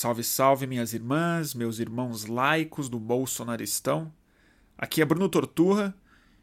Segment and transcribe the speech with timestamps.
[0.00, 4.10] Salve, salve, minhas irmãs, meus irmãos laicos do Bolsonaristão.
[4.78, 5.94] Aqui é Bruno Torturra.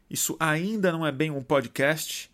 [0.08, 2.30] Isso ainda não é bem um podcast,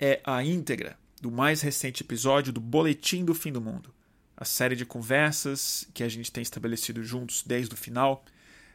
[0.00, 3.94] é a íntegra do mais recente episódio do Boletim do Fim do Mundo,
[4.36, 8.24] a série de conversas que a gente tem estabelecido juntos desde o final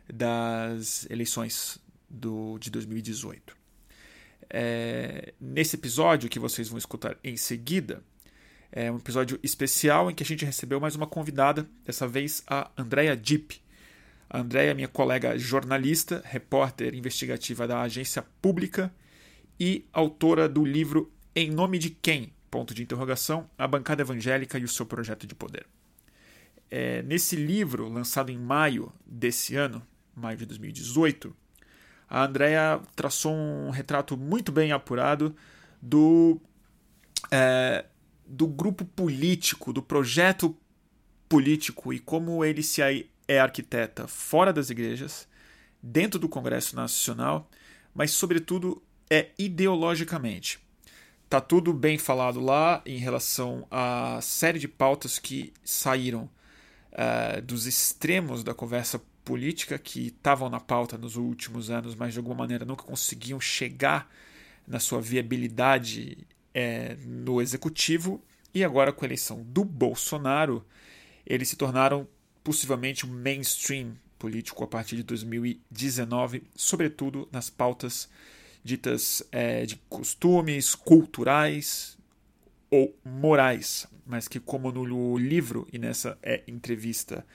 [0.07, 1.79] das eleições
[2.09, 3.57] do, de 2018.
[4.49, 8.01] É, nesse episódio que vocês vão escutar em seguida,
[8.71, 12.69] é um episódio especial em que a gente recebeu mais uma convidada, dessa vez a
[12.77, 13.61] Andrea Dipp.
[14.29, 18.93] A Andrea é minha colega jornalista, repórter investigativa da agência pública
[19.59, 22.31] e autora do livro Em Nome de Quem?
[22.51, 25.65] Ponto de interrogação, a bancada evangélica e o seu projeto de poder.
[26.69, 29.81] É, nesse livro, lançado em maio desse ano,
[30.15, 31.35] maio de 2018,
[32.07, 35.35] a Andrea traçou um retrato muito bem apurado
[35.81, 36.39] do
[37.31, 37.85] é,
[38.29, 40.55] do grupo político, do projeto
[41.27, 42.81] político e como ele se
[43.27, 45.27] é arquiteta fora das igrejas,
[45.81, 47.49] dentro do Congresso Nacional,
[47.93, 50.59] mas sobretudo é ideologicamente.
[51.27, 56.29] Tá tudo bem falado lá em relação à série de pautas que saíram
[56.93, 62.19] uh, dos extremos da conversa política que estavam na pauta nos últimos anos, mas de
[62.19, 64.09] alguma maneira nunca conseguiam chegar
[64.67, 68.21] na sua viabilidade é, no executivo
[68.53, 70.65] e agora com a eleição do Bolsonaro,
[71.25, 72.07] eles se tornaram
[72.43, 78.09] possivelmente um mainstream político a partir de 2019, sobretudo nas pautas
[78.63, 81.97] ditas é, de costumes culturais
[82.69, 87.25] ou morais, mas que, como no livro e nessa é, entrevista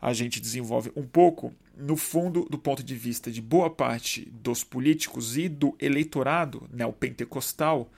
[0.00, 4.64] a gente desenvolve um pouco, no fundo, do ponto de vista de boa parte dos
[4.64, 7.88] políticos e do eleitorado neopentecostal,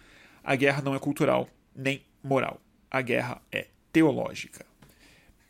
[0.45, 2.61] a guerra não é cultural nem moral.
[2.91, 4.65] A guerra é teológica.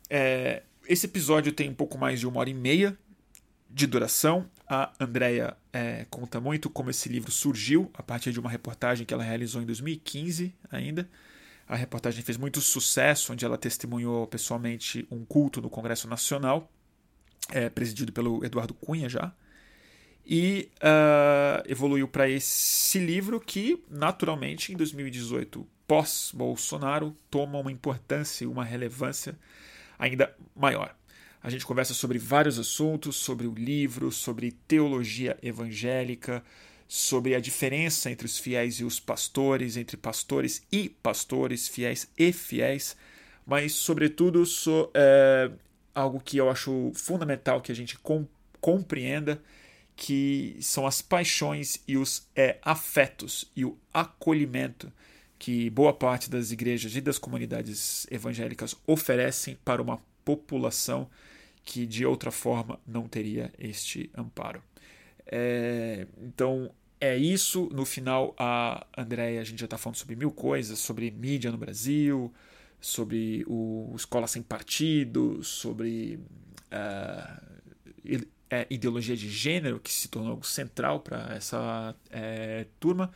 [0.09, 2.97] É, esse episódio tem um pouco mais de uma hora e meia
[3.69, 4.49] de duração.
[4.69, 9.13] A Andrea é, conta muito como esse livro surgiu a partir de uma reportagem que
[9.13, 11.09] ela realizou em 2015 ainda.
[11.67, 16.71] A reportagem fez muito sucesso, onde ela testemunhou pessoalmente um culto no Congresso Nacional,
[17.51, 19.35] é, presidido pelo Eduardo Cunha já
[20.27, 28.47] e uh, evoluiu para esse livro que, naturalmente, em 2018, pós-Bolsonaro, toma uma importância e
[28.47, 29.39] uma relevância
[29.99, 30.95] ainda maior.
[31.43, 36.43] A gente conversa sobre vários assuntos, sobre o livro, sobre teologia evangélica,
[36.89, 42.33] sobre a diferença entre os fiéis e os pastores, entre pastores e pastores, fiéis e
[42.33, 42.97] fiéis,
[43.47, 45.51] mas, sobretudo, so, é,
[45.95, 48.27] algo que eu acho fundamental que a gente com,
[48.59, 49.43] compreenda
[49.97, 54.93] que são as paixões e os é, afetos e o acolhimento
[55.39, 61.09] que boa parte das igrejas e das comunidades evangélicas oferecem para uma população
[61.65, 64.63] que de outra forma não teria este amparo.
[65.27, 67.69] É, então é isso.
[67.73, 71.59] No final, a Andréia, a gente já está falando sobre mil coisas, sobre mídia no
[71.59, 72.33] Brasil,
[72.81, 76.19] sobre o Escola Sem Partido, sobre
[76.73, 78.25] uh,
[78.55, 83.11] é, ideologia de gênero, que se tornou algo central para essa é, turma,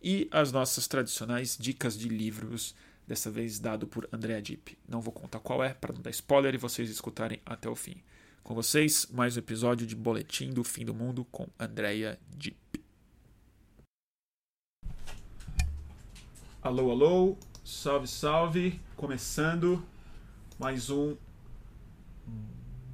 [0.00, 2.74] e as nossas tradicionais dicas de livros,
[3.06, 4.78] dessa vez dado por Andrea Dipp.
[4.88, 7.96] Não vou contar qual é, para não dar spoiler e vocês escutarem até o fim.
[8.42, 12.84] Com vocês, mais um episódio de Boletim do Fim do Mundo com Andrea Dipp.
[16.62, 19.84] Alô, alô, salve, salve, começando
[20.58, 21.16] mais um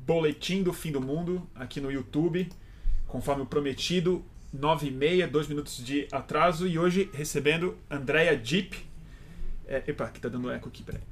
[0.06, 2.48] Boletim do Fim do Mundo aqui no YouTube,
[3.06, 8.76] conforme o prometido, 9 e meia, dois minutos de atraso, e hoje recebendo Andrea Deep.
[9.66, 11.02] É, epa, que tá dando eco aqui, peraí.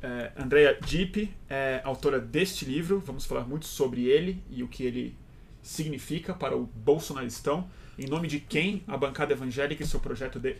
[0.00, 4.84] É, Andrea Deep é autora deste livro, vamos falar muito sobre ele e o que
[4.84, 5.16] ele
[5.62, 7.68] significa para o bolsonaristão.
[7.98, 8.82] Em nome de quem?
[8.86, 10.56] A bancada evangélica e seu projeto de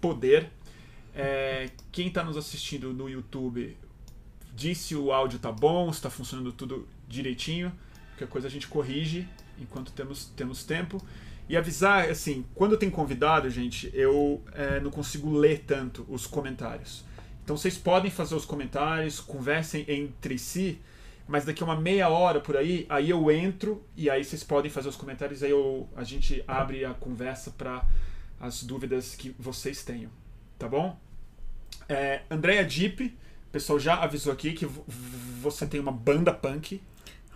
[0.00, 0.50] poder.
[1.14, 3.76] É, quem está nos assistindo no YouTube
[4.54, 7.72] disse o áudio tá bom, está funcionando tudo direitinho.
[8.10, 11.02] Qualquer coisa a gente corrige enquanto temos, temos tempo.
[11.48, 17.04] E avisar, assim, quando tem convidado, gente, eu é, não consigo ler tanto os comentários.
[17.44, 20.80] Então vocês podem fazer os comentários, conversem entre si,
[21.28, 24.68] mas daqui a uma meia hora por aí, aí eu entro e aí vocês podem
[24.68, 27.84] fazer os comentários, aí eu, a gente abre a conversa para
[28.40, 30.10] as dúvidas que vocês tenham.
[30.58, 30.98] Tá bom?
[31.88, 32.22] É,
[32.68, 33.16] Deep
[33.48, 34.66] o pessoal já avisou aqui que
[35.40, 36.82] você tem uma banda punk.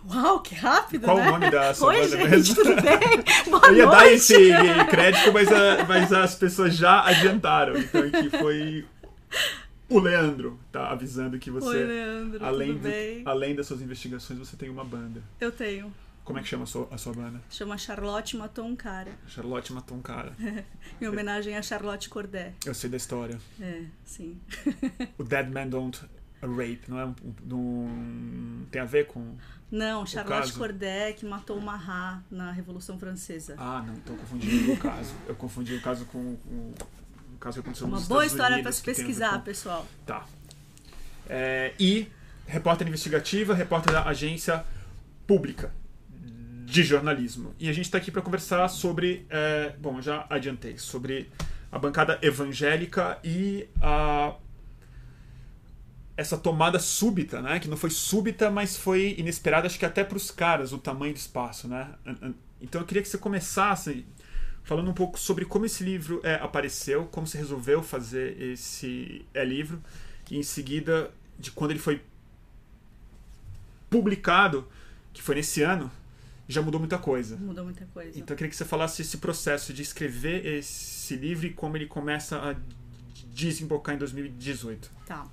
[0.09, 1.29] Uau, que rápido, Qual né?
[1.29, 2.55] o nome da sua Oi, banda gente, mesmo?
[2.55, 3.25] tudo bem?
[3.51, 3.99] Boa Eu ia noite.
[3.99, 7.77] dar esse crédito, mas, a- mas as pessoas já adiantaram.
[7.77, 8.87] Então aqui foi
[9.89, 12.81] O Leandro tá avisando que você, Oi, Leandro, além,
[13.27, 15.23] além das suas investigações, você tem uma banda.
[15.41, 15.93] Eu tenho.
[16.25, 17.41] Como é que chama a sua, a sua banda?
[17.51, 19.11] Chama Charlotte Matou um Cara.
[19.27, 20.33] Charlotte matou um cara.
[21.01, 22.53] Em homenagem a Charlotte Corday.
[22.65, 23.37] Eu sei da história.
[23.61, 24.39] É, sim.
[25.19, 26.01] O Dead Man Don't
[26.47, 27.15] Rape, não é um,
[27.53, 29.37] um- tem a ver com...
[29.71, 30.53] Não, Charlotte?
[30.55, 33.55] Corday que matou o Marat na Revolução Francesa.
[33.57, 35.15] Ah, não, então eu confundi o caso.
[35.29, 36.73] Eu confundi o caso com, com
[37.35, 39.87] o caso que aconteceu Uma nos boa Estados história pra se pesquisar, com- pessoal.
[40.05, 40.27] Tá.
[41.29, 42.09] É, e
[42.47, 44.65] repórter investigativa, repórter da agência
[45.27, 45.73] pública
[46.65, 47.55] de jornalismo.
[47.59, 51.31] E a gente está aqui para conversar sobre, é, bom, já adiantei, sobre
[51.71, 54.35] a bancada evangélica e a
[56.21, 57.59] essa tomada súbita, né?
[57.59, 61.15] Que não foi súbita, mas foi inesperada, acho que até para os caras, o tamanho
[61.15, 61.95] do espaço, né?
[62.61, 64.05] Então eu queria que você começasse
[64.63, 69.43] falando um pouco sobre como esse livro é, apareceu, como você resolveu fazer esse é,
[69.43, 69.83] livro,
[70.31, 72.03] e em seguida de quando ele foi
[73.89, 74.69] publicado,
[75.15, 75.91] que foi nesse ano,
[76.47, 77.39] já mudou muita coisa.
[77.39, 78.11] Mudou muita coisa.
[78.11, 81.87] Então eu queria que você falasse esse processo de escrever esse livro e como ele
[81.87, 82.55] começa a
[83.33, 84.91] desembocar em 2018.
[85.07, 85.27] Tá.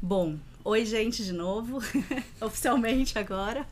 [0.00, 1.78] Bom, oi, gente, de novo.
[2.40, 3.66] Oficialmente agora.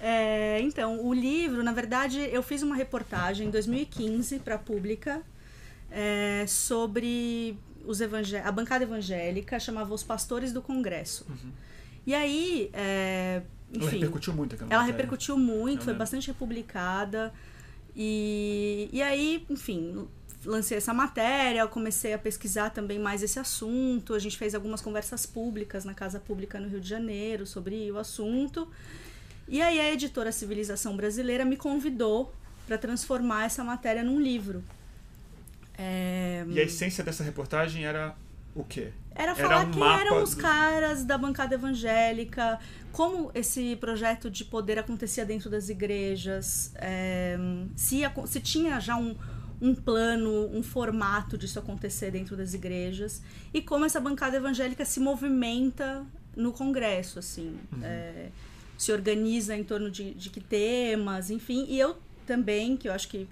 [0.00, 5.22] É, então, o livro, na verdade, eu fiz uma reportagem em 2015 para a Pública
[5.90, 11.26] é, sobre os evangé- a bancada evangélica, chamava Os Pastores do Congresso.
[12.06, 13.42] E aí, é,
[13.74, 13.96] Ela enfim.
[13.98, 14.96] repercutiu muito aquela Ela matéria.
[15.02, 17.32] repercutiu muito, foi bastante republicada.
[17.94, 20.08] E, e aí, enfim,
[20.44, 24.14] lancei essa matéria, comecei a pesquisar também mais esse assunto.
[24.14, 27.98] A gente fez algumas conversas públicas na Casa Pública no Rio de Janeiro sobre o
[27.98, 28.68] assunto.
[29.48, 32.32] E aí a editora Civilização Brasileira me convidou
[32.66, 34.62] para transformar essa matéria num livro.
[35.76, 38.14] É, E a essência dessa reportagem era
[38.54, 38.88] o quê?
[39.14, 42.58] era Era falar um quem eram os do- caras da bancada evangélica,
[42.92, 47.36] como esse projeto de poder acontecia dentro das igrejas, é,
[47.76, 49.14] se, se tinha já um,
[49.60, 53.22] um plano, um formato disso acontecer dentro das igrejas,
[53.52, 56.04] e como essa bancada evangélica se movimenta
[56.36, 58.28] no Congresso, assim, é,
[58.78, 61.96] se organiza em torno de, de que temas, enfim, e eu
[62.26, 63.28] também, que eu acho que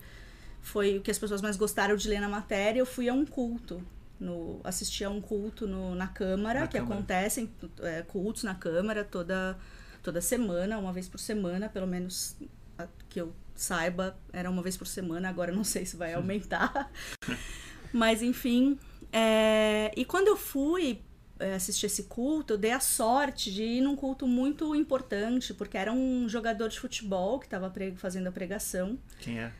[0.61, 3.25] foi o que as pessoas mais gostaram de ler na matéria, eu fui a um
[3.25, 3.81] culto.
[4.21, 6.95] No, assisti a um culto no, na Câmara, Na que Câmara.
[6.97, 7.49] acontecem
[7.81, 9.57] é, cultos na Câmara toda,
[10.03, 12.35] toda semana, uma vez por semana, pelo menos
[12.77, 16.91] a- que eu saiba, era uma vez por semana, agora não sei se vai aumentar.
[17.93, 18.79] Mas enfim.
[19.13, 21.01] é, e quando eu fui
[21.39, 25.77] é, assistir esse culto, eu dei a sorte de ir num culto muito importante, porque
[25.77, 28.99] era um jogador de futebol que estava fazendo a pregação.
[29.21, 29.53] Quem é?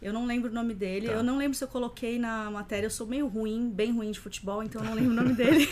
[0.00, 1.06] Eu não lembro o nome dele.
[1.08, 1.14] Tá.
[1.14, 2.86] Eu não lembro se eu coloquei na matéria.
[2.86, 5.66] Eu sou meio ruim, bem ruim de futebol, então eu não lembro o nome dele.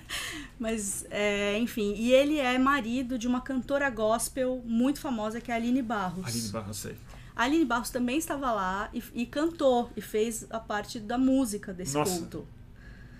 [0.58, 1.94] Mas, é, enfim.
[1.96, 6.26] E ele é marido de uma cantora gospel muito famosa, que é a Aline Barros.
[6.26, 6.96] Aline Barros, sei.
[7.36, 11.72] A Aline Barros também estava lá e, e cantou e fez a parte da música
[11.72, 12.46] desse Nossa, culto.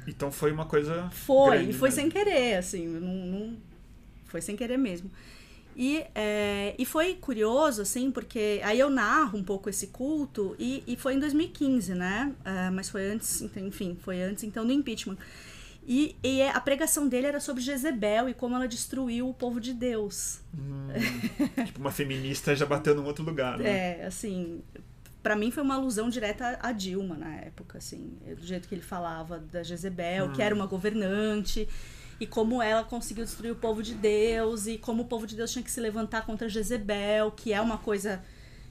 [0.06, 1.90] Então foi uma coisa Foi, e foi mesmo.
[1.90, 3.56] sem querer, assim, não, não-
[4.24, 5.10] foi sem querer mesmo.
[5.76, 10.82] E, é, e foi curioso, assim, porque aí eu narro um pouco esse culto, e,
[10.86, 12.32] e foi em 2015, né?
[12.44, 15.18] É, mas foi antes, então, enfim, foi antes então do impeachment.
[15.88, 19.72] E, e a pregação dele era sobre Jezebel e como ela destruiu o povo de
[19.72, 20.40] Deus.
[20.52, 20.88] Hum,
[21.64, 24.00] tipo, uma feminista já bateu num outro lugar, né?
[24.00, 24.62] É, assim,
[25.22, 28.82] pra mim foi uma alusão direta a Dilma na época, assim, do jeito que ele
[28.82, 31.68] falava da Jezebel, que era uma governante,
[32.18, 35.52] e como ela conseguiu destruir o povo de Deus, e como o povo de Deus
[35.52, 38.20] tinha que se levantar contra Jezebel, que é uma coisa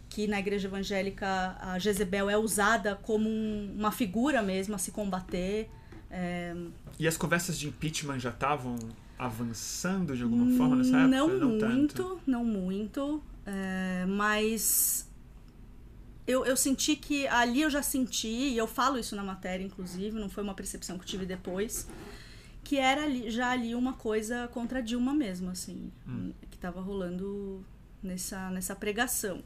[0.10, 4.92] que na igreja evangélica a Jezebel é usada como um- uma figura mesmo a se
[4.92, 5.70] combater.
[6.18, 6.56] É,
[6.98, 8.78] E as conversas de impeachment já estavam
[9.20, 11.10] avançando de alguma forma nessa época?
[11.10, 11.74] Não, tanto.
[11.76, 15.10] muito, não muito, é, mas
[16.26, 20.18] eu, eu senti que ali eu já senti, e eu falo isso na matéria, inclusive,
[20.20, 21.88] não foi uma percepção que eu tive depois,
[22.64, 25.92] que era ali- já ali uma coisa contra a Dilma mesmo, assim,
[26.50, 27.64] que tava rolando
[28.02, 29.44] nessa, nessa pregação.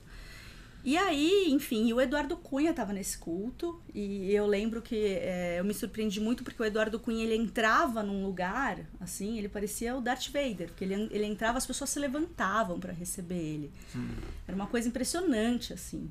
[0.89, 5.63] E aí, enfim, o Eduardo Cunha estava nesse culto e eu lembro que é, eu
[5.63, 10.01] me surpreendi muito porque o Eduardo Cunha ele entrava num lugar assim, ele parecia o
[10.01, 13.71] Darth Vader, porque ele, ele entrava, as pessoas se levantavam para receber ele.
[14.47, 16.09] Era uma coisa impressionante assim.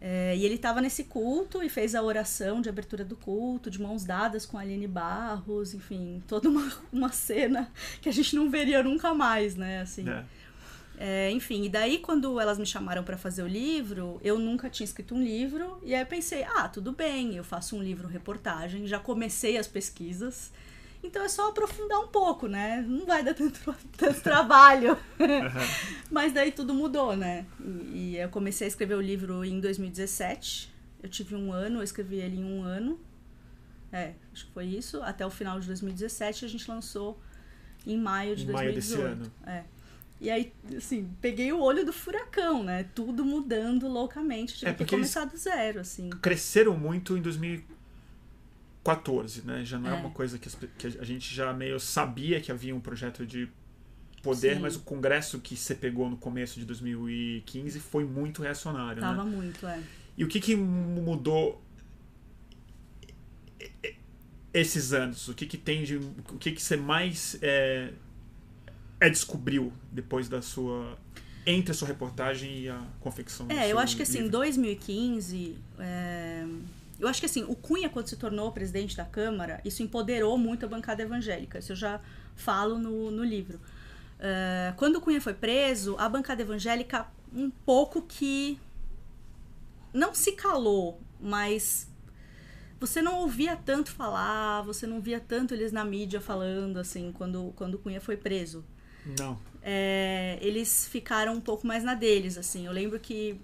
[0.00, 3.78] É, e ele estava nesse culto e fez a oração de abertura do culto, de
[3.78, 7.70] mãos dadas com a Aline Barros, enfim, toda uma, uma cena
[8.00, 9.82] que a gente não veria nunca mais, né?
[9.82, 10.08] Assim.
[10.08, 10.24] É.
[10.98, 14.84] É, enfim, e daí quando elas me chamaram para fazer o livro, eu nunca tinha
[14.84, 18.86] escrito um livro, e aí eu pensei, ah, tudo bem, eu faço um livro reportagem,
[18.86, 20.50] já comecei as pesquisas,
[21.02, 22.84] Então é só aprofundar um pouco, né?
[22.86, 23.60] Não vai dar tanto,
[23.96, 24.98] tanto trabalho.
[26.10, 27.46] Mas daí tudo mudou, né?
[27.60, 30.72] E, e, eu comecei a escrever o livro em 2017.
[31.02, 32.98] Eu tive um ano, eu escrevi ele em um ano.
[33.92, 35.00] É, acho que foi isso.
[35.02, 37.20] Até o final de 2017 a gente lançou
[37.86, 38.54] em maio de em 2018.
[38.56, 39.32] Maio desse ano.
[39.46, 39.64] É.
[40.20, 42.84] E aí, assim, peguei o olho do furacão, né?
[42.94, 44.54] Tudo mudando loucamente.
[44.54, 46.08] Tive É, que começar do zero, assim.
[46.08, 49.62] Cresceram muito em 2014, né?
[49.64, 50.00] Já não é, É.
[50.00, 53.46] uma coisa que, as que a gente já meio sabia que havia um projeto de
[54.22, 54.62] poder, Sim.
[54.62, 59.30] mas o congresso que você pegou no começo de 2015 foi muito reacionário, Tava né?
[59.30, 59.80] muito, é.
[60.16, 61.62] E o que que mudou
[64.52, 65.28] esses anos?
[65.28, 65.96] O que que tem de...
[65.96, 67.92] O que que você mais é,
[69.00, 70.96] é descobriu depois da sua...
[71.48, 74.38] Entre a sua reportagem e a confecção É, eu acho que assim, em livro?
[74.38, 75.56] 2015.
[75.78, 76.44] é,
[76.98, 80.66] Eu acho que assim, o Cunha, quando se tornou presidente da Câmara, isso empoderou muito
[80.66, 81.60] a bancada evangélica.
[81.60, 82.00] Isso eu já
[82.34, 83.60] falo no, no livro.
[84.18, 88.58] É, Quando o Cunha foi preso, a bancada evangélica um pouco que
[89.92, 91.88] não se calou, mas
[92.80, 97.52] você não ouvia tanto falar, você não via tanto eles na mídia falando assim quando
[97.56, 98.64] quando o Cunha foi preso
[99.18, 99.38] Não.
[99.62, 102.66] é, eles ficaram um pouco mais na deles, assim.
[102.66, 103.40] Eu lembro que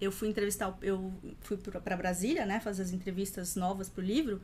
[0.00, 4.40] eu fui entrevistar, eu fui para Brasília, né, fazer as entrevistas novas pro livro,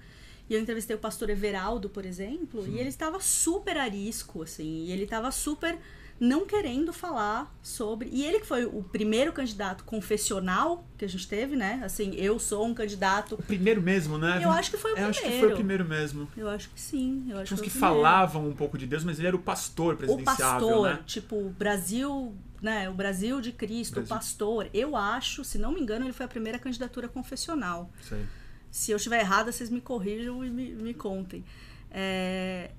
[0.49, 4.93] e eu entrevistei o pastor Everaldo, por exemplo, e ele estava super arisco, assim, e
[4.93, 5.79] ele estava super
[6.21, 8.11] não querendo falar sobre.
[8.13, 11.81] E ele que foi o primeiro candidato confessional que a gente teve, né?
[11.83, 13.37] Assim, eu sou um candidato.
[13.37, 14.39] O primeiro mesmo, né?
[14.43, 15.57] Eu acho que foi o Eu acho que foi o primeiro.
[15.57, 16.29] primeiro mesmo.
[16.37, 17.25] Eu acho que sim.
[17.31, 17.95] Eu acho Tinha que o primeiro.
[17.97, 21.01] falavam um pouco de Deus, mas ele era o pastor o presidenciável, pastor, né?
[21.07, 24.15] tipo, Brasil, né, o Brasil de Cristo, Brasil.
[24.15, 24.69] o pastor.
[24.75, 27.91] Eu acho, se não me engano, ele foi a primeira candidatura confessional.
[28.07, 28.27] Sei.
[28.71, 31.43] Se eu estiver errada, vocês me corrijam e me, me contem.
[31.91, 32.71] É,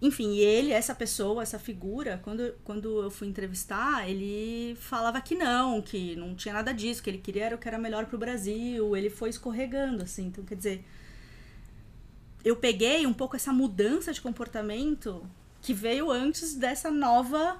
[0.00, 5.34] Enfim, e ele, essa pessoa, essa figura, quando, quando eu fui entrevistar, ele falava que
[5.34, 8.16] não, que não tinha nada disso, que ele queria era o que era melhor pro
[8.16, 10.26] Brasil, ele foi escorregando, assim.
[10.26, 10.84] Então, quer dizer,
[12.44, 15.26] eu peguei um pouco essa mudança de comportamento
[15.60, 17.58] que veio antes dessa nova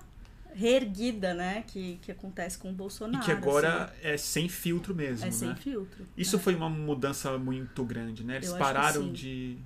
[0.55, 3.25] reerguida, né, que, que acontece com o E Bolsonaro.
[3.25, 5.47] que agora é sem filtro mesmo, assim.
[5.47, 5.55] é né?
[5.55, 6.07] sem filtro.
[6.17, 6.39] Isso é.
[6.39, 8.37] foi uma mudança muito grande, né?
[8.37, 9.59] Eles pararam de,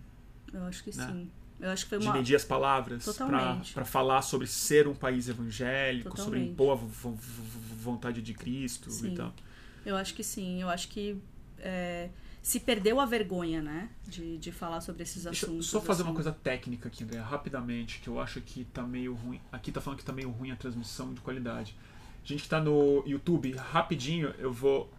[0.52, 1.06] Eu acho que né?
[1.06, 1.30] sim.
[1.62, 2.12] Eu acho que foi de uma...
[2.14, 3.04] medir as palavras
[3.72, 6.50] para falar sobre ser um país evangélico, sobre Totalmente.
[6.50, 7.14] impor a vo- vo-
[7.76, 9.14] vontade de Cristo e Sim.
[9.14, 9.32] tal.
[9.86, 10.60] Eu acho que sim.
[10.60, 11.16] Eu acho que
[11.58, 12.08] é,
[12.42, 13.88] se perdeu a vergonha, né?
[14.06, 15.66] De, de falar sobre esses Deixa eu assuntos.
[15.68, 16.14] só fazer uma assim.
[16.16, 19.40] coisa técnica aqui, André, rapidamente, que eu acho que tá meio ruim.
[19.52, 21.76] Aqui tá falando que tá meio ruim a transmissão de qualidade.
[22.24, 24.92] Gente que tá no YouTube, rapidinho, eu vou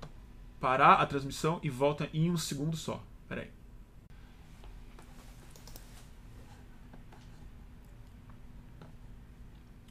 [0.61, 3.03] parar a transmissão e volta em um segundo só.
[3.27, 3.49] Pera aí.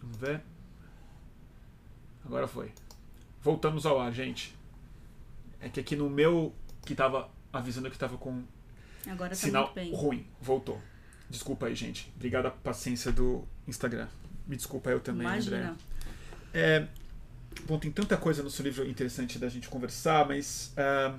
[0.01, 0.41] Vamos ver.
[2.25, 2.73] Agora foi.
[3.41, 4.57] Voltamos ao ar, gente.
[5.61, 6.55] É que aqui no meu,
[6.87, 8.43] que tava avisando que tava com
[9.07, 10.27] Agora tá Sinal ruim.
[10.41, 10.81] Voltou.
[11.29, 12.13] Desculpa aí, gente.
[12.17, 14.09] Obrigado a paciência do Instagram.
[14.47, 15.57] Me desculpa eu também, Imagina.
[15.57, 15.75] André.
[16.55, 16.87] É,
[17.65, 20.73] bom, tem tanta coisa no seu livro interessante da gente conversar, mas.
[20.77, 21.17] ah,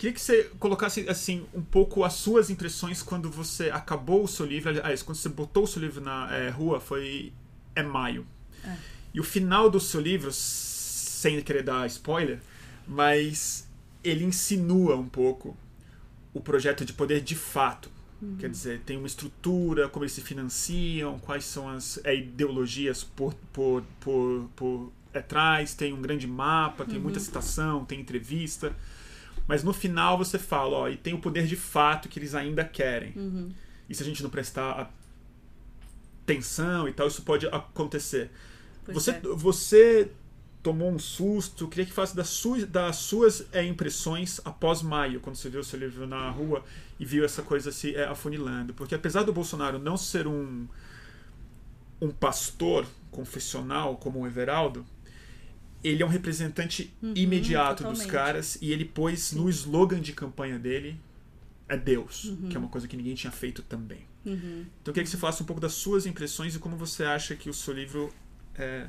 [0.00, 4.46] queria que você colocasse assim um pouco as suas impressões quando você acabou o seu
[4.46, 4.70] livro.
[4.70, 7.34] Aliás, quando você botou o seu livro na eh, rua, foi.
[7.76, 8.26] É maio.
[8.64, 8.76] É.
[9.12, 12.40] E o final do seu livro, sem querer dar spoiler,
[12.88, 13.68] mas
[14.02, 15.54] ele insinua um pouco
[16.32, 17.90] o projeto de poder de fato.
[18.38, 23.34] Quer dizer, tem uma estrutura, como eles se financiam, quais são as é, ideologias por,
[23.50, 28.74] por, por, por atrás, tem um grande mapa, tem muita citação, tem entrevista.
[29.46, 32.64] Mas no final você fala, ó, e tem o poder de fato que eles ainda
[32.64, 33.12] querem.
[33.16, 33.52] Uhum.
[33.88, 34.92] E se a gente não prestar
[36.22, 38.30] atenção e tal, isso pode acontecer.
[38.84, 39.20] Pois Você, é.
[39.20, 40.10] você
[40.62, 45.36] tomou um susto, queria que falasse das suas, das suas é, impressões após maio, quando
[45.36, 46.62] você viu o seu livro na rua
[46.98, 48.74] e viu essa coisa se é, afunilando.
[48.74, 50.68] Porque apesar do Bolsonaro não ser um,
[52.00, 54.84] um pastor confessional como o Everaldo,
[55.82, 58.12] ele é um representante imediato dos Uhum, totalmente.
[58.12, 60.98] caras e ele pôs no slogan de campanha dele
[61.68, 64.04] é Deus, que é uma coisa que ninguém tinha feito também.
[64.26, 64.66] Uhum.
[64.82, 67.34] Então eu queria que você falasse um pouco das suas impressões e como você acha
[67.36, 68.12] que o seu livro
[68.56, 68.86] é,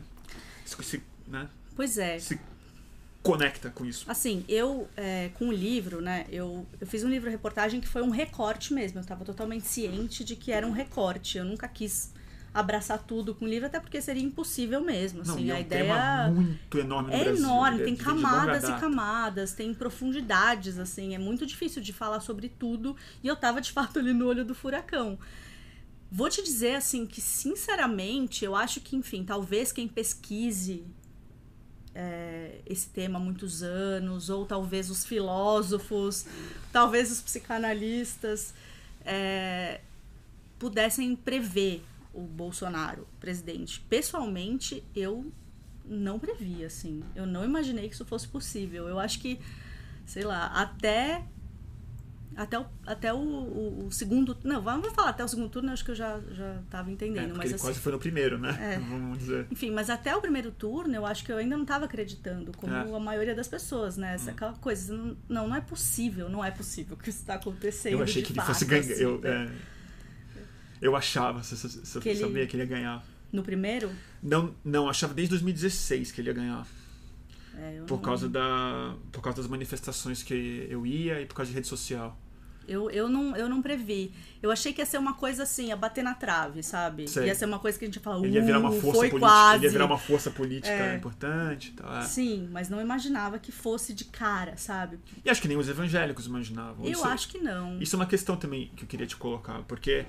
[0.66, 2.20] se, né, Pois é.
[2.20, 2.40] se
[3.22, 4.06] conecta com isso.
[4.10, 8.10] Assim, eu, é, com o livro, né, eu, eu fiz um livro-reportagem que foi um
[8.10, 8.98] recorte mesmo.
[8.98, 11.38] Eu estava totalmente ciente de que era um recorte.
[11.38, 12.12] Eu nunca quis
[12.54, 15.24] abraçar tudo com o livro, até porque seria impossível mesmo.
[15.24, 17.46] Não, Assim, e é a um ideia muito enorme no é Brasil.
[17.46, 22.50] enorme, ele tem camadas e camadas, tem profundidades, assim, é muito difícil de falar sobre
[22.50, 22.96] tudo.
[23.24, 25.18] E eu tava de fato ali no olho do furacão.
[26.12, 30.84] Vou te dizer assim que, sinceramente, eu acho que, enfim, talvez quem pesquise
[31.96, 36.26] é, esse tema há muitos anos, ou talvez os filósofos,
[36.72, 38.54] talvez os psicanalistas,
[39.06, 39.80] é,
[40.60, 41.82] pudessem prever
[42.14, 43.80] o Bolsonaro presidente.
[43.90, 45.32] Pessoalmente, eu
[45.86, 47.02] não previ, assim.
[47.16, 48.88] Eu não imaginei que isso fosse possível.
[48.88, 49.40] Eu acho que,
[50.06, 51.24] sei lá, até.
[52.34, 54.38] Até o, até o, o- o segundo.
[54.46, 57.26] Não, vamos falar até o segundo turno, acho que eu já, já tava É, entendendo.
[57.26, 58.76] porque mas ele assim, quase foi no primeiro, né?
[58.76, 58.80] É.
[58.88, 59.48] Vamos dizer.
[59.52, 62.74] enfim, mas até o primeiro turno eu acho que eu ainda não estava acreditando, como
[62.74, 62.96] É.
[62.96, 64.12] a maioria das pessoas, né?
[64.12, 64.16] Hum.
[64.16, 67.94] Essa, Aquela coisa, não- não, é possível, não é possível que isso está acontecendo.
[67.98, 68.80] Eu achei que ele fato, fosse ganhar.
[68.82, 69.52] assim, eu, né?
[70.82, 73.04] Eu achava, se eu Que ele- sabia que ele ia ganhar.
[73.32, 73.90] No primeiro,
[74.22, 76.68] Não, não, achava desde 2016 que ele ia ganhar.
[77.58, 81.50] é, Por não, causa, da, por causa das manifestações que eu ia e por causa
[81.50, 82.18] de rede social.
[82.68, 84.14] eu, eu, não, eu não previ.
[84.42, 87.08] Eu achei que ia ser uma coisa assim, ia bater na trave, sabe?
[87.08, 87.26] Sei.
[87.28, 89.00] Ia ser uma coisa que a gente ia falar, Ele ia virar uma "Uh, força
[89.00, 89.20] foi política.
[89.20, 89.56] quase.
[89.58, 90.96] Ele ia virar uma força política É.
[90.96, 91.70] importante.
[91.70, 92.02] e tal, é.
[92.04, 95.00] Sim, mas não imaginava que fosse de cara, sabe?
[95.26, 96.86] E acho que nem os evangélicos imaginavam.
[96.86, 97.82] Eu Isso- acho que não.
[97.82, 100.06] Isso é uma questão também que eu queria te colocar, porque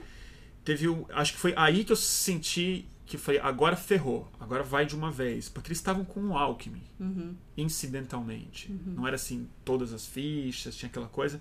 [0.64, 4.86] teve um, acho que foi aí que eu senti que foi agora ferrou, agora vai
[4.86, 7.34] de uma vez, porque eles estavam com o Alckmin, Uhum.
[7.56, 8.72] incidentalmente.
[8.86, 11.40] Não era assim todas as fichas, tinha aquela coisa,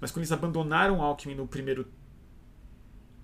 [0.00, 1.86] mas quando eles abandonaram o Alckmin no primeiro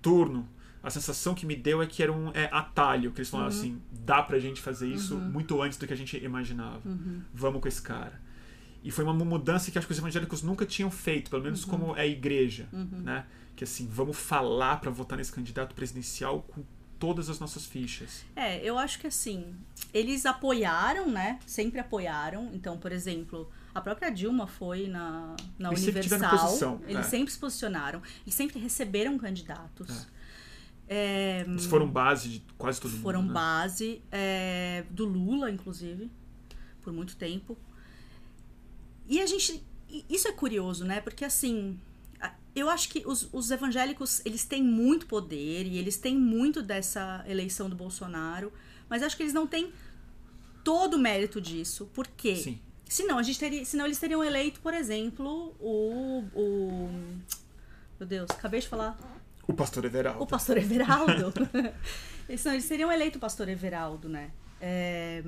[0.01, 0.47] turno,
[0.81, 3.57] a sensação que me deu é que era um é, atalho, que eles falaram Uhum.
[3.57, 6.87] assim, dá pra gente fazer isso muito antes do que a gente imaginava.
[6.87, 7.21] Uhum.
[7.33, 8.21] Vamos com esse cara.
[8.81, 11.97] E foi uma mudança que acho que os evangélicos nunca tinham feito, pelo menos como
[11.97, 13.25] é a igreja, né?
[13.59, 16.63] Que assim, vamos falar pra votar nesse candidato presidencial com
[16.97, 18.23] todas as nossas fichas.
[18.33, 19.53] É, eu acho que assim,
[19.93, 21.41] eles apoiaram, né?
[21.45, 22.51] Sempre apoiaram.
[22.53, 26.39] Então, por exemplo, a própria Dilma foi na, na Eles sempre Universal.
[26.39, 27.09] posição, eles é.
[27.09, 30.07] sempre se posicionaram e sempre receberam candidatos.
[30.87, 33.01] É, Eles foram base de quase todo mundo.
[33.01, 33.33] foram né?
[33.33, 36.09] base é, do Lula, inclusive,
[36.81, 37.57] por muito tempo.
[39.05, 39.61] E a gente.
[40.09, 41.01] Isso é curioso, né?
[41.01, 41.77] Porque assim.
[42.55, 47.23] Eu acho que os, os evangélicos, eles têm muito poder e eles têm muito dessa
[47.27, 48.51] eleição do Bolsonaro,
[48.89, 49.71] mas acho que eles não têm
[50.63, 51.89] todo o mérito disso.
[51.93, 52.35] Por quê?
[52.35, 52.59] Sim.
[52.87, 56.89] Senão, a gente teria, senão eles teriam eleito, por exemplo, o, o.
[57.99, 58.97] Meu Deus, acabei de falar.
[59.47, 60.23] O pastor Everaldo.
[60.23, 61.33] O pastor Everaldo.
[62.27, 64.31] eles, não, eles teriam eleito o pastor Everaldo, né?
[64.59, 65.23] É,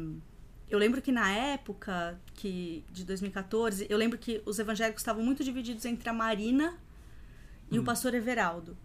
[0.70, 5.44] eu lembro que na época que, de 2014, eu lembro que os evangélicos estavam muito
[5.44, 6.78] divididos entre a Marina
[7.72, 8.78] e o pastor Everaldo.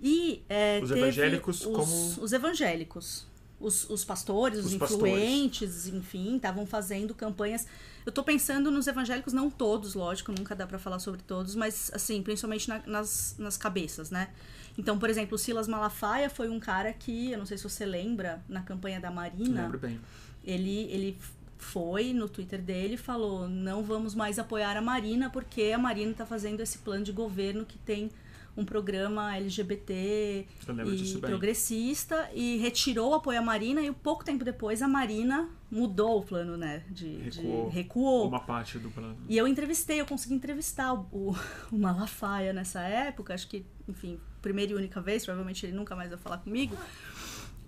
[0.00, 0.84] E é, Hum.
[0.84, 3.26] Os evangélicos os, como- os evangélicos.
[3.58, 5.12] Os, os pastores, os, Os pastores.
[5.14, 7.66] influentes, enfim, estavam fazendo campanhas.
[8.06, 11.90] Eu tô pensando nos evangélicos, não todos, lógico, nunca dá pra falar sobre todos, mas
[11.94, 14.30] assim, principalmente na- nas, nas cabeças, né?
[14.78, 17.84] Então, por exemplo, o Silas Malafaia foi um cara que, eu não sei se você
[17.84, 20.00] lembra, na campanha da Marina, Lembro bem.
[20.42, 21.18] ele, ele
[21.62, 26.12] foi no Twitter dele e falou: não vamos mais apoiar a Marina porque a Marina
[26.12, 28.10] está fazendo esse plano de governo que tem
[28.56, 30.46] um programa LGBT
[30.86, 36.18] e progressista e retirou o apoio à Marina e pouco tempo depois a Marina mudou
[36.18, 36.82] o plano, né?
[36.90, 37.68] De, de- Recuou.
[37.68, 38.28] recuou.
[38.28, 39.16] Uma parte do plano.
[39.28, 41.36] E eu entrevistei, eu consegui entrevistar o, o,
[41.70, 46.10] o Malafaia nessa época, acho que, enfim, primeira e única vez, provavelmente ele nunca mais
[46.10, 46.76] vai falar comigo.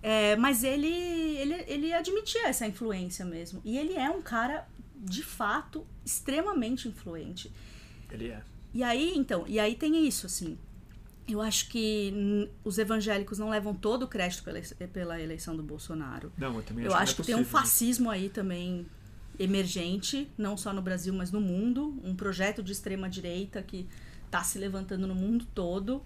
[0.05, 3.61] É, mas ele, ele, ele admitia essa influência mesmo.
[3.63, 7.49] E ele é um cara, de fato, extremamente influente.
[8.11, 8.41] Ele é.
[8.73, 10.57] E aí, então, e aí tem isso, assim.
[11.25, 14.59] Eu acho que os evangélicos não levam todo o crédito pela,
[14.91, 16.33] pela eleição do Bolsonaro.
[16.37, 17.61] Não, eu também Eu acho, acho que, que não tem é um possível.
[17.61, 18.85] fascismo aí também
[19.39, 21.97] emergente, não só no Brasil, mas no mundo.
[22.03, 23.87] Um projeto de extrema direita que
[24.25, 26.03] está se levantando no mundo todo,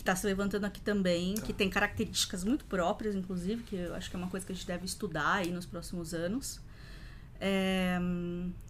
[0.00, 1.42] que está se levantando aqui também, Tá.
[1.42, 4.54] que tem características muito próprias, inclusive, que eu acho que é uma coisa que a
[4.54, 6.58] gente deve estudar aí nos próximos anos.
[7.38, 7.98] É,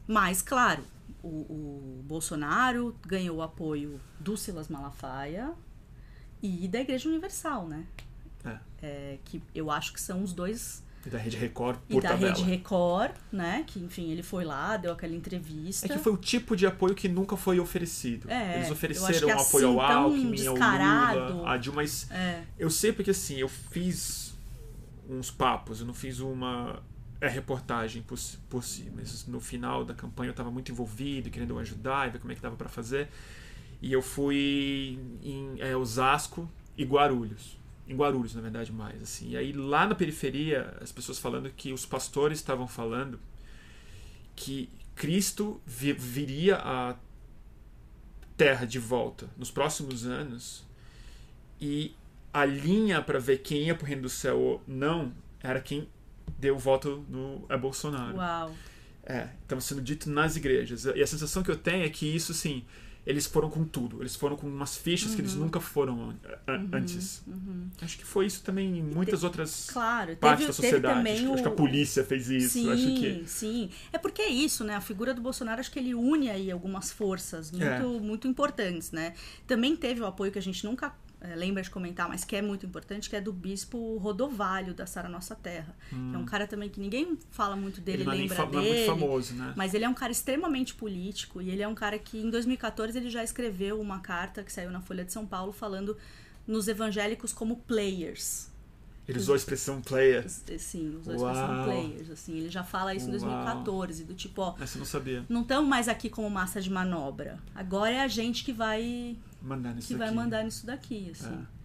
[0.09, 0.83] mas, claro,
[1.23, 5.53] o, o Bolsonaro ganhou o apoio do Silas Malafaia
[6.43, 7.87] e da Igreja Universal, né?
[8.45, 8.59] É.
[8.83, 12.11] É, que eu acho que são os dois E da Rede Record e por da
[12.11, 12.35] tabela.
[12.35, 13.65] Rede Record, né?
[13.67, 15.87] Que, enfim, ele foi lá, deu aquela entrevista.
[15.87, 18.31] É que foi o tipo de apoio que nunca foi oferecido.
[18.31, 20.57] É, Eles ofereceram um apoio assim, ao Alckmin, ao.
[20.57, 24.35] Lula, a Dilma, mas É, eu sei porque assim, eu fiz
[25.09, 26.83] uns papos, eu não fiz uma
[27.19, 31.31] é, reportagem por, si- por si, mas no final da campanha eu estava muito envolvido,
[31.31, 33.09] querendo ajudar e ver como é que dava para fazer.
[33.81, 37.59] E eu fui em é, Osasco e Guarulhos.
[37.91, 39.03] Em Guarulhos, na verdade, mais.
[39.03, 39.31] Assim.
[39.31, 43.19] E aí lá na periferia, as pessoas falando que os pastores estavam falando
[44.37, 46.97] que Cristo vi viria à
[48.37, 50.65] Terra de volta nos próximos anos
[51.61, 51.95] e
[52.33, 55.89] a linha para ver quem ia para o reino do céu ou não era quem
[56.39, 58.17] deu o voto no é Bolsonaro.
[58.17, 58.55] Uau.
[59.05, 60.85] É, estava sendo dito nas igrejas.
[60.85, 62.65] E a sensação que eu tenho é que isso, sim,
[63.07, 64.03] eles foram com tudo.
[64.03, 65.17] Eles foram com umas fichas uhum.
[65.17, 65.41] que eles uhum.
[65.41, 67.23] nunca foram uhum, antes.
[67.27, 67.69] Uhum.
[67.81, 71.09] Acho que foi isso também em muitas outras claro, partes teve, da sociedade.
[71.09, 71.35] Acho, o...
[71.35, 72.51] acho, que a polícia fez isso.
[72.51, 73.25] Sim, acho que...
[73.27, 73.71] sim.
[73.93, 74.75] É porque é isso, né?
[74.75, 77.81] A figura do Bolsonaro, acho que ele une aí algumas forças muito, é.
[77.81, 79.15] muito importantes, né?
[79.47, 82.43] Também teve o apoio que a gente nunca é, lembra de comentar, mas que é
[82.43, 85.77] muito importante, que é do bispo Rodovalho da Sara Nossa Terra.
[85.93, 86.15] Hum.
[86.15, 88.69] é um cara também que ninguém fala muito dele, ele lembra é dele.
[88.69, 89.53] É muito famoso, né?
[89.57, 92.99] Mas ele é um cara extremamente político e ele é um cara que em 2014
[92.99, 95.97] ele já escreveu uma carta que saiu na Folha de São Paulo falando
[96.47, 98.50] nos evangélicos como players.
[99.11, 100.25] Ele usou a expressão player.
[100.59, 102.11] Sim, usou a expressão players.
[102.11, 104.55] Assim, ele já fala isso em 2014, do tipo, ó.
[104.61, 105.25] Essa eu não sabia.
[105.29, 107.39] Não estamos mais aqui como massa de manobra.
[107.55, 110.07] Agora é a gente que vai mandar nisso que daqui.
[110.07, 111.35] vai mandar nisso daqui, assim.
[111.35, 111.61] É.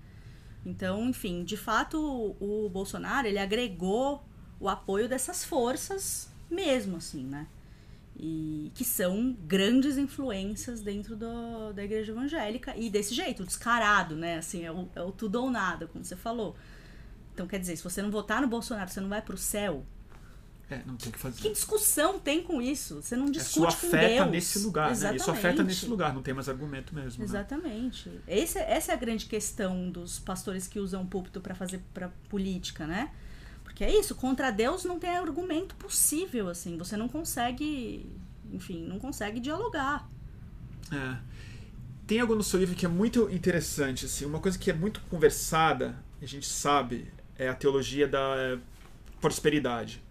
[0.65, 4.25] Então, enfim, de fato, o, o Bolsonaro ele agregou
[4.59, 7.47] o apoio dessas forças mesmo, assim, né?
[8.17, 14.37] E que são grandes influências dentro do, da igreja evangélica e desse jeito, descarado, né?
[14.37, 16.55] Assim, é o, é o tudo ou nada, como você falou.
[17.35, 19.85] Então, quer dizer, se você não votar no Bolsonaro, você não vai pro céu.
[20.69, 21.41] É, não tem que fazer.
[21.41, 23.01] Que discussão tem com isso?
[23.01, 24.31] Você não discute isso afeta Deus.
[24.31, 25.19] nesse lugar, Exatamente.
[25.19, 25.21] né?
[25.21, 27.21] Isso afeta nesse lugar, não tem mais argumento mesmo.
[27.21, 28.07] Exatamente.
[28.07, 28.21] Né?
[28.25, 32.07] Esse, essa é a grande questão dos pastores que usam o púlpito para fazer para
[32.29, 33.11] política, né?
[33.65, 36.77] Porque é isso, contra Deus não tem argumento possível, assim.
[36.77, 38.09] Você não consegue,
[38.49, 40.09] enfim, não consegue dialogar.
[40.89, 41.17] É.
[42.07, 45.01] Tem algo no seu livro que é muito interessante, assim, uma coisa que é muito
[45.09, 48.57] conversada, a gente sabe, é a teologia da é,
[49.19, 50.03] prosperidade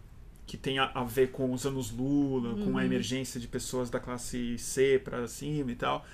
[0.47, 2.65] que tem a, a, ver com os anos Lula, uhum.
[2.65, 2.81] com a uhum.
[2.83, 6.07] emergência de pessoas da classe C para cima e tal.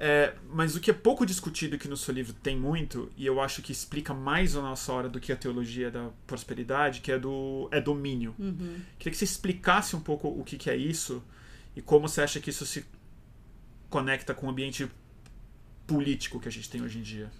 [0.00, 3.40] É, mas o que é pouco discutido que no seu livro tem muito, e eu
[3.40, 7.18] acho que explica mais a nossa hora do que a teologia da prosperidade, que é
[7.18, 8.34] do é domínio.
[8.38, 8.80] Uhum.
[8.96, 11.22] Queria que você explicasse um pouco o que, que é isso
[11.74, 12.86] e como você acha que isso se
[13.90, 14.88] conecta com o ambiente
[15.86, 17.30] político que a gente tem hoje em dia.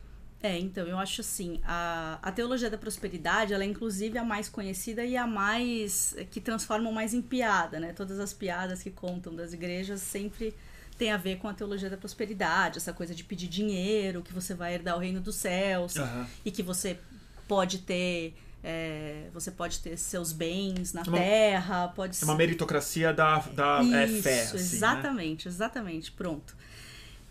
[0.40, 4.48] É, então, eu acho assim, a, a teologia da prosperidade, ela é inclusive a mais
[4.48, 7.92] conhecida e a mais, que transformam mais em piada, né?
[7.92, 10.54] Todas as piadas que contam das igrejas sempre
[10.96, 14.54] tem a ver com a teologia da prosperidade, essa coisa de pedir dinheiro, que você
[14.54, 16.26] vai herdar o reino dos céus uhum.
[16.44, 16.98] e que você
[17.46, 22.24] pode ter é, você pode ter seus bens na é uma, terra, pode ser...
[22.24, 24.42] É uma meritocracia da, da Isso, é, fé.
[24.42, 25.54] Assim, exatamente, né?
[25.54, 26.56] exatamente, pronto.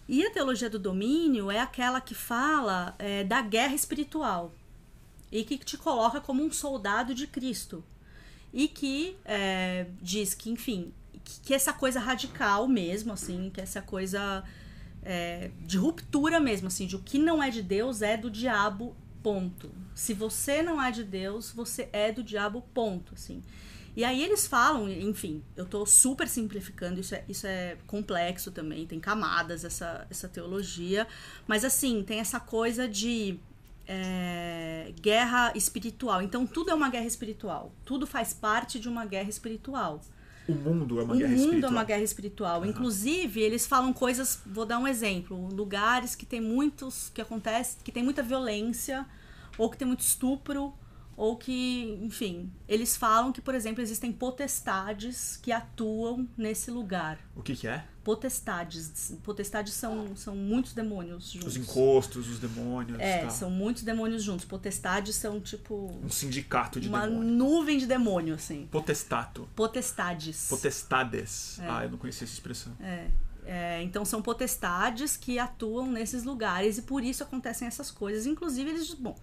[0.08, 4.54] E a teologia do domínio é aquela que fala é, da guerra espiritual
[5.32, 7.84] e que te coloca como um soldado de Cristo
[8.54, 10.94] e que é, diz que, enfim,
[11.44, 14.44] que, essa coisa radical mesmo, assim, que essa coisa
[15.04, 18.96] é, de ruptura mesmo, assim, de o que não é de Deus é do diabo,
[19.22, 19.70] ponto.
[19.94, 23.44] Se você não é de Deus, você é do diabo, ponto, assim.
[23.98, 28.86] E aí eles falam, enfim, eu estou super simplificando, isso é, isso é complexo também,
[28.86, 31.08] tem camadas essa, essa teologia,
[31.48, 33.40] mas assim, tem essa coisa de
[33.88, 36.22] é, guerra espiritual.
[36.22, 40.00] Então tudo é uma guerra espiritual, tudo faz parte de uma guerra espiritual.
[40.48, 41.50] O mundo é uma o guerra espiritual.
[41.50, 42.62] O mundo é uma guerra espiritual.
[42.62, 42.68] Uhum.
[42.68, 47.92] Inclusive, eles falam coisas, vou dar um exemplo, lugares que tem muitos, que acontece, que
[47.92, 49.08] tem muita violência,
[49.58, 50.72] ou que tem muito estupro,
[51.18, 57.18] ou que, enfim, eles falam que, por exemplo, existem potestades que atuam nesse lugar.
[57.36, 57.84] O que, que é?
[58.04, 59.18] Potestades.
[59.24, 61.48] Potestades são, são muitos demônios juntos.
[61.48, 63.00] Os encostos, os demônios.
[63.00, 63.32] É, tá.
[63.32, 64.46] são muitos demônios juntos.
[64.46, 65.92] Potestades são tipo.
[66.04, 67.26] Um sindicato de uma demônios.
[67.26, 68.68] Uma nuvem de demônio, assim.
[68.68, 69.50] Potestato.
[69.56, 70.48] Potestades.
[70.48, 71.60] Potestades.
[71.60, 71.68] É.
[71.68, 72.74] Ah, eu não conhecia essa expressão.
[72.80, 73.08] É.
[73.44, 78.26] É, então são potestades que atuam nesses lugares e por isso acontecem essas coisas.
[78.28, 78.94] Inclusive, eles.
[78.94, 79.18] Bom,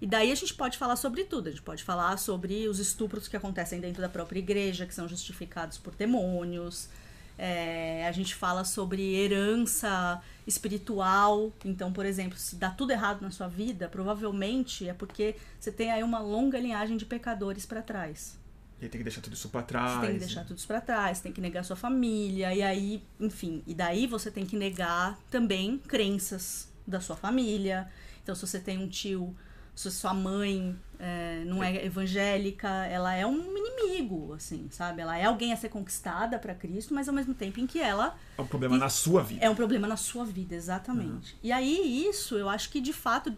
[0.00, 1.48] e daí a gente pode falar sobre tudo.
[1.48, 5.08] A gente pode falar sobre os estupros que acontecem dentro da própria igreja, que são
[5.08, 6.88] justificados por demônios.
[7.36, 11.52] É, a gente fala sobre herança espiritual.
[11.64, 15.90] Então, por exemplo, se dá tudo errado na sua vida, provavelmente é porque você tem
[15.90, 18.38] aí uma longa linhagem de pecadores para trás.
[18.80, 19.92] E aí tem que deixar tudo isso para trás.
[19.92, 23.02] Você tem que deixar tudo isso para trás, tem que negar sua família, e aí,
[23.18, 27.90] enfim, e daí você tem que negar também crenças da sua família.
[28.22, 29.34] Então, se você tem um tio
[29.78, 35.02] se sua mãe é, não é evangélica, ela é um inimigo, assim, sabe?
[35.02, 38.18] Ela é alguém a ser conquistada para Cristo, mas ao mesmo tempo em que ela.
[38.36, 39.44] É um problema e, na sua vida.
[39.44, 41.34] É um problema na sua vida, exatamente.
[41.34, 41.38] Uhum.
[41.44, 43.32] E aí, isso, eu acho que de fato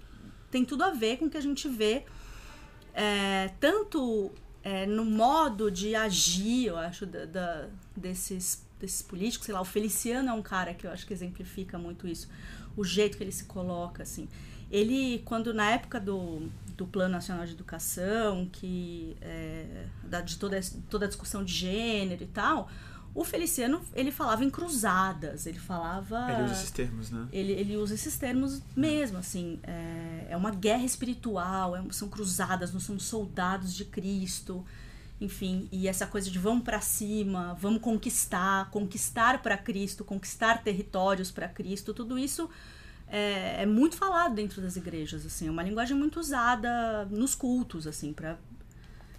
[0.51, 2.07] tem tudo a ver com o que a gente vê
[2.95, 4.33] é, tanto
[4.65, 9.67] é, no modo de agir, eu acho, da, da, desses, desses políticos, sei lá, o
[9.67, 12.31] Feliciano é um cara que eu acho que exemplifica muito isso,
[12.75, 14.27] o jeito que ele se coloca, assim.
[14.71, 20.61] Ele, quando na época do, do Plano Nacional de Educação, que é, da, de toda,
[20.89, 22.71] toda a discussão de gênero e tal,
[23.13, 26.31] o Feliciano, ele falava em cruzadas, ele falava...
[26.33, 27.29] Ele usa esses termos, né?
[27.33, 32.73] Ele, ele usa esses termos mesmo, assim, é, é uma guerra espiritual, é, são cruzadas,
[32.73, 34.65] não são soldados de Cristo,
[35.21, 41.33] enfim, e essa coisa de vamos para cima, vamos conquistar, conquistar para Cristo, conquistar territórios
[41.33, 42.49] para Cristo, tudo isso
[43.11, 47.87] é, é, muito falado dentro das igrejas, assim, é uma linguagem muito usada nos cultos,
[47.87, 48.39] assim, para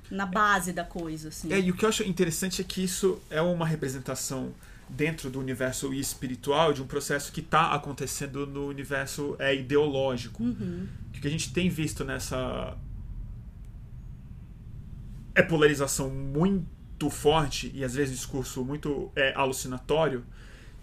[0.10, 1.52] na base da coisa, assim.
[1.54, 4.54] É, e o que eu acho interessante é que isso é uma representação
[4.90, 10.44] dentro do universo espiritual de um processo que está acontecendo no universo é, ideológico.
[10.44, 10.88] Uhum.
[11.08, 12.78] O que a gente tem visto nessa
[15.34, 20.26] é polarização muito forte e às vezes discurso muito é, alucinatório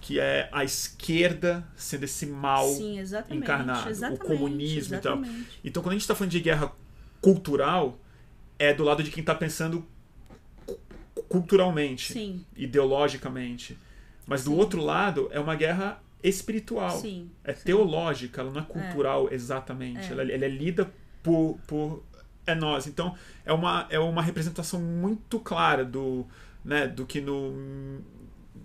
[0.00, 5.30] que é a esquerda sendo esse mal Sim, exatamente, encarnado, exatamente, o comunismo exatamente.
[5.30, 5.60] e tal.
[5.64, 6.72] Então, quando a gente está falando de guerra
[7.20, 7.98] cultural,
[8.58, 9.84] é do lado de quem está pensando
[11.28, 12.44] culturalmente, Sim.
[12.56, 13.76] ideologicamente.
[14.26, 14.56] Mas do Sim.
[14.56, 16.98] outro lado, é uma guerra espiritual.
[16.98, 20.08] Sim, É teológica, ela não é cultural exatamente.
[20.08, 20.12] É.
[20.12, 20.90] Ela, ela é lida
[21.22, 22.02] por, por
[22.46, 22.86] é nós.
[22.86, 26.26] Então, é uma, é uma representação muito clara do,
[26.64, 27.52] né, do que no,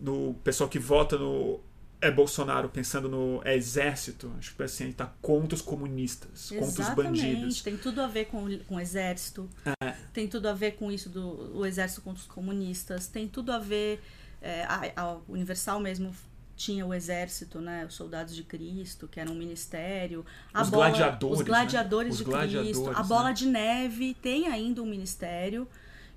[0.02, 1.60] no pessoal que vota no
[2.02, 6.66] é Bolsonaro pensando no é exército, acho que assim, ele tá contra os comunistas, contra
[6.66, 7.62] os Exatamente, bandidos.
[7.62, 9.50] tem tudo a ver com, com o exército,
[9.82, 9.94] É.
[10.12, 13.60] tem tudo a ver com isso do o exército contra os comunistas, tem tudo a
[13.60, 14.02] ver.
[14.42, 16.14] é, a, a Universal mesmo
[16.56, 17.86] tinha o exército, né?
[17.86, 20.26] Os soldados de Cristo, que era um ministério.
[20.54, 22.12] A Os bola, gladiadores, Os gladiadores né?
[22.12, 22.90] Os de gladiadores, Cristo.
[22.98, 23.08] A né?
[23.08, 25.68] bola de neve tem ainda um ministério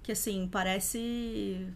[0.03, 1.67] que, assim, parece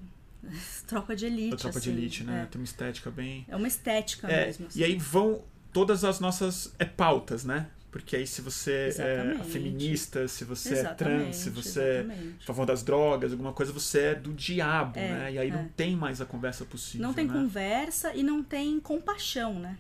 [0.86, 1.54] tropa de elite.
[1.54, 2.42] A tropa de assim, elite, né?
[2.42, 3.44] É, Tem uma estética bem.
[3.48, 4.66] É uma estética É, mesmo.
[4.66, 4.78] assim.
[4.80, 7.68] e aí vão todas as nossas é, pautas, né?
[7.90, 9.50] Porque aí se você é Exatamente.
[9.50, 12.36] feminista, se você é trans, Exatamente, se você é exatamente.
[12.42, 15.32] a favor das drogas, alguma coisa, você é do diabo, É, né?
[15.32, 15.52] E aí é.
[15.52, 17.04] não tem mais a conversa possível.
[17.04, 17.32] Não tem né?
[17.32, 19.76] conversa e não tem compaixão, né?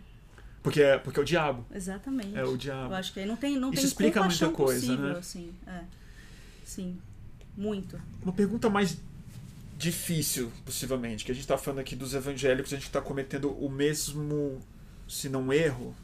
[0.60, 1.64] Porque é, porque é o diabo.
[1.72, 2.36] Exatamente.
[2.36, 2.92] É o diabo.
[2.92, 5.18] Eu acho que aí não tem, não Isso tem explica compaixão muita coisa, possível, né?
[5.18, 5.54] assim.
[5.66, 5.80] É.
[6.64, 6.98] Sim.
[7.56, 8.00] Muito.
[8.22, 8.98] Uma pergunta mais
[9.80, 13.68] difícil, possivelmente, que a gente está falando aqui dos evangélicos, a gente está cometendo o
[13.70, 14.60] mesmo,
[15.08, 15.94] se não erro,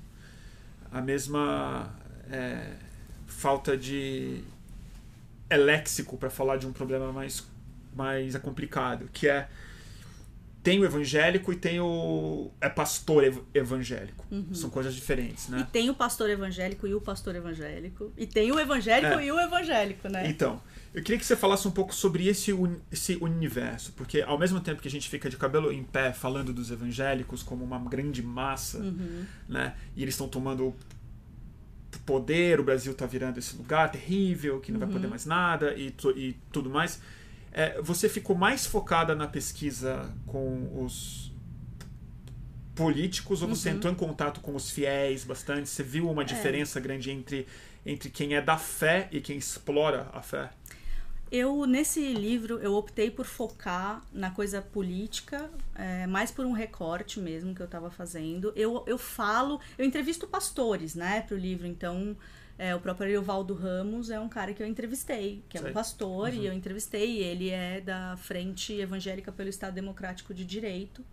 [0.90, 1.94] a mesma
[2.30, 2.72] é,
[3.26, 4.42] falta de
[5.50, 7.44] é léxico para falar de um problema mais,
[7.94, 9.46] mais complicado, que é
[10.62, 14.26] tem o evangélico e tem o é pastor ev- evangélico.
[14.52, 15.68] São coisas diferentes, E né?
[15.70, 18.12] tem o pastor evangélico e o pastor evangélico.
[18.16, 19.26] E tem o evangélico É.
[19.26, 20.28] e o evangélico, né?
[20.28, 20.60] Então,
[20.96, 22.50] eu queria que você falasse um pouco sobre esse,
[22.90, 26.52] esse universo, porque ao mesmo tempo que a gente fica de cabelo em pé falando
[26.54, 29.24] dos evangélicos como uma grande massa, Uhum.
[29.48, 29.74] né?
[29.94, 30.74] E eles estão tomando
[32.04, 34.94] poder, o Brasil está virando esse lugar terrível, que não vai Uhum.
[34.94, 37.00] poder mais nada e, e tudo mais.
[37.52, 41.32] É, você ficou mais focada na pesquisa com os
[42.74, 43.76] políticos ou você Uhum.
[43.76, 45.68] entrou em contato com os fiéis bastante?
[45.68, 46.10] Você viu É.
[46.12, 47.46] uma diferença grande entre,
[47.84, 50.50] entre quem é da fé e quem explora a fé?
[51.30, 57.18] Eu, nesse livro, eu optei por focar na coisa política, é, mais por um recorte
[57.18, 58.52] mesmo que eu estava fazendo.
[58.54, 62.16] Eu, eu falo, eu entrevisto pastores, né, pro livro, então
[62.56, 65.70] é, o próprio Evaldo Ramos é um cara que eu entrevistei, que é Sei.
[65.70, 66.34] um pastor, Uhum.
[66.42, 71.04] e eu entrevistei, ele é da Frente Evangélica pelo Estado Democrático de Direito.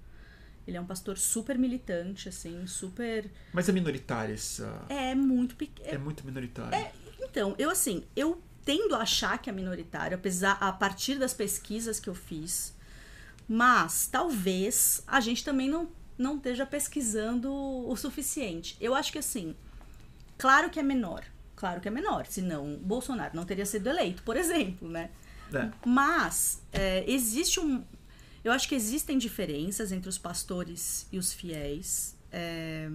[0.66, 3.30] Ele é um pastor super militante, assim, super...
[3.52, 4.86] Mas é minoritário essa.
[4.88, 5.90] É muito pequeno.
[5.90, 6.88] É muito minoritário.
[7.20, 12.00] Então, eu assim, eu tendo a achar que é minoritário, apesar a partir das pesquisas
[12.00, 12.74] que eu fiz,
[13.48, 18.78] mas talvez a gente também não, não esteja pesquisando o suficiente.
[18.80, 19.56] Eu acho que assim,
[20.38, 21.24] claro que é menor,
[21.56, 25.10] claro que é menor, senão Bolsonaro não teria sido eleito, por exemplo, né?
[25.54, 25.70] É.
[25.86, 27.84] Mas é, existe um.
[28.44, 32.16] Eu acho que existem diferenças entre os pastores e os fiéis.
[32.32, 32.90] É,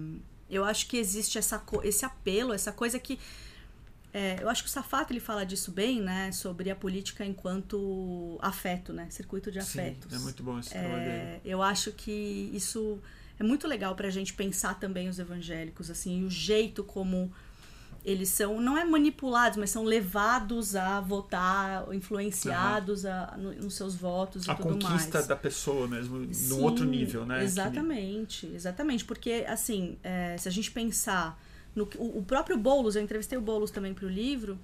[0.49, 3.19] eu acho que existe essa, esse apelo, essa coisa que.
[4.13, 6.31] É, eu acho que o Safato ele fala disso bem, né?
[6.31, 9.07] Sobre a política enquanto afeto, né?
[9.09, 10.13] Circuito de Sim, afetos.
[10.13, 11.15] é muito bom esse trabalho dele.
[11.17, 12.99] É, eu acho que isso
[13.39, 17.31] é muito legal pra gente pensar também os evangélicos, assim, e o jeito como
[18.03, 23.93] eles são, não é manipulados, mas são levados a votar, influenciados a, no- nos seus
[23.93, 25.27] votos e A tudo conquista mais.
[25.27, 27.39] da pessoa mesmo, no Sim, outro nível, né?
[27.39, 29.03] Que- Exatamente, exatamente.
[29.05, 31.39] Porque, assim, é, se a gente pensar
[31.79, 34.59] No, o, o próprio Boulos, eu entrevistei o Boulos também para o livro.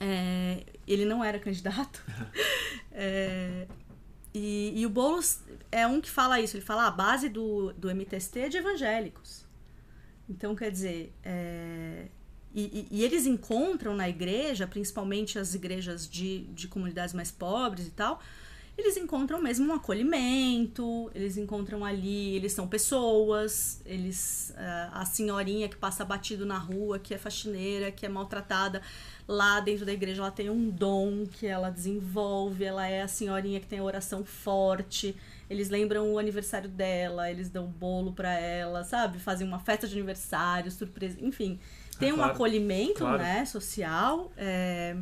[0.00, 2.04] É, ele não era candidato.
[2.90, 3.68] é,
[4.34, 5.38] e, e, o Boulos
[5.70, 6.56] é um que fala isso.
[6.56, 9.46] Ele fala ah, a base do, do MTST é de evangélicos.
[10.28, 12.08] Então, quer dizer, é,
[12.52, 17.86] e, e, e, eles encontram na igreja, principalmente as igrejas de, de comunidades mais pobres
[17.86, 18.20] e tal,
[18.76, 25.68] eles encontram mesmo um acolhimento, eles encontram ali, eles são pessoas, eles uh, a senhorinha
[25.68, 28.82] que passa batido na rua, que é faxineira, que é maltratada,
[29.28, 33.60] lá dentro da igreja ela tem um dom que ela desenvolve, ela é a senhorinha
[33.60, 35.14] que tem a oração forte.
[35.48, 39.20] Eles lembram o aniversário dela, eles dão bolo para ela, sabe?
[39.20, 41.60] Fazem uma festa de aniversário, surpresa, enfim.
[41.98, 43.18] Tem ah, claro, um acolhimento, claro.
[43.18, 44.32] né, social.
[44.36, 44.96] É...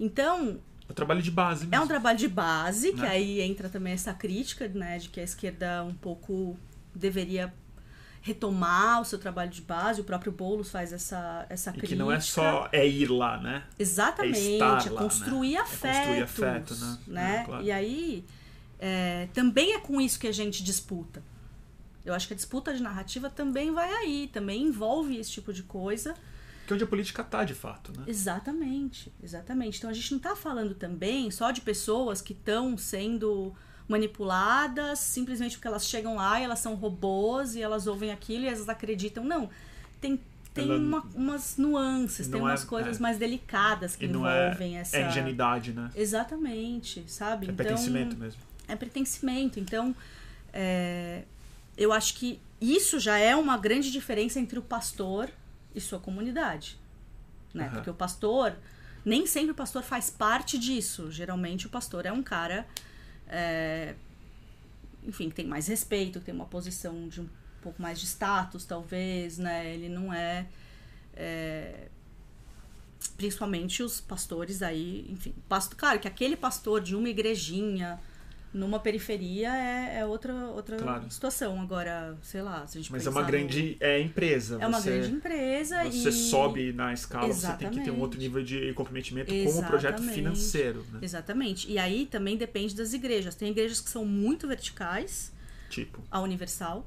[0.00, 0.58] Então,
[0.88, 1.74] é um trabalho de base mesmo.
[1.74, 3.00] É um trabalho de base, né?
[3.00, 6.56] que aí entra também essa crítica, né, de que a esquerda um pouco
[6.94, 7.52] deveria
[8.26, 10.00] retomar o seu trabalho de base.
[10.00, 11.92] O próprio Boulos faz essa, essa e crítica.
[11.92, 13.62] que não é só é ir lá, né?
[13.78, 14.54] Exatamente.
[14.54, 15.58] É, é lá, construir né?
[15.60, 15.86] afetos.
[15.86, 16.98] É construir afeto, né?
[17.06, 17.36] né?
[17.36, 17.64] É, claro.
[17.64, 18.24] E aí,
[18.80, 21.22] é, também é com isso que a gente disputa.
[22.04, 25.62] Eu acho que a disputa de narrativa também vai aí, também envolve esse tipo de
[25.62, 26.14] coisa.
[26.66, 28.04] Que é onde a política está, de fato, né?
[28.06, 29.78] Exatamente, exatamente.
[29.78, 33.54] Então a gente não está falando também só de pessoas que estão sendo
[33.88, 38.48] manipuladas simplesmente porque elas chegam lá e elas são robôs e elas ouvem aquilo e
[38.48, 39.24] elas acreditam.
[39.24, 39.48] Não,
[40.00, 40.20] tem
[40.56, 44.80] tem uma, umas nuances, tem umas é, coisas é, mais delicadas que é envolvem é,
[44.80, 44.96] essa.
[44.96, 45.90] É ingenuidade, né?
[45.94, 47.46] Exatamente, sabe?
[47.46, 48.40] É então, pertencimento mesmo.
[48.66, 49.60] É pertencimento.
[49.60, 49.94] Então,
[50.52, 51.24] é,
[51.76, 55.28] eu acho que isso já é uma grande diferença entre o pastor
[55.76, 56.78] e sua comunidade.
[57.54, 57.66] Né?
[57.66, 57.74] Uhum.
[57.74, 58.56] Porque o pastor,
[59.04, 61.12] nem sempre o pastor faz parte disso.
[61.12, 62.66] Geralmente o pastor é um cara,
[63.28, 63.94] é,
[65.04, 67.28] enfim, que tem mais respeito, que tem uma posição de um
[67.62, 69.72] pouco mais de status, talvez, né?
[69.72, 70.46] Ele não é,
[71.14, 71.88] é
[73.16, 78.00] principalmente os pastores aí, enfim, pastor, claro que aquele pastor de uma igrejinha
[78.56, 81.10] numa periferia é, é outra, outra claro.
[81.10, 81.60] situação.
[81.60, 83.86] Agora, sei lá, se a gente Mas é uma grande no...
[83.86, 84.58] é empresa.
[84.60, 86.12] É uma você, grande empresa você e...
[86.12, 87.58] sobe na escala, Exatamente.
[87.58, 89.60] você tem que ter um outro nível de comprometimento Exatamente.
[89.60, 90.84] com o projeto financeiro.
[90.90, 91.00] Né?
[91.02, 91.70] Exatamente.
[91.70, 93.34] E aí também depende das igrejas.
[93.34, 95.32] Tem igrejas que são muito verticais.
[95.68, 96.02] Tipo?
[96.10, 96.86] A Universal.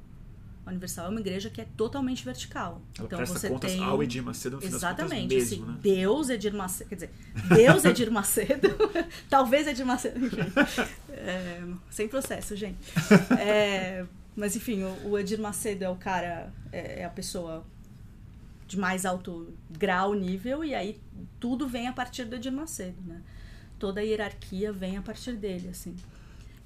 [0.70, 2.80] A Universal é uma igreja que é totalmente vertical.
[2.96, 5.34] Ela então presta você contas tem ao Edir Macedo no Exatamente.
[5.34, 5.80] Mesmo, assim, né?
[5.82, 6.90] Deus Edir Macedo.
[6.90, 7.12] Quer dizer,
[7.56, 8.68] Deus Edir Macedo.
[9.28, 10.24] talvez Edir Macedo.
[10.24, 10.38] Enfim.
[11.10, 12.78] É, sem processo, gente.
[13.40, 14.06] É,
[14.36, 17.66] mas enfim, o, o, Edir Macedo é o cara, é, é a pessoa
[18.68, 21.00] de mais alto grau, nível, e aí
[21.40, 23.24] tudo vem a partir do Edir Macedo, né?
[23.80, 25.96] Toda a hierarquia vem a partir dele, assim.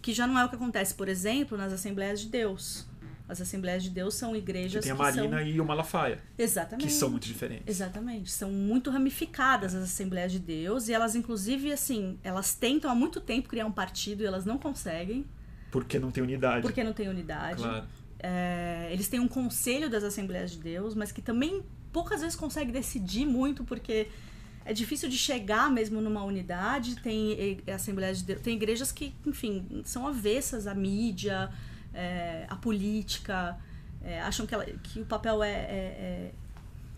[0.02, 2.86] Que já não é o que acontece, por exemplo, nas Assembleias de Deus
[3.28, 5.48] as Assembleias de Deus são igrejas que tem a Marina são...
[5.48, 6.20] e o Malafaia.
[6.38, 6.88] Exatamente.
[6.88, 7.64] Que são muito diferentes.
[7.68, 8.30] Exatamente.
[8.30, 13.22] São muito ramificadas as Assembleias de Deus e elas, inclusive, assim, elas tentam há muito
[13.22, 15.26] tempo criar um partido e elas não conseguem.
[15.72, 16.62] Porque não tem unidade.
[16.62, 17.64] Porque não tem unidade.
[17.64, 17.88] Claro.
[18.20, 22.72] É, eles têm um conselho das Assembleias de Deus, mas que também poucas vezes consegue
[22.72, 24.08] decidir muito porque
[24.66, 26.98] é difícil de chegar mesmo numa unidade.
[27.02, 31.50] Tem Assembleias de Deus, tem igrejas que, enfim, são avessas à mídia
[31.94, 33.58] é, a política,
[34.04, 36.32] é, acham que, ela, que o papel é, é, é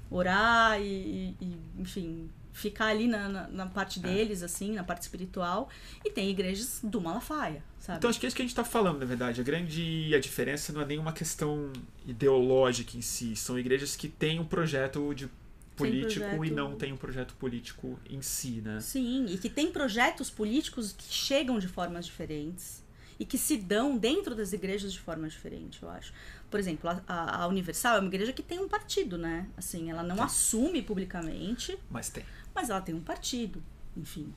[0.09, 4.01] orar e, e, enfim, ficar ali na, na, na parte é.
[4.01, 5.69] deles, assim, na parte espiritual.
[6.03, 7.97] E tem igrejas do Malafaia, sabe?
[7.97, 9.41] Então acho que é isso que a gente está falando, na verdade.
[9.41, 11.71] A grande a diferença não é nenhuma questão
[12.07, 13.35] ideológica em si.
[13.35, 15.29] São igrejas que têm um projeto de
[15.75, 16.45] político projeto...
[16.45, 18.79] e não tem um projeto político em si, né?
[18.79, 22.84] Sim, e que tem projetos políticos que chegam de formas diferentes
[23.19, 26.13] e que se dão dentro das igrejas de forma diferente, eu acho.
[26.49, 29.47] Por exemplo, a, a Universal é uma igreja que tem um partido, né?
[29.57, 31.77] Assim, ela não assume publicamente.
[31.89, 32.25] Mas tem.
[32.53, 33.63] Mas ela tem um partido,
[33.95, 34.33] enfim.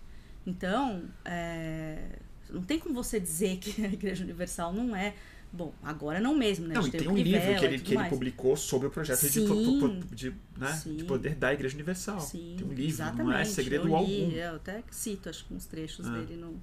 [0.47, 2.19] Então, é,
[2.51, 5.15] não tem como você dizer que a Igreja Universal não é.
[5.51, 6.75] Bom, agora não mesmo, né?
[6.75, 9.47] Não, e tem um livro que ele, que ele publicou sobre o projeto Sim,
[10.11, 12.21] de, de, né, de poder da Igreja Universal.
[12.21, 13.27] Sim, tem um livro, exatamente.
[13.27, 14.37] não é segredo eu li, algum.
[14.37, 16.11] Eu até cito, acho que uns trechos ah.
[16.11, 16.61] dele no,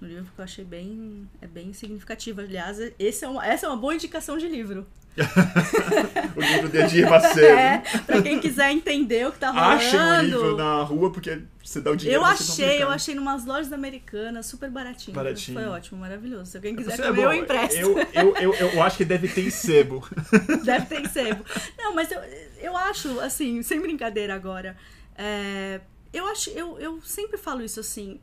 [0.00, 2.40] no livro que eu achei bem, é bem significativo.
[2.40, 4.86] Aliás, esse é uma, essa é uma boa indicação de livro.
[6.36, 7.46] o livro de Edir Macedo.
[7.46, 9.72] É, pra quem quiser entender o que tá rolando.
[9.72, 12.22] Achem o livro na rua, porque você dá o dinheiro.
[12.22, 15.14] Eu achei, eu achei em umas lojas americanas, super baratinho.
[15.14, 15.58] Baratinho.
[15.58, 16.52] Foi ótimo, maravilhoso.
[16.52, 17.76] Se alguém quiser você comer, é eu empresto.
[17.76, 20.08] Eu, eu, eu, eu, acho que deve ter em sebo.
[20.64, 21.44] Deve ter em sebo.
[21.76, 22.20] Não, mas eu,
[22.62, 24.76] eu acho, assim, sem brincadeira agora.
[25.16, 25.80] É,
[26.12, 28.20] eu acho, eu, eu sempre falo isso assim.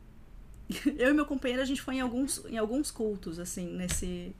[0.98, 4.36] eu e meu companheiro, a gente foi em alguns, em alguns cultos, assim, nesse,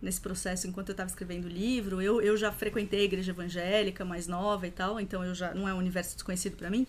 [0.00, 2.00] nesse processo enquanto eu estava escrevendo o livro.
[2.00, 5.68] Eu, eu já frequentei a igreja evangélica mais nova e tal, então eu já não
[5.68, 6.86] é um universo desconhecido para mim.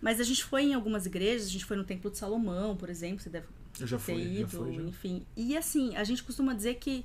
[0.00, 2.88] Mas a gente foi em algumas igrejas, a gente foi no Templo de Salomão, por
[2.88, 3.46] exemplo, você deve
[3.78, 4.82] eu já ter fui, ido, já fui, já.
[4.82, 5.26] enfim.
[5.36, 7.04] E assim, a gente costuma dizer que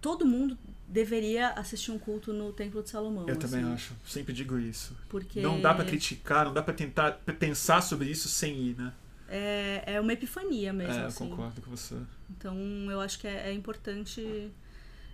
[0.00, 3.26] todo mundo deveria assistir um culto no Templo de Salomão.
[3.28, 4.96] Eu também assim, acho, sempre digo isso.
[5.08, 8.92] Porque Não dá pra criticar, não dá pra tentar pensar sobre isso sem ir, né?
[9.32, 10.92] É, é uma epifania mesmo.
[10.92, 11.28] é, eu assim.
[11.28, 11.96] concordo com você.
[12.30, 12.56] Então
[12.90, 14.52] eu acho que é, é importante.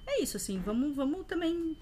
[0.07, 1.77] É isso, assim, vamos, vamos também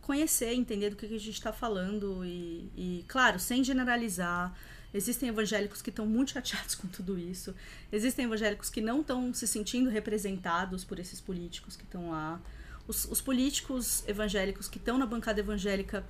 [0.00, 4.56] conhecer, entender do que, que a gente está falando e, e, claro, sem generalizar.
[4.94, 7.54] Existem evangélicos que estão muito chateados com tudo isso.
[7.92, 12.40] Existem evangélicos que não estão se sentindo representados por esses políticos que estão lá.
[12.86, 16.06] Os, os políticos evangélicos que estão na bancada evangélica,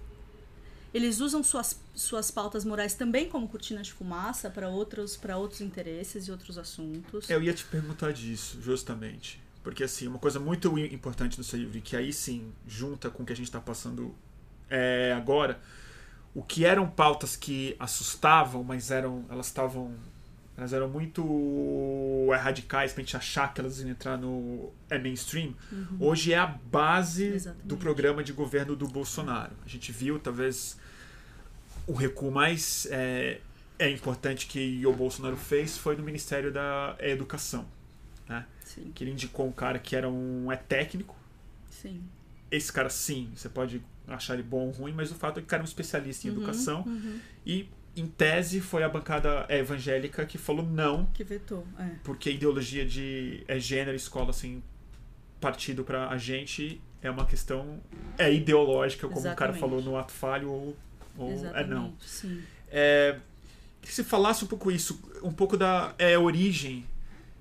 [0.97, 5.61] eles usam suas, suas pautas morais também como cortina de fumaça para outros, para outros
[5.61, 7.29] interesses e outros assuntos.
[7.29, 9.39] Eu ia te perguntar disso, justamente.
[9.63, 13.27] Porque, assim, uma coisa muito importante no seu livro, que aí sim junta com o
[13.27, 14.15] que a gente está passando
[14.71, 15.61] é, agora,
[16.35, 19.95] o que eram pautas que assustavam, mas eram elas estavam
[20.57, 25.55] elas eram muito radicais pra gente achar que elas iam entrar no é mainstream.
[26.01, 27.67] Hoje é a base Exatamente.
[27.67, 29.53] do programa de governo do Bolsonaro.
[29.65, 30.79] A gente viu, talvez,
[31.87, 33.41] o recuo mais é,
[33.79, 37.67] é importante que o Bolsonaro fez foi no Ministério da Educação.
[38.29, 38.45] Né?
[38.65, 41.15] Sim, Que ele indicou um cara que era um é técnico.
[41.71, 42.03] sim.
[42.49, 45.47] Esse cara, sim, você pode achar ele bom ou ruim, mas o fato é que
[45.47, 46.85] o cara é um especialista em educação.
[46.87, 47.19] Uhum.
[47.45, 51.91] E, em tese, foi a bancada evangélica que falou não, Que vetou, é.
[52.05, 54.63] porque ideologia de é, gênero, escola, assim,
[55.41, 57.81] partido pra a gente é uma questão
[58.17, 59.61] é ideológica, como o cara Exatamente.
[59.61, 60.77] falou no ato falho ou,
[61.17, 61.95] ou é Exatamente, não.
[62.01, 62.43] sim.
[62.69, 63.19] É,
[63.83, 66.87] que você falasse um pouco isso, um pouco da é, origem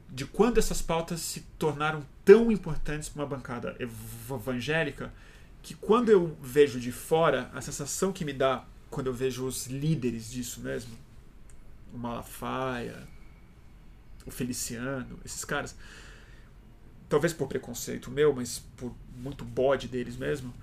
[0.09, 3.91] de quando essas pautas se tornaram tão importantes para uma bancada ev-
[4.31, 5.11] evangélica
[5.63, 9.65] que quando eu vejo de fora, a sensação que me dá quando eu vejo os
[9.65, 10.95] líderes disso mesmo,
[11.91, 13.07] o Malafaia,
[14.25, 15.75] o Feliciano, esses caras,
[17.09, 20.53] talvez por preconceito meu, mas por muito bode deles mesmo,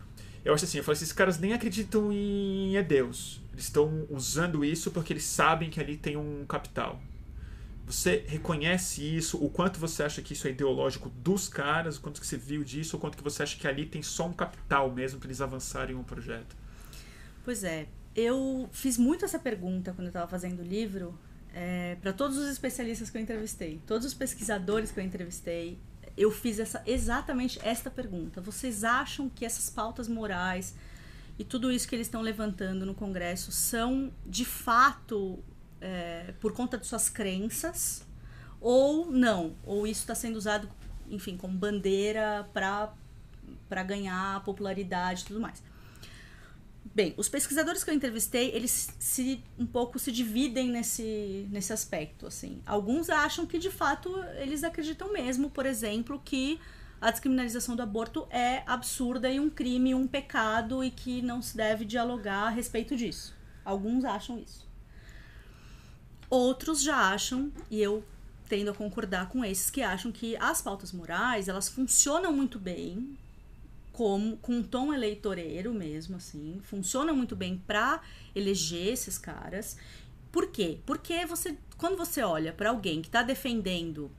[0.45, 3.41] eu acho assim, eu falo esses caras nem acreditam em é Deus.
[3.53, 7.01] Eles estão usando isso porque eles sabem que ali tem um capital.
[7.87, 9.37] Você reconhece isso?
[9.45, 11.97] O quanto você acha que isso é ideológico dos caras?
[11.97, 12.97] O quanto que você viu disso?
[12.97, 15.95] O quanto que você acha que ali tem só um capital mesmo para eles avançarem
[15.95, 16.57] um projeto?
[17.45, 21.19] Pois é, eu fiz muito essa pergunta quando eu estava fazendo o livro
[22.01, 25.79] para todos os especialistas que eu entrevistei, todos os pesquisadores que eu entrevistei.
[26.17, 28.41] Eu fiz essa, exatamente esta pergunta.
[28.41, 30.75] Vocês acham que essas pautas morais
[31.39, 35.39] e tudo isso que eles estão levantando no Congresso são de fato
[35.81, 38.07] é, por conta de suas crenças
[38.61, 39.57] ou não?
[39.65, 40.69] Ou isso está sendo usado,
[41.11, 45.63] enfim, como bandeira para ganhar popularidade e tudo mais?
[46.95, 52.27] Bem, os pesquisadores que eu entrevistei, eles se um pouco se dividem nesse, nesse aspecto,
[52.27, 52.61] assim.
[52.67, 56.61] Alguns acham que de fato eles acreditam mesmo, por exemplo, que
[57.01, 61.57] a descriminalização do aborto é absurda e um crime, um pecado e que não se
[61.57, 63.35] deve dialogar a respeito disso.
[63.65, 64.69] Alguns acham isso.
[66.29, 68.05] Outros já acham, e eu
[68.49, 73.17] tendo a concordar com esses que acham que as pautas morais, elas funcionam muito bem
[73.93, 78.01] como com um tom eleitoreiro mesmo, assim, funciona muito bem para
[78.35, 79.77] eleger esses caras.
[80.31, 80.79] Por quê?
[80.87, 84.11] Porque você, quando você olha para alguém que está defendendo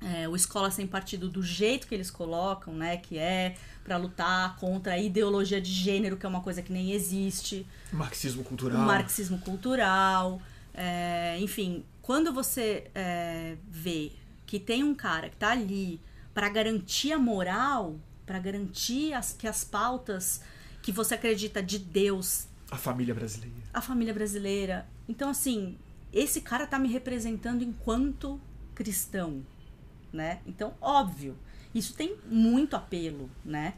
[0.00, 4.56] é, o escola sem partido do jeito que eles colocam, né, que é para lutar
[4.56, 8.82] contra a ideologia de gênero, que é uma coisa que nem existe, Marxismo cultural.
[8.82, 10.40] marxismo cultural,
[10.74, 14.12] é, enfim, quando você é, vê
[14.46, 16.00] que tem um cara que tá ali
[16.34, 17.98] para garantir a moral,
[18.30, 20.40] para garantir as, que as pautas
[20.80, 23.56] que você acredita de Deus, A família brasileira.
[23.74, 24.86] a família brasileira.
[25.08, 25.76] Então, assim,
[26.12, 28.40] esse cara tá me representando enquanto
[28.72, 29.44] cristão,
[30.12, 30.38] né?
[30.46, 31.36] Então, óbvio,
[31.74, 33.74] isso tem muito apelo, né?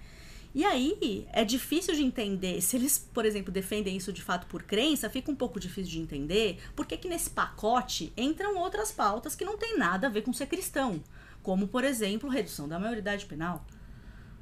[0.54, 2.60] E aí, é difícil de entender.
[2.60, 5.98] Se eles, por exemplo, defendem isso de fato por crença, fica um pouco difícil de
[5.98, 10.30] entender porque que nesse pacote entram outras pautas que não tem nada a ver com
[10.30, 11.02] ser cristão.
[11.42, 13.64] Como, por exemplo, redução da maioridade penal.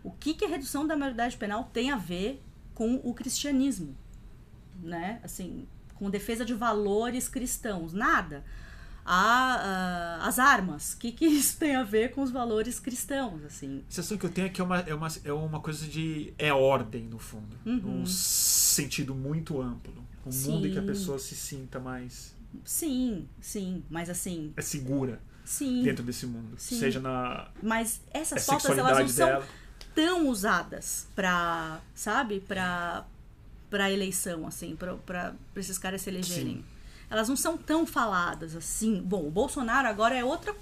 [0.03, 2.43] O que, que a redução da maioridade penal tem a ver
[2.75, 3.95] com o cristianismo?
[4.83, 5.21] Né?
[5.23, 7.93] Assim, com defesa de valores cristãos?
[7.93, 8.45] Nada.
[9.05, 13.45] A, a- as armas, o que, que isso tem a ver com os valores cristãos?
[13.45, 15.87] Assim, A sensação que eu tenho é que é uma, é uma, é uma coisa
[15.87, 16.33] de.
[16.39, 17.57] É ordem, no fundo.
[17.67, 17.77] Uhum.
[17.77, 19.93] Num sentido muito amplo.
[20.25, 20.87] Um mundo em que a Sim.
[20.87, 22.35] pessoa se sinta mais.
[22.65, 25.21] sim, sim, mas assim, É segura.
[25.45, 25.83] Sim.
[25.83, 26.55] dentro desse mundo.
[26.59, 26.79] Sim.
[26.79, 29.47] Seja na Mas essas pautas, elas não são dela.
[29.95, 33.05] Tão usadas pra, sabe, pra,
[33.69, 36.57] pra eleição, assim, pra esses caras se elegerem.
[36.57, 36.65] Sim.
[37.11, 39.03] Elas não são tão faladas assim.
[39.03, 40.55] Bom, o Bolsonaro agora é outra,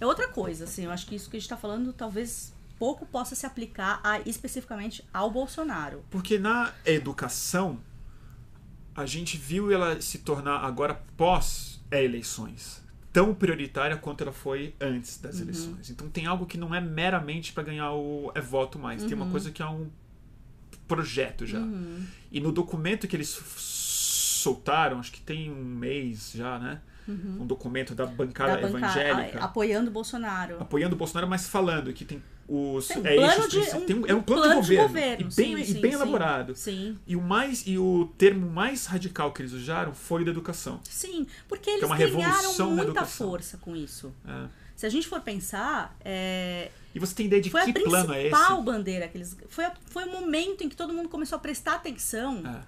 [0.00, 0.84] é outra coisa, assim.
[0.84, 4.20] Eu acho que isso que a gente tá falando talvez pouco possa se aplicar a,
[4.20, 6.02] especificamente ao Bolsonaro.
[6.10, 7.78] Porque na educação,
[8.94, 12.82] a gente viu ela se tornar agora pós eleições
[13.12, 15.22] tão prioritária quanto ela foi antes Uhum.
[15.22, 15.90] das eleições.
[15.90, 19.22] Então tem algo que não é meramente para ganhar o é voto mais, tem Uhum.
[19.24, 19.88] uma coisa que é um
[20.86, 21.60] projeto já.
[22.32, 26.80] E no documento que eles soltaram, acho que tem um mês já, né?
[27.08, 28.60] Um documento da bancada Uhum.
[28.60, 30.60] Da bancada, evangélica a- apoiando o Bolsonaro.
[30.60, 33.96] apoiando o Bolsonaro, mas falando que tem os Tem um é, plano de- um- tem
[33.96, 35.96] um- é um plano, plano de de governo, governo, e bem, sim, e bem sim.
[35.96, 36.54] elaborado.
[36.56, 36.98] Sim.
[37.06, 40.80] E o mais e o termo mais radical que eles usaram foi o da educação.
[40.84, 44.12] Sim, porque eles é uma revolução muita força com isso.
[44.26, 44.46] É.
[44.74, 48.12] Se a gente for pensar, é, E você tem ideia de foi que a plano
[48.14, 48.30] é esse?
[48.30, 49.36] principal bandeira que eles.
[49.48, 52.60] Foi, a- foi o momento em que todo mundo começou a prestar atenção É.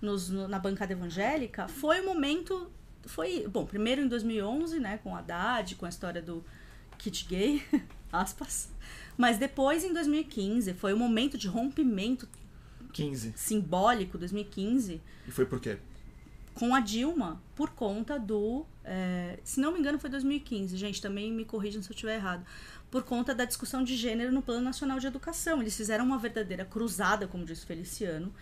[0.00, 1.66] nos- no- na bancada evangélica.
[1.66, 2.70] Foi o momento.
[3.06, 3.46] Foi.
[3.48, 6.44] Bom, primeiro em 2011, né, com o Haddad, com a história do
[6.98, 7.62] kit gay,
[8.12, 8.68] aspas.
[9.16, 12.28] Mas depois, em 2015, foi o momento de rompimento
[12.92, 13.32] 15.
[13.36, 15.78] simbólico, 2015, E foi por quê?
[16.54, 18.64] com a Dilma por conta do.
[18.84, 22.44] é, se não me engano, foi 2015, gente, também me corrijam se eu estiver errado.
[22.90, 25.60] Por conta da discussão de gênero no Plano Nacional de Educação.
[25.60, 28.32] Eles fizeram uma verdadeira cruzada, como disse o Feliciano,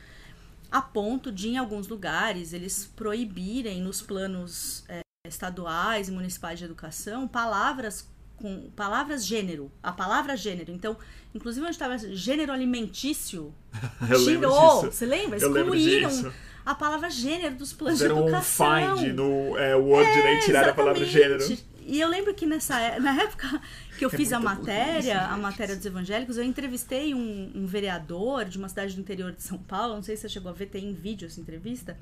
[0.70, 6.66] a ponto de, em alguns lugares, eles proibirem nos planos é, estaduais e municipais de
[6.66, 8.06] educação palavras
[8.42, 10.72] com palavras gênero, a palavra gênero.
[10.72, 10.96] Então,
[11.34, 13.54] inclusive onde estava gênero alimentício,
[14.10, 15.36] Eu tirou, você lembra?
[15.38, 16.32] Excluíram
[16.66, 18.96] a palavra gênero dos planos Fizeram de um educação.
[18.98, 21.42] find no é, Word né, e tiraram a palavra gênero.
[21.84, 23.60] E eu lembro que nessa é- na época
[23.98, 28.44] que eu É fiz a matéria, a matéria dos evangélicos, eu entrevistei um, um vereador
[28.44, 30.66] de uma cidade do interior de São Paulo, não sei se você chegou a ver,
[30.66, 31.98] tem em vídeo essa entrevista,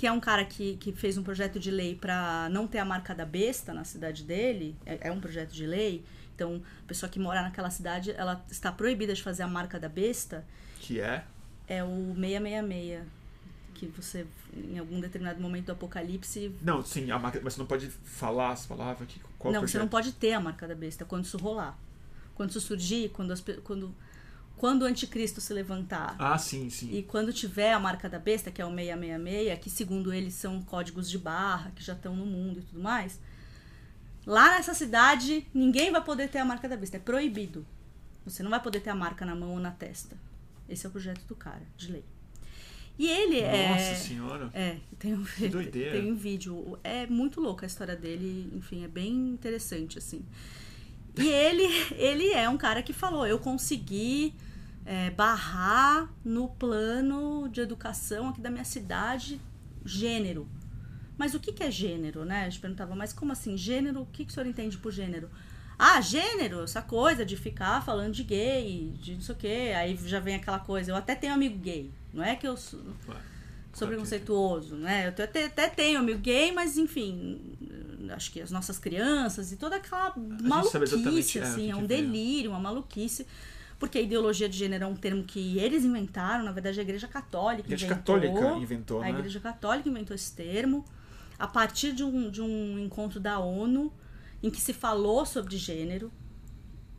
[0.00, 2.86] que é um cara que, que fez um projeto de lei para não ter a
[2.86, 6.02] marca da besta na cidade dele, é, é um projeto de lei,
[6.34, 9.90] então a pessoa que mora naquela cidade, ela está proibida de fazer a marca da
[9.90, 10.42] besta,
[10.80, 11.22] Que é?
[11.68, 13.02] é o 666,
[13.74, 17.66] que você, em algum determinado momento do apocalipse, Não, sim, a marca, mas você não
[17.66, 19.20] pode falar as palavras aqui.
[19.38, 19.72] Qual não, projeto?
[19.72, 21.78] você não pode ter a marca da besta quando isso rolar.
[22.34, 23.94] Quando isso surgir, quando, as quando,
[24.60, 26.14] quando o anticristo se levantar.
[26.18, 26.94] Ah, sim, sim.
[26.94, 30.60] E quando tiver a marca da besta, que é o 666, que segundo eles são
[30.60, 33.18] códigos de barra, que já estão no mundo e tudo mais,
[34.26, 36.98] lá nessa cidade ninguém vai poder ter a marca da besta.
[36.98, 37.66] É proibido.
[38.26, 40.14] Você não vai poder ter a marca na mão ou na testa.
[40.68, 42.04] Esse é o projeto do cara, de lei.
[42.98, 43.70] E ele é.
[43.70, 44.50] Nossa senhora.
[44.52, 45.92] É, tem um, Que doideira.
[45.92, 46.78] tem um vídeo.
[46.84, 50.22] É muito louco a história dele, enfim, é bem interessante, assim.
[51.16, 51.64] E ele,
[51.96, 54.34] ele é um cara que falou: eu consegui
[54.84, 59.40] é, barrar no plano de educação aqui da minha cidade
[59.84, 60.48] gênero.
[61.16, 62.44] Mas o que, que é gênero, né?
[62.44, 63.56] A gente perguntava, mas como assim?
[63.56, 65.28] Gênero, o que, que o senhor entende por gênero?
[65.78, 69.72] Ah, gênero, essa coisa de ficar falando de gay, de não sei o quê.
[69.76, 71.90] Aí já vem aquela coisa, eu até tenho amigo gay.
[72.12, 72.80] Não é que eu sou,
[73.72, 75.06] sou preconceituoso, né?
[75.06, 77.38] Eu até, até tenho amigo gay, mas enfim,
[78.14, 82.50] acho que as nossas crianças e toda aquela exatamente, maluquice, é, assim, é um delírio,
[82.50, 83.26] uma maluquice.
[83.80, 87.08] Porque a ideologia de gênero é um termo que eles inventaram, na verdade a Igreja
[87.08, 88.14] Católica A Igreja inventou.
[88.20, 89.10] Católica inventou, A né?
[89.10, 90.84] Igreja Católica inventou esse termo
[91.38, 93.90] a partir de um, de um encontro da ONU
[94.42, 96.12] em que se falou sobre gênero.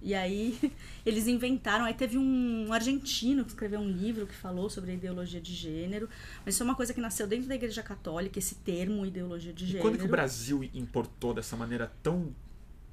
[0.02, 0.58] E aí
[1.06, 1.86] eles inventaram.
[1.86, 6.10] Aí teve um argentino que escreveu um livro que falou sobre a ideologia de gênero.
[6.44, 9.64] Mas isso é uma coisa que nasceu dentro da Igreja Católica, esse termo, ideologia de
[9.64, 9.84] E gênero.
[9.88, 12.34] quando que o Brasil importou dessa maneira tão.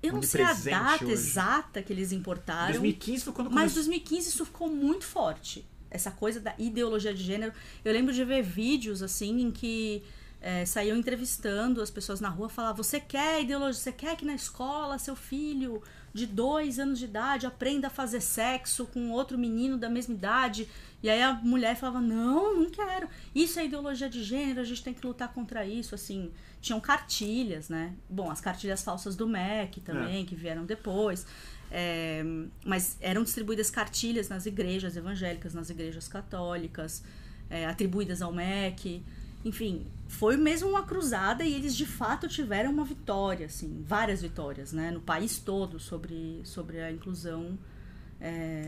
[0.03, 1.13] Eu não sei a data hoje?
[1.13, 2.73] exata que eles importaram.
[2.73, 3.75] 2015 foi quando Mas começou.
[3.77, 5.67] 2015 isso ficou muito forte.
[5.91, 7.53] Essa coisa da ideologia de gênero.
[7.85, 10.03] Eu lembro de ver vídeos assim em que
[10.41, 14.35] é, saíam entrevistando as pessoas na rua falar você quer ideologia, você quer que na
[14.35, 15.83] escola seu filho
[16.15, 20.69] de dois anos de idade aprenda a fazer sexo com outro menino da mesma idade.
[21.03, 23.09] E aí a mulher falava, não, não quero.
[23.35, 26.31] Isso é ideologia de gênero, a gente tem que lutar contra isso, assim.
[26.61, 27.95] Tinham cartilhas, né?
[28.09, 31.27] Bom, as cartilhas falsas do MEC também, que vieram depois.
[31.71, 32.23] É,
[32.65, 37.03] mas eram distribuídas cartilhas nas igrejas evangélicas, nas igrejas católicas,
[37.51, 39.03] é, atribuídas ao MEC.
[39.45, 44.73] Enfim, foi mesmo uma cruzada e eles de fato tiveram uma vitória, assim, várias vitórias,
[44.73, 47.57] né, no país todo sobre, sobre a inclusão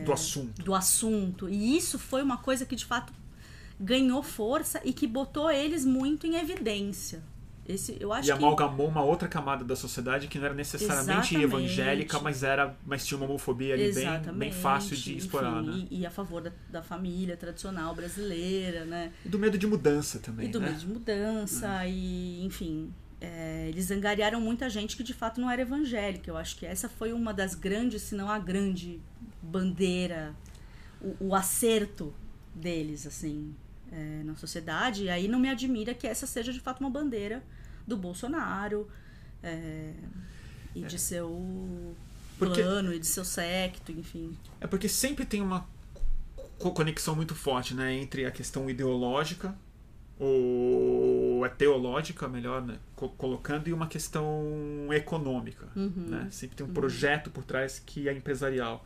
[0.05, 0.63] Do assunto.
[0.63, 1.49] do assunto.
[1.49, 3.11] E isso foi uma coisa que de fato
[3.79, 7.21] ganhou força e que botou eles muito em evidência.
[7.67, 8.37] Esse, eu acho e que...
[8.37, 11.43] amalgamou uma outra camada da sociedade que não era necessariamente Exatamente.
[11.43, 15.87] evangélica, mas era mas tinha uma homofobia ali bem, bem fácil de explorar, enfim, né?
[15.91, 19.11] e, e a favor da, da família tradicional brasileira, né?
[19.23, 20.69] E do medo de mudança também, E do né?
[20.69, 22.91] medo de mudança, e enfim.
[23.21, 26.29] é, eles angariaram muita gente que de fato não era evangélica.
[26.31, 28.99] Eu acho que essa foi uma das grandes, se não a grande
[29.41, 30.35] bandeira,
[30.99, 32.13] o, o acerto
[32.53, 33.55] deles, assim,
[33.91, 35.03] é, na sociedade.
[35.05, 37.43] E aí não me admira que essa seja de fato uma bandeira
[37.85, 38.87] do Bolsonaro
[39.43, 39.93] é,
[40.75, 41.95] e de seu
[42.39, 44.37] Porque- plano e de seu secto, enfim.
[44.59, 45.67] É porque sempre tem uma
[46.57, 49.53] co- conexão muito forte, né, entre a questão ideológica
[50.19, 56.27] ou é teológica, melhor, né, co- colocando e uma questão econômica, né?
[56.31, 58.85] Sempre tem um projeto por trás que é empresarial.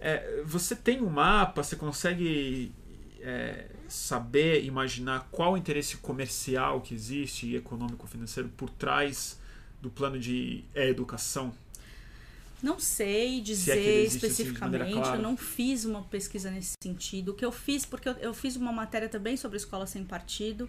[0.00, 2.72] É, você tem um mapa, você consegue
[3.20, 9.38] é, saber, imaginar qual o interesse comercial que existe e econômico-financeiro por trás
[9.80, 11.52] do plano de educação?
[12.62, 15.16] Não sei Se é dizer ele existe, assim, especificamente, clara.
[15.16, 17.30] eu não fiz uma pesquisa nesse sentido.
[17.30, 20.68] O que eu fiz, porque eu, eu fiz uma matéria também sobre escola sem partido.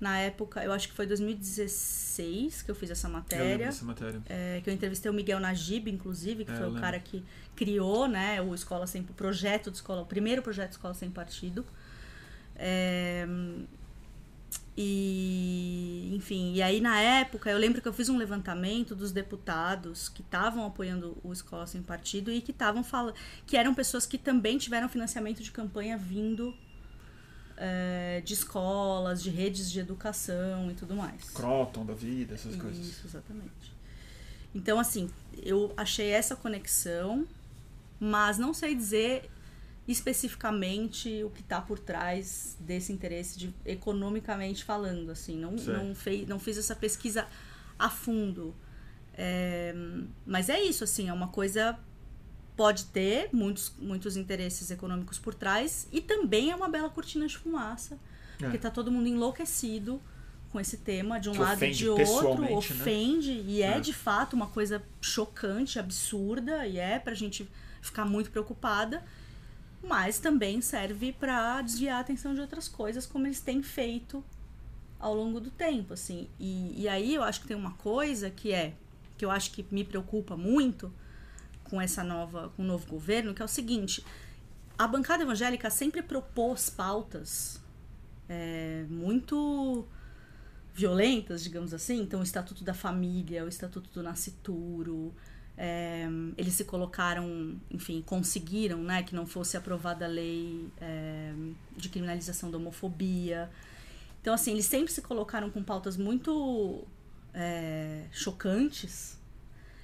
[0.00, 3.66] Na época, eu acho que foi 2016 que eu fiz essa Eu matéria.
[3.66, 4.22] dessa matéria.
[4.28, 7.24] É, que eu entrevistei o Miguel Najib, inclusive, que É, foi eu o cara que
[7.56, 11.10] criou né, o Escola Sem o projeto de escola, o primeiro projeto de escola sem
[11.10, 11.66] partido.
[12.54, 13.26] É,
[14.80, 20.08] e, enfim, e aí na época eu lembro que eu fiz um levantamento dos deputados
[20.08, 24.16] que estavam apoiando o Escola Sem Partido e que estavam falando que eram pessoas que
[24.16, 26.54] também tiveram financiamento de campanha vindo
[27.58, 31.30] é, de escolas, de redes de educação e tudo mais.
[31.30, 32.86] Croton da vida, essas coisas.
[32.86, 33.76] Isso, exatamente.
[34.54, 35.10] Então, assim,
[35.42, 37.26] eu achei essa conexão,
[37.98, 39.28] mas não sei dizer
[39.86, 46.26] especificamente o que está por trás desse interesse de economicamente falando, assim, não não, fei,
[46.26, 47.26] não fiz essa pesquisa
[47.78, 48.54] a fundo.
[49.14, 49.74] É,
[50.26, 51.78] mas é isso, assim, é uma coisa
[52.58, 57.38] pode ter muitos muitos interesses econômicos por trás e também é uma bela cortina de
[57.38, 57.96] fumaça,
[58.36, 58.60] porque É.
[58.60, 60.02] tá todo mundo enlouquecido
[60.50, 62.50] com esse tema de um Que lado e de outro, né?
[62.50, 63.80] ofende e é, É.
[63.80, 67.48] de fato uma coisa chocante, absurda e é pra gente
[67.80, 69.04] ficar muito preocupada,
[69.82, 74.24] mas também serve pra desviar a atenção de outras coisas como eles têm feito
[74.98, 76.28] ao longo do tempo, assim.
[76.40, 78.74] E, e aí eu acho que tem uma coisa que é
[79.16, 80.92] que eu acho que me preocupa muito
[81.68, 84.04] com essa nova com o novo governo, que é o seguinte:
[84.78, 87.60] a bancada evangélica sempre propôs pautas
[88.28, 89.86] é, muito
[90.74, 92.00] violentas, digamos assim.
[92.00, 95.12] Então, o Estatuto da Família, o Estatuto do Nascituro.
[95.56, 96.06] é,
[96.36, 101.34] eles se colocaram, enfim, conseguiram né, que não fosse aprovada a lei é,
[101.76, 103.50] de criminalização da homofobia.
[104.20, 106.86] Então, assim, eles sempre se colocaram com pautas muito
[107.34, 109.18] é, chocantes,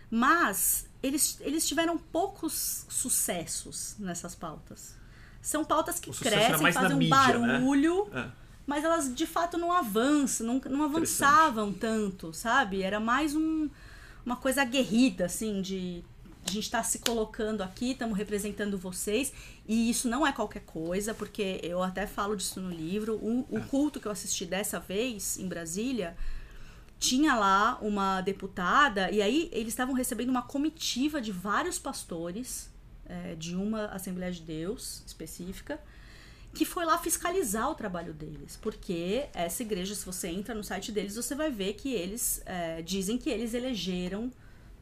[0.08, 4.94] mas eles, eles tiveram poucos sucessos nessas pautas.
[5.42, 7.58] São pautas que crescem, fazem um mídia, né?
[7.58, 8.30] barulho, É.
[8.66, 12.82] mas elas de fato não avançam, não, não avançavam tanto, sabe?
[12.82, 13.68] Era mais um,
[14.24, 16.02] uma coisa aguerrida, assim, de
[16.46, 19.32] a gente tá se colocando aqui, estamos representando vocês,
[19.68, 23.14] e isso não é qualquer coisa, porque eu até falo disso no livro.
[23.16, 26.16] O, o culto que eu assisti dessa vez em Brasília
[26.98, 32.70] tinha lá uma deputada, e aí eles estavam recebendo uma comitiva de vários pastores
[33.06, 35.78] é, de uma Assembleia de Deus específica,
[36.54, 38.56] que foi lá fiscalizar o trabalho deles.
[38.60, 42.80] Porque essa igreja, se você entra no site deles, você vai ver que eles é,
[42.80, 44.32] dizem que eles elegeram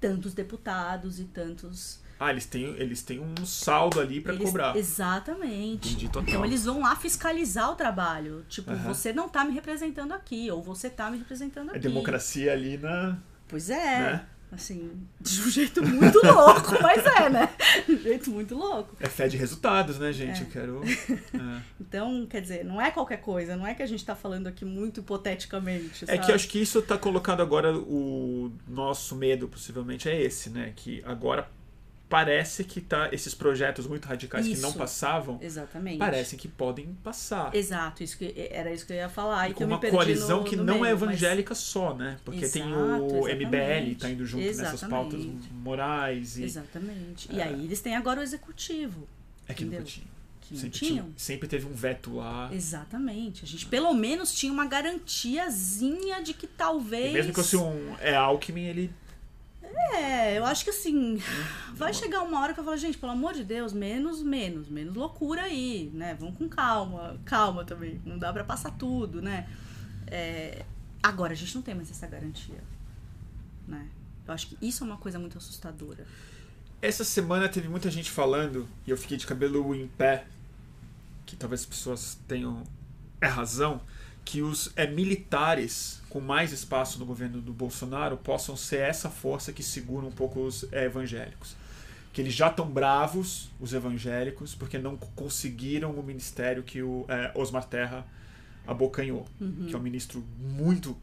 [0.01, 2.01] tantos deputados e tantos.
[2.23, 4.77] Ah, eles têm, eles têm um saldo ali pra eles- cobrar.
[4.77, 5.89] Exatamente.
[5.89, 6.29] Entendi, total.
[6.29, 8.45] Então eles vão lá fiscalizar o trabalho.
[8.49, 8.95] Tipo, Aham.
[8.95, 11.79] você não tá me representando aqui, ou você tá me representando aqui.
[11.79, 13.19] É democracia ali na.
[13.49, 13.99] Pois é.
[14.01, 14.27] Né?
[14.55, 17.49] Assim, de um jeito muito louco, mas é, né?
[17.87, 18.95] De um jeito muito louco.
[19.01, 20.13] É fé de resultados, né, É.
[20.13, 20.43] gente?
[20.43, 20.81] Eu quero.
[21.35, 24.47] É, Então, quer dizer, não é qualquer coisa, não é que a gente tá falando
[24.47, 26.05] aqui muito hipoteticamente.
[26.05, 26.19] É sabe?
[26.27, 27.75] que eu acho que isso tá colocado agora.
[27.77, 30.73] O nosso medo, possivelmente, é esse, né?
[30.77, 31.49] Que agora
[32.13, 33.09] parece que tá.
[33.11, 34.79] Esses projetos muito radicais que não Isso.
[34.79, 35.97] passavam, Exatamente.
[35.99, 37.55] parecem que podem passar.
[37.55, 39.49] Exato, isso que, era isso que eu ia falar.
[39.49, 42.19] E que com uma coalizão no- que no não é meio, mas- evangélica só, né?
[42.25, 44.91] Porque tem o Exato, MBL tá indo junto nessas exatamente.
[44.91, 47.29] pautas morais e Exatamente.
[47.33, 47.45] E É.
[47.45, 49.09] aí eles têm agora o executivo.
[49.49, 49.85] é que Entendeu?
[49.85, 50.07] tinha.
[50.41, 51.05] Que não Sempre, tinham.
[51.05, 52.51] tinha- sempre teve um veto lá.
[52.53, 53.45] Exatamente.
[53.45, 57.11] A gente pelo menos tinha uma garantiazinha de que talvez.
[57.11, 58.91] E mesmo que fosse um é Alckmin, ele
[59.95, 61.21] É, eu acho que assim,
[61.75, 64.95] vai chegar uma hora que eu falo, gente, pelo amor de Deus, menos, menos, menos
[64.95, 66.17] loucura aí, né?
[66.19, 69.49] Vamos com calma, calma também, não dá pra passar tudo, né?
[70.07, 70.65] É,
[71.03, 72.63] Agora, a gente não tem mais essa garantia,
[73.67, 73.89] né?
[74.27, 76.07] Eu acho que isso é uma coisa muito assustadora.
[76.81, 80.27] Essa semana teve muita gente falando, e eu fiquei de cabelo em pé,
[81.27, 82.63] que talvez as pessoas tenham
[83.21, 83.81] é razão,
[84.25, 89.53] que os é, militares com mais espaço no governo do Bolsonaro possam ser essa força
[89.53, 91.57] que segura um pouco os é, evangélicos.
[92.13, 97.33] Que eles já estão bravos, os evangélicos, porque não conseguiram o ministério que o é,
[97.35, 98.07] Osmar Terra
[98.67, 99.67] abocanhou, Uhum.
[99.69, 100.97] que é um ministro muito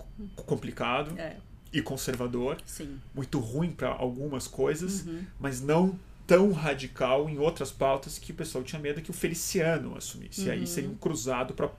[0.45, 1.35] complicado É,
[1.73, 2.99] e conservador, sim.
[3.13, 5.23] muito ruim para algumas coisas, Uhum.
[5.39, 9.97] mas não tão radical em outras pautas que o pessoal tinha medo que o Feliciano
[9.97, 10.45] assumisse.
[10.45, 11.71] E aí seria um cruzado pro-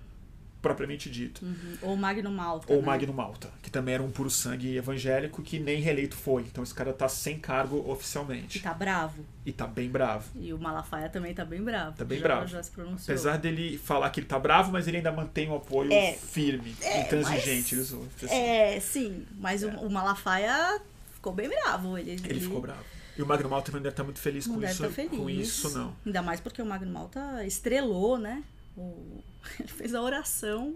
[0.63, 1.45] propriamente dito.
[1.45, 1.77] Uhum.
[1.83, 2.73] Ou Magno Malta.
[2.73, 2.87] Ou né?
[2.87, 6.43] Magno Malta, que também era um puro sangue evangélico que nem reeleito foi.
[6.43, 8.61] Então esse cara tá sem cargo oficialmente.
[8.61, 9.25] tá bravo.
[9.47, 10.29] E tá bem bravo.
[10.35, 11.97] E o Malafaia também tá bem bravo.
[11.97, 12.47] Tá bem já, bravo.
[12.47, 13.15] Já se pronunciou.
[13.15, 16.13] Apesar dele falar que ele tá bravo, mas ele ainda mantém um apoio É.
[16.13, 17.75] firme, intransigente.
[17.75, 18.07] ele usou.
[18.23, 18.35] Assim.
[18.35, 19.27] É, sim.
[19.39, 20.81] Mas O, o Malafaia
[21.15, 21.97] ficou bem bravo.
[21.97, 22.85] Ele, Ele ficou bravo.
[23.17, 25.19] E o Magno Malta não deve estar muito feliz Não com isso, estar feliz.
[25.19, 25.95] com isso, não.
[26.07, 28.43] Ainda mais porque o Magno Malta estrelou, né?
[28.77, 29.23] O-
[29.59, 30.75] Ele fez a oração.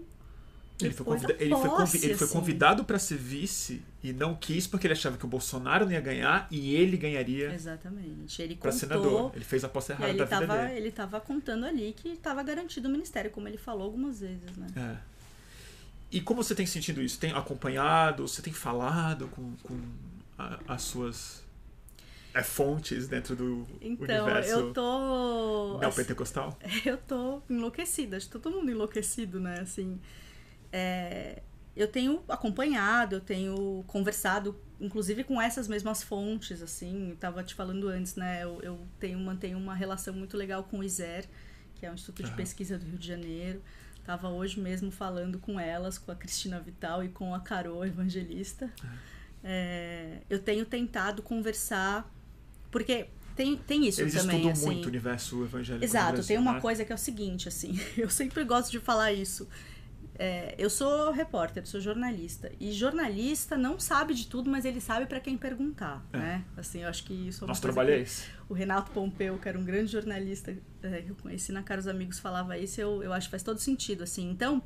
[0.81, 4.35] Ele foi, convida- ele foi convi- posse, ele foi convidado para ser vice e não
[4.35, 8.41] quis porque ele achava que o Bolsonaro não ia ganhar e ele ganharia Exatamente.
[8.41, 8.71] Ele contou.
[8.73, 9.31] senador.
[9.33, 10.77] Ele fez a aposta E errada ele da vida tava, dele.
[10.77, 14.67] ele tava contando ali que estava garantido o ministério, como ele falou algumas vezes, né?
[14.75, 14.97] É.
[16.11, 17.17] E como você tem sentido isso?
[17.19, 18.27] Tem acompanhado?
[18.27, 19.79] Você tem falado com, com
[20.37, 21.41] a- as suas
[22.35, 25.77] é, fontes dentro do Então, universo eu tô.
[25.79, 26.59] assim, neopentecostal?
[26.85, 28.17] eu tô enlouquecida.
[28.17, 29.59] Acho que tá todo mundo enlouquecido, né?
[29.61, 29.99] Assim,
[30.71, 31.41] é,
[31.75, 37.11] eu tenho acompanhado, eu tenho conversado, inclusive com essas mesmas fontes, assim.
[37.11, 38.43] Eu tava te falando antes, né?
[38.43, 41.25] Eu, eu tenho, mantenho uma relação muito legal com o ISER,
[41.75, 42.37] que é o Instituto de Aham.
[42.37, 43.61] Pesquisa do Rio de Janeiro.
[44.05, 48.71] Tava hoje mesmo falando com elas, com a Cristina Vital e com a Carol Evangelista.
[49.43, 52.11] É, eu tenho tentado conversar,
[52.75, 53.07] porque
[53.37, 54.65] tem, tem isso Eles também, estudam assim.
[54.65, 55.85] muito o universo evangélico.
[55.85, 56.59] Exato, Brasil, tem uma né?
[56.59, 59.47] coisa que é o seguinte, assim, eu sempre gosto de falar isso.
[60.19, 62.51] É, eu sou repórter, sou jornalista.
[62.59, 66.17] E jornalista não sabe de tudo, mas ele sabe para quem perguntar, É.
[66.17, 66.43] né?
[66.57, 68.25] Assim, eu acho que isso é uma que esse.
[68.49, 70.53] o Renato Pompeu, que era um grande jornalista
[70.83, 73.57] é, que eu conheci na Caros Amigos, falava isso, eu, eu acho que faz todo
[73.57, 74.29] sentido, assim.
[74.29, 74.61] Então,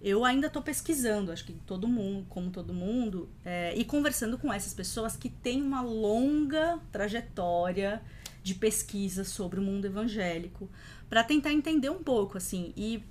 [0.00, 4.52] eu ainda estou pesquisando, acho que todo mundo, como todo mundo, é, e conversando com
[4.52, 8.02] essas pessoas que têm uma longa trajetória
[8.42, 10.70] de pesquisa sobre o mundo evangélico,
[11.08, 13.04] para tentar entender um pouco, assim, e,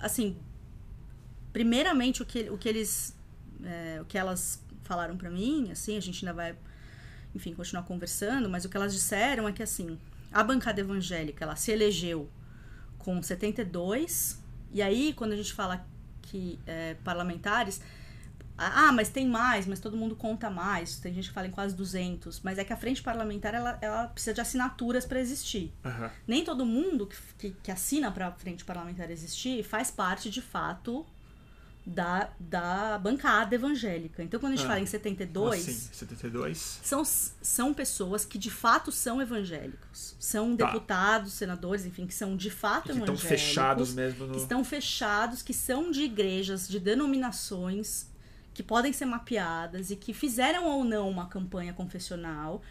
[0.00, 0.36] assim,
[1.52, 3.14] primeiramente o que, o que eles,
[3.62, 6.56] é, o que elas falaram para mim, assim, a gente ainda vai
[7.36, 9.98] enfim, continuar conversando, mas o que elas disseram é que, assim,
[10.32, 12.30] a bancada evangélica, ela se elegeu
[12.98, 14.42] com 72,
[14.72, 15.86] e aí, quando a gente fala
[16.26, 17.80] que é, parlamentares,
[18.58, 21.74] ah, mas tem mais, mas todo mundo conta mais, tem gente que fala em quase
[21.74, 25.74] 200, mas é que a frente parlamentar, ela, ela precisa de assinaturas para existir.
[25.84, 26.10] Aham.
[26.26, 30.40] Nem todo mundo que, que, que assina para a frente parlamentar existir faz parte, de
[30.40, 31.04] fato,
[31.88, 34.20] da, da bancada evangélica.
[34.20, 35.88] Então, quando a gente Ah, fala em Como 72 assim?
[35.92, 36.80] 72?
[36.82, 40.16] são, são pessoas que de fato são evangélicos.
[40.18, 40.66] São Tá.
[40.66, 43.28] deputados, senadores, enfim, que são de fato Que estão evangélicos.
[43.28, 44.32] fechados mesmo no.
[44.34, 48.08] Que estão fechados, que são de igrejas, de denominações,
[48.52, 52.62] que podem ser mapeadas e que fizeram ou não uma campanha confessional,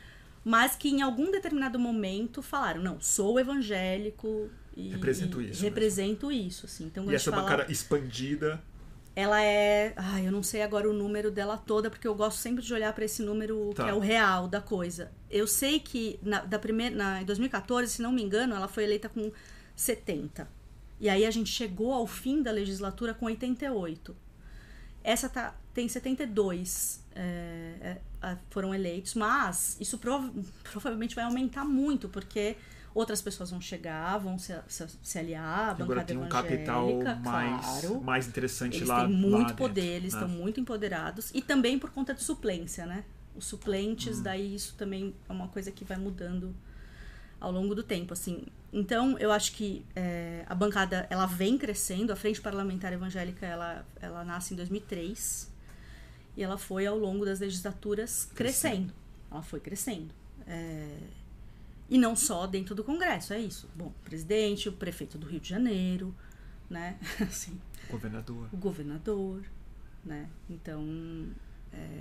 [0.44, 4.50] mas que em algum determinado momento falaram: não, sou evangélico.
[4.76, 6.84] E, Represento e isso represento isso, assim.
[6.86, 8.62] Então, E essa fala- bancada expandida.
[9.16, 9.94] Ela é.
[9.96, 12.92] Ai, eu não sei agora o número dela toda, porque eu gosto sempre de olhar
[12.94, 13.84] para esse número Tá.
[13.86, 15.12] que é o real da coisa.
[15.32, 18.84] Eu sei que na, da primeira, na, em 2014, se não me engano, ela foi
[18.84, 19.32] eleita com
[19.76, 20.48] 70.
[21.00, 24.16] E aí a gente chegou ao fim da legislatura com 88.
[25.04, 30.32] Essa tá, tem 72 é, é, foram eleitos, mas isso prova-
[30.64, 32.56] provavelmente vai aumentar muito, porque
[32.96, 36.90] outras pessoas vão chegar, vão se, se, se aliar à Agora bancada tem um capital
[37.22, 38.02] mais, claro.
[38.02, 39.06] mais interessante Eles lá.
[39.06, 40.22] têm lá muito dentro, poder, eles né?
[40.22, 41.30] estão muito empoderados.
[41.34, 43.04] E também por conta de suplência, né?
[43.36, 43.50] Os Hum.
[43.50, 46.56] suplentes, daí isso também é uma coisa que vai mudando
[47.40, 48.46] ao longo do tempo, assim.
[48.72, 52.14] Então, eu acho que é, a bancada, ela vem crescendo.
[52.14, 55.52] A Frente Parlamentar Evangélica, ela, ela nasce em 2003.
[56.38, 58.94] E ela foi, ao longo das legislaturas, crescendo.
[59.30, 60.14] Ela foi crescendo.
[60.48, 60.98] É,
[61.90, 63.70] E não só dentro do Congresso, é isso.
[63.76, 66.16] Bom, o presidente, o prefeito do Rio de Janeiro,
[66.70, 66.98] né?
[67.22, 67.60] Assim,
[67.90, 68.50] Governador.
[68.52, 69.44] o governador,
[70.04, 70.28] né?
[70.50, 70.84] Então,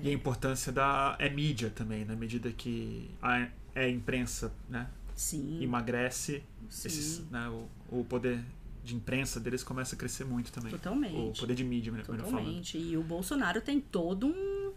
[0.02, 5.62] E a importância da é mídia também, na medida que a é imprensa, né, sim,
[5.62, 6.88] emagrece sim.
[6.88, 8.40] esses, né, o, o poder
[8.84, 10.70] de imprensa deles começa a crescer muito também.
[10.70, 11.38] Totalmente.
[11.38, 12.24] O poder de mídia, melhor falando.
[12.24, 12.78] Totalmente.
[12.78, 14.72] E o Bolsonaro tem todo um.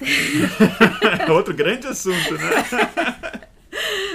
[1.32, 2.50] outro grande assunto, né?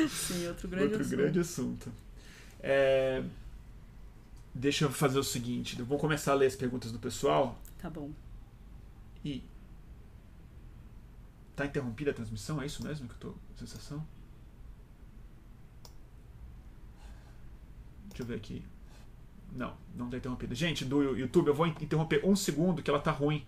[0.09, 1.17] Sim, outro grande outro assunto.
[1.17, 1.91] grande assunto.
[2.59, 3.23] É,
[4.53, 7.89] Deixa eu fazer o seguinte, eu vou começar a ler as perguntas do pessoal Tá
[7.89, 8.11] bom.
[9.23, 9.41] e
[11.55, 14.05] tá interrompida a transmissão, é isso mesmo que eu tô sensação?
[18.09, 18.61] Deixa eu ver aqui.
[19.53, 20.53] Não, não tá interrompida.
[20.55, 23.45] Gente, do YouTube, eu vou interromper um segundo que ela tá ruim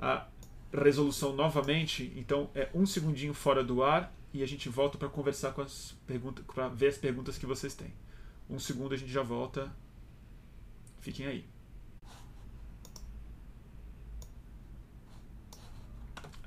[0.00, 0.26] a
[0.72, 5.52] resolução novamente, então é um segundinho fora do ar e a gente volta para conversar
[5.52, 7.92] com as perguntas, para ver as perguntas que vocês têm.
[8.48, 9.74] Um segundo a gente já volta.
[11.00, 11.44] Fiquem aí.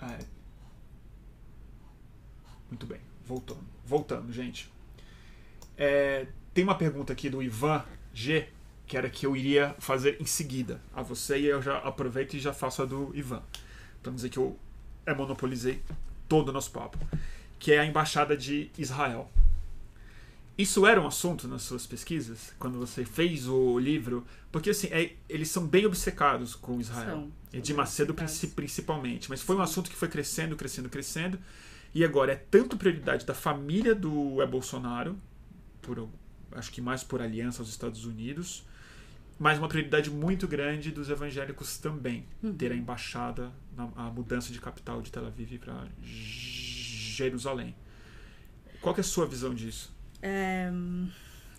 [0.02, 0.26] Ah, é.
[2.70, 3.66] Muito bem, voltando.
[3.86, 4.72] Voltando, gente.
[5.78, 8.48] É, tem uma pergunta aqui do Ivan G,
[8.86, 12.40] que era que eu iria fazer em seguida a você, e eu já aproveito e
[12.40, 13.42] já faço a do Ivan.
[14.02, 14.58] Para dizer que eu
[15.06, 15.82] é, monopolizei
[16.28, 16.98] todo o nosso papo.
[17.60, 19.30] Que é a embaixada de Israel.
[20.58, 24.26] Isso era um assunto nas suas pesquisas, quando você fez o livro?
[24.52, 27.16] Porque, assim, é, eles são bem obcecados com Israel.
[27.16, 28.54] São, e de são Macedo obcecados.
[28.54, 29.30] principalmente.
[29.30, 31.40] Mas foi um assunto que foi crescendo, crescendo, crescendo.
[31.96, 35.18] E agora é tanto prioridade da família do é Bolsonaro,
[35.82, 36.10] por,
[36.52, 38.64] acho que mais por aliança aos Estados Unidos,
[39.40, 42.54] mas uma prioridade muito grande dos evangélicos também, Uhum.
[42.54, 43.52] ter a embaixada,
[43.96, 45.88] a mudança de capital de Tel Aviv para
[47.20, 47.76] Jerusalém.
[48.82, 49.94] Qual é a sua visão disso?
[50.22, 50.72] É,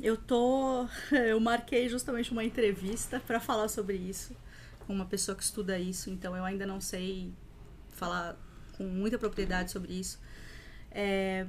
[0.00, 0.86] eu tô.
[1.12, 4.34] Eu marquei justamente uma entrevista para falar sobre isso
[4.86, 7.32] com uma pessoa que estuda isso, então eu ainda não sei
[7.90, 8.36] falar
[8.76, 10.18] com muita propriedade sobre isso.
[10.90, 11.46] É,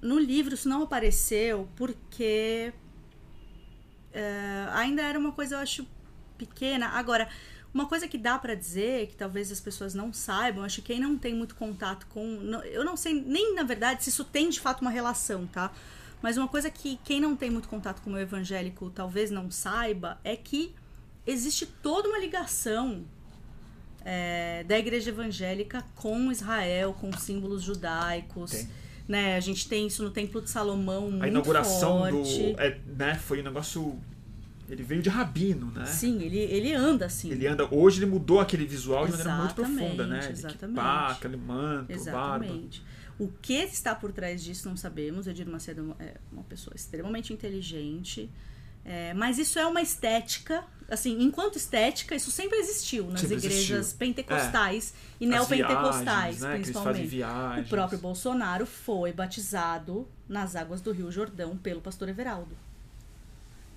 [0.00, 2.72] no livro isso não apareceu porque
[4.10, 5.86] é, ainda era uma coisa, eu acho,
[6.38, 6.86] pequena.
[6.90, 7.28] Agora,
[7.72, 11.00] uma coisa que dá para dizer, que talvez as pessoas não saibam, acho que quem
[11.00, 12.24] não tem muito contato com.
[12.26, 15.70] não- Eu não sei nem, na verdade, se isso tem de fato uma relação, tá?
[16.22, 20.18] Mas uma coisa que quem não tem muito contato com o evangélico talvez não saiba
[20.24, 20.74] é que
[21.26, 23.04] existe toda uma ligação
[24.04, 28.50] é, da igreja evangélica com Israel, com símbolos judaicos.
[28.50, 28.68] Tem.
[29.06, 29.36] Né?
[29.36, 32.52] A gente tem isso no Templo de Salomão muito a inauguração forte.
[32.52, 32.60] do.
[32.60, 33.98] É, né, foi um negócio.
[34.68, 35.86] Ele veio de rabino, né?
[35.86, 37.30] Sim, ele, ele anda assim.
[37.30, 37.66] Ele anda.
[37.74, 40.30] Hoje ele mudou aquele visual de maneira muito profunda, né?
[40.30, 40.76] Exatamente.
[40.76, 42.44] Kippah, aquele manto, barba.
[42.44, 42.82] Exatamente.
[43.18, 45.26] O que está por trás disso não sabemos.
[45.26, 48.30] Edir Macedo é uma pessoa extremamente inteligente.
[48.84, 53.70] é, mas isso é uma estética, assim, enquanto estética, isso sempre existiu nas Sempre igrejas
[53.70, 53.98] existiu.
[53.98, 57.20] pentecostais e As neopentecostais, né, principalmente.
[57.60, 62.56] O próprio Bolsonaro foi batizado nas águas do Rio Jordão pelo pastor Everaldo.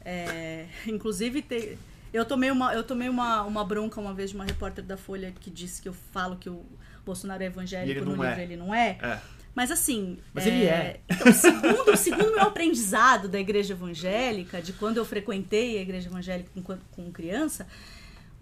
[0.03, 1.77] É, inclusive, te-
[2.13, 5.33] eu tomei, uma, eu tomei uma, uma bronca uma vez de uma repórter da Folha
[5.39, 6.65] que disse que eu falo que o
[7.05, 8.43] Bolsonaro é evangélico, ele no não livro é.
[8.43, 8.97] ele não é.
[9.01, 9.19] É.
[9.53, 10.17] Mas assim.
[10.33, 11.01] Mas ele é.
[11.09, 16.49] Então, segundo, segundo meu aprendizado da igreja evangélica, de quando eu frequentei a igreja evangélica
[16.55, 17.67] enquanto como criança,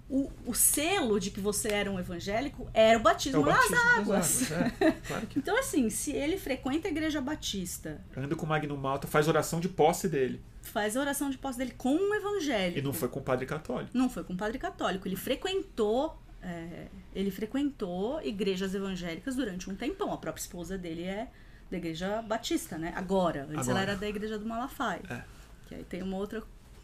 [0.07, 3.75] o, o selo de que você era um evangélico era o É batismo, o batismo
[3.75, 4.51] nas águas.
[4.51, 4.91] águas, é.
[5.07, 9.07] Claro que Então, assim, se ele frequenta a igreja batista, anda com o Magno Malta,
[9.07, 10.39] faz oração de posse dele.
[10.69, 12.79] Faz a oração de posse dele com um evangélico.
[12.79, 13.91] E não foi com o padre católico.
[13.97, 15.07] Não foi com um padre católico.
[15.07, 16.17] Ele frequentou.
[16.41, 20.13] é, ele frequentou igrejas evangélicas durante um tempão.
[20.13, 21.27] A própria esposa dele é
[21.69, 22.93] da igreja batista, né?
[22.95, 23.43] Agora.
[23.43, 23.71] Antes Agora.
[23.71, 25.01] ela era da igreja do Malafaia.
[25.09, 25.21] É.
[25.67, 26.41] Que aí tem uma outra.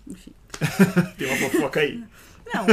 [0.08, 0.32] Enfim.
[1.18, 2.04] Tem uma fofoca aí.
[2.46, 2.64] Não,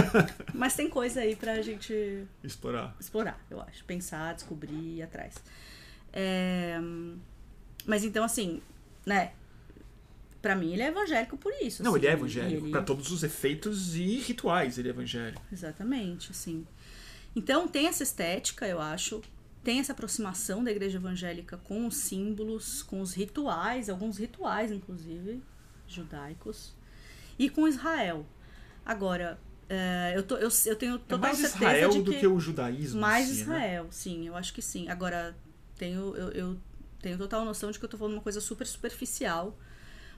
[0.52, 2.94] mas tem coisa aí pra gente Explorar.
[3.00, 3.82] explorar, eu acho.
[3.86, 5.36] Pensar, descobrir ir atrás.
[6.12, 6.78] É,
[7.86, 8.60] Mas então, assim,
[9.06, 9.32] né?
[10.42, 11.82] Pra mim, ele é evangélico por isso.
[11.84, 12.64] Não, assim, ele é evangélico.
[12.64, 15.40] ele- Pra todos os efeitos e rituais, ele é evangélico.
[15.52, 16.66] Exatamente, assim.
[17.34, 19.22] Então tem essa estética, eu acho,
[19.62, 25.40] tem essa aproximação da igreja evangélica com os símbolos, com os rituais, alguns rituais, inclusive,
[25.86, 26.74] judaicos,
[27.38, 28.26] e com Israel.
[28.84, 29.38] Agora,
[29.68, 32.26] é, eu, tô, eu, eu tenho É total mais certeza Israel de do que, que
[32.26, 33.00] o judaísmo.
[33.00, 33.34] mais né?
[33.34, 34.88] Israel, sim, eu acho que sim.
[34.88, 35.36] Agora,
[35.78, 36.58] tenho, eu, eu
[37.00, 39.56] tenho total noção de que eu tô falando uma coisa super superficial,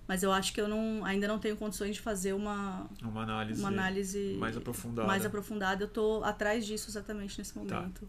[0.06, 3.60] mas eu acho que eu não, ainda não tenho condições de fazer uma, Uma análise.
[3.60, 5.08] uma análise mais aprofundada.
[5.08, 5.84] mais aprofundada.
[5.84, 8.08] Eu tô atrás disso exatamente nesse momento.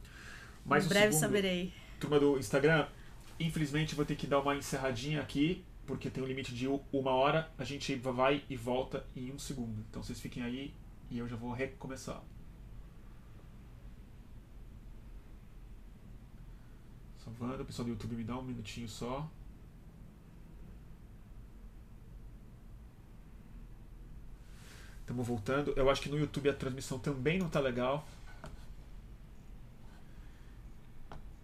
[0.65, 1.19] Mais em um breve segundo.
[1.21, 1.73] saberei.
[1.99, 2.87] Turma do Instagram,
[3.39, 7.49] infelizmente vou ter que dar uma encerradinha aqui, porque tem um limite de uma hora.
[7.57, 9.83] A gente vai e volta em um segundo.
[9.89, 10.73] Então vocês fiquem aí
[11.09, 12.21] e eu já vou recomeçar.
[17.23, 19.27] Salvando, o pessoal do YouTube me dá um minutinho só.
[25.05, 25.71] Estamos voltando.
[25.75, 28.07] Eu acho que no YouTube a transmissão também não tá legal.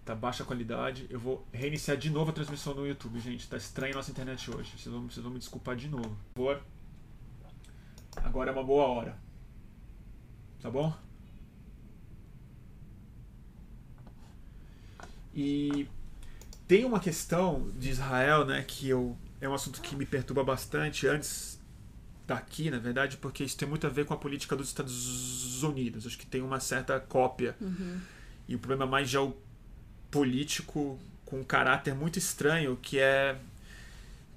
[0.04, 1.06] Tá baixa qualidade.
[1.12, 3.48] Eu vou reiniciar de novo a transmissão no YouTube, gente.
[3.48, 4.72] Tá estranha a nossa internet hoje.
[4.72, 6.18] Vocês vão, vocês vão me desculpar de novo.
[6.34, 6.64] Por favor.
[8.16, 9.16] Agora é uma boa hora.
[10.60, 10.92] Tá bom?
[15.36, 15.88] E
[16.68, 21.06] tem uma questão de Israel, né, que eu, é um assunto que me perturba bastante
[21.06, 21.61] antes
[22.34, 26.08] daqui, na verdade, porque isso tem muito a ver com a política dos Estados Unidos.
[26.08, 27.56] Acho que tem uma certa cópia.
[27.60, 28.00] Uhum.
[28.48, 33.38] E o problema mais geopolítico com um caráter muito estranho, que é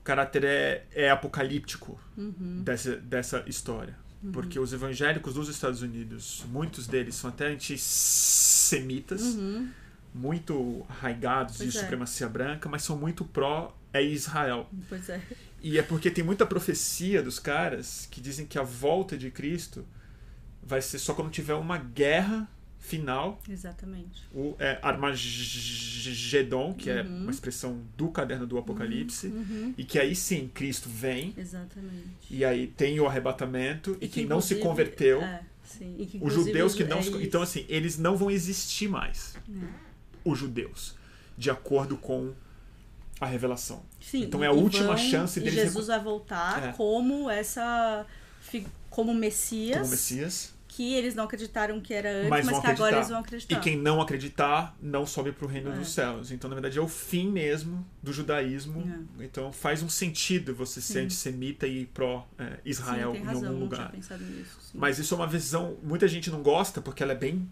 [0.00, 2.62] o caráter é, é apocalíptico Uhum.
[2.64, 3.96] dessa, dessa história.
[4.32, 9.68] Porque os evangélicos dos Estados Unidos, muitos deles são até antissemitas, Uhum.
[10.14, 11.80] muito arraigados de Pois é.
[11.80, 14.68] supremacia branca, mas são muito pró é Israel.
[14.88, 15.20] Pois é.
[15.66, 19.82] E é porque tem muita profecia dos caras que dizem que a volta de Cristo
[20.62, 22.46] vai ser só quando tiver uma guerra
[22.78, 24.22] final, Exatamente.
[24.34, 29.72] o é, Armagedon, que é uma expressão do caderno do Apocalipse, Uhum.
[29.78, 32.08] e que aí sim Cristo vem, Exatamente.
[32.30, 35.96] e aí tem o arrebatamento, e, que, quem não se converteu, É, sim.
[35.98, 37.10] E que, os judeus que não é se.
[37.22, 39.66] Então, assim, eles não vão existir mais, É.
[40.22, 40.94] os judeus,
[41.38, 42.34] de acordo com
[43.20, 43.82] a revelação.
[44.00, 46.72] Sim, Então e- é a e última vão- chance e deles Jesus vai voltar É.
[46.72, 48.06] como essa.
[48.90, 50.54] como Messias, Como Messias.
[50.68, 52.96] que eles não acreditaram que era antes, Mas mas, que agora acreditar.
[52.98, 53.56] eles vão acreditar.
[53.56, 55.74] E quem não acreditar não sobe para o reino É.
[55.76, 56.30] dos céus.
[56.30, 59.06] Então, na verdade, é o fim mesmo do judaísmo.
[59.20, 59.24] É.
[59.24, 61.04] Então, faz um sentido você ser Sim.
[61.06, 63.92] antissemita e pró-Israel em algum lugar.
[63.92, 64.12] nisso.
[64.72, 65.76] Mas isso é uma visão.
[65.82, 67.48] Muita gente não gosta porque ela é bem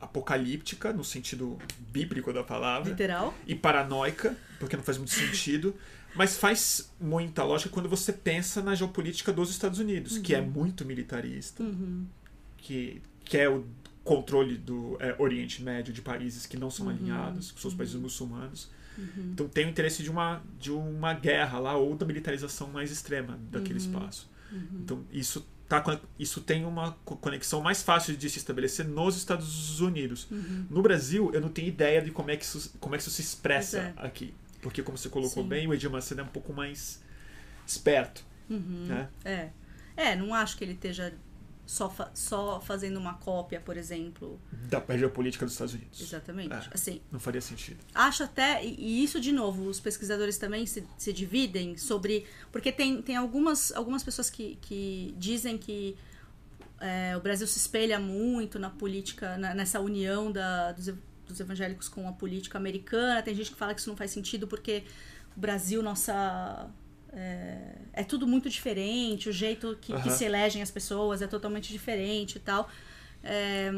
[0.00, 1.58] apocalíptica, no sentido
[1.92, 3.34] bíblico da palavra, Literal.
[3.46, 5.74] e paranoica, porque não faz muito sentido.
[6.14, 10.84] Mas faz muita lógica quando você pensa na geopolítica dos Estados Unidos, que é muito
[10.84, 12.06] militarista, Uhum.
[12.56, 13.66] que quer o
[14.02, 16.92] controle do é, Oriente Médio de países que não são Uhum.
[16.92, 18.70] alinhados, que são os países muçulmanos.
[18.96, 19.30] Uhum.
[19.34, 23.38] Então tem o interesse de uma, de uma guerra lá ou da militarização mais extrema
[23.50, 23.84] daquele Uhum.
[23.84, 24.30] espaço.
[24.80, 25.82] Então isso, tá,
[26.18, 30.26] isso tem uma co- conexão mais fácil de se estabelecer nos Estados Unidos.
[30.30, 30.66] Uhum.
[30.70, 33.10] No Brasil, eu não tenho ideia de como é que isso, como é que isso
[33.10, 34.34] se expressa Pois aqui.
[34.62, 35.48] Porque, como você colocou Sim.
[35.48, 37.00] bem, o Edir Macedo é um pouco mais
[37.66, 38.24] esperto.
[38.48, 38.86] Uhum.
[38.88, 39.08] Né?
[39.24, 39.48] É.
[39.96, 41.12] É, não acho que ele esteja
[41.66, 44.40] só, fa- só fazendo uma cópia, por exemplo.
[44.70, 46.00] Da geopolítica dos Estados Unidos.
[46.00, 46.54] Exatamente.
[46.54, 46.70] É.
[46.72, 47.78] Assim, Não faria sentido.
[47.94, 52.24] acho até, e isso de novo, os pesquisadores também se, se dividem sobre.
[52.52, 55.96] Porque tem, tem algumas, algumas pessoas que, que dizem que
[56.80, 60.86] é, o Brasil se espelha muito na política, na- nessa união da, dos,
[61.26, 63.22] dos evangélicos com a política americana.
[63.22, 64.84] Tem gente que fala que isso não faz sentido porque
[65.36, 66.70] o Brasil, nossa.
[67.12, 70.10] É, é tudo muito diferente, o jeito que, que Aham.
[70.10, 72.68] se elegem as pessoas é totalmente diferente e tal.
[73.22, 73.70] É,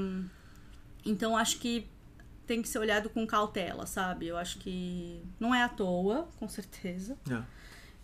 [1.05, 1.87] então acho que
[2.47, 4.27] tem que ser olhado com cautela, sabe?
[4.27, 7.17] Eu acho que não é à toa, com certeza.
[7.31, 7.43] É.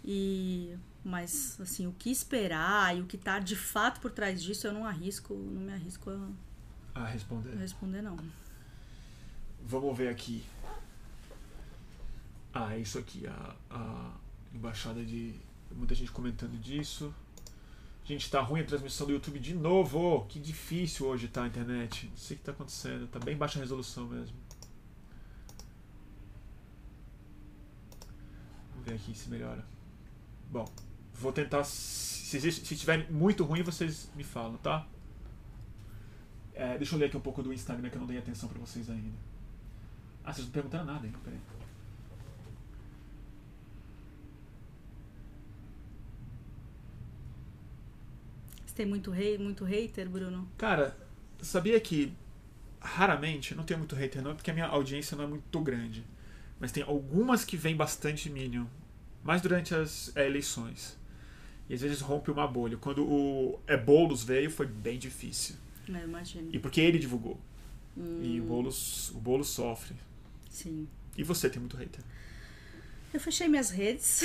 [0.05, 4.67] E mas assim, o que esperar e o que tá de fato por trás disso,
[4.67, 6.11] eu não arrisco, não me arrisco
[6.95, 7.53] a A responder.
[7.53, 8.17] a responder não.
[9.67, 10.45] Vamos ver aqui.
[12.53, 14.11] Ah, isso aqui, a, a
[14.55, 15.35] embaixada de.
[15.73, 17.13] Muita gente comentando disso.
[18.05, 20.27] Gente, tá ruim a transmissão do YouTube de novo.
[20.29, 22.07] Que difícil hoje tá a internet.
[22.07, 23.09] Não sei o que tá acontecendo.
[23.09, 24.37] Tá bem baixa a resolução mesmo.
[28.71, 29.65] Vamos ver aqui se melhora.
[30.51, 30.67] Bom,
[31.15, 31.65] vou tentar.
[31.65, 34.87] Se, se, se estiver muito ruim, vocês me falam, tá?
[36.53, 38.61] É, deixa eu ler aqui um pouco do Instagram que eu não dei atenção pra
[38.61, 39.17] vocês ainda.
[40.23, 41.13] Ah, vocês não perguntaram nada, hein?
[41.25, 41.41] Peraí.
[48.75, 50.49] Tem muito rei, muito hater, Bruno?
[50.59, 50.97] Cara,
[51.41, 52.13] sabia que
[52.81, 56.05] raramente, não tenho muito hater não, porque a minha audiência não é muito grande.
[56.61, 58.67] Mas tem algumas que vêm bastante Minion.
[59.23, 60.99] Mais durante as é, eleições.
[61.69, 62.77] E às vezes rompe uma bolha.
[62.77, 65.57] Quando o é, Boulos veio, foi bem difícil.
[65.89, 66.51] É, eu imagino.
[66.53, 67.41] E porque ele divulgou.
[67.97, 69.95] Hum, E o Boulos, o Boulos sofre.
[70.51, 70.87] sim.
[71.17, 72.03] E você tem muito hater.
[73.13, 74.23] Eu fechei minhas redes.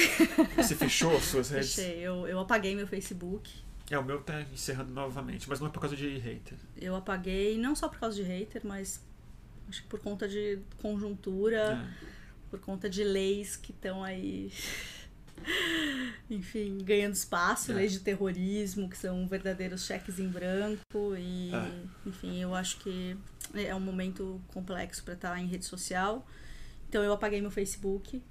[0.58, 1.76] Você fechou as suas redes?
[1.76, 2.00] Fechei.
[2.00, 3.52] Eu, eu apaguei meu Facebook.
[3.90, 6.58] É, o meu tá encerrando novamente, mas não é por causa de hater.
[6.80, 9.02] Eu apaguei não só por causa de hater, mas
[9.68, 11.84] acho que por conta de conjuntura.
[12.06, 12.20] É.
[12.50, 14.52] por conta de leis que estão aí,
[16.30, 17.76] enfim, ganhando espaço, É.
[17.76, 20.82] leis de terrorismo, que são verdadeiros cheques em branco.
[21.18, 21.84] E, É.
[22.08, 23.16] enfim, eu acho que
[23.54, 26.28] é um momento complexo para estar em rede social.
[26.88, 28.22] Então eu apaguei meu Facebook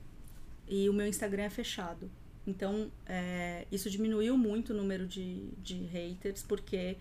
[0.67, 2.11] e o meu Instagram é fechado.
[2.49, 6.97] Então, é, isso diminuiu muito o número de, de haters, porque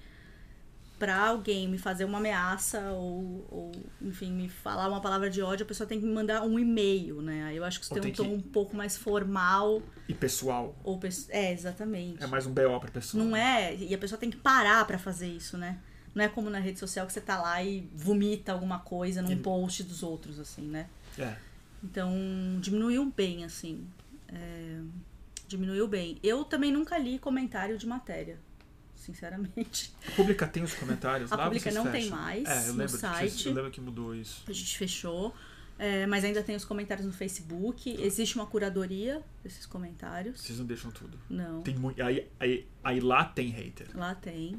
[0.99, 3.71] para alguém me fazer uma ameaça ou, ou,
[4.01, 7.21] enfim, me falar uma palavra de ódio, a pessoa tem que me mandar um e-mail,
[7.21, 7.43] né?
[7.45, 9.81] Aí eu acho que isso Ou tem um tom que- um pouco mais formal.
[10.09, 10.75] E pessoal.
[10.83, 12.21] Ou, pe- é, exatamente.
[12.23, 13.23] É mais um BO pra pessoa.
[13.23, 13.75] Não é.
[13.75, 15.79] E a pessoa tem que parar pra fazer isso, né?
[16.15, 19.31] Não é como na rede social que você tá lá e vomita alguma coisa num
[19.31, 20.87] E- post dos outros, assim, né?
[21.17, 21.35] É.
[21.83, 22.11] Então,
[22.59, 23.87] diminuiu bem, assim.
[24.29, 24.79] É,
[25.47, 26.17] diminuiu bem.
[26.23, 28.39] Eu também nunca li comentário de matéria,
[28.95, 29.93] sinceramente.
[30.07, 32.17] A Pública tem os comentários A lá, Pública vocês não tem fecham?
[32.17, 33.47] mais É, eu no lembro que vocês- site.
[33.47, 34.43] eu lembro que mudou isso.
[34.47, 35.33] A gente fechou.
[35.79, 37.95] É, mas ainda tem os comentários no Facebook.
[38.01, 40.41] Existe uma curadoria desses comentários.
[40.41, 41.19] Vocês não deixam tudo.
[41.29, 41.61] Não.
[41.61, 42.01] Tem muito.
[42.01, 43.87] Aí, aí, aí lá tem hater.
[43.93, 44.57] Lá tem.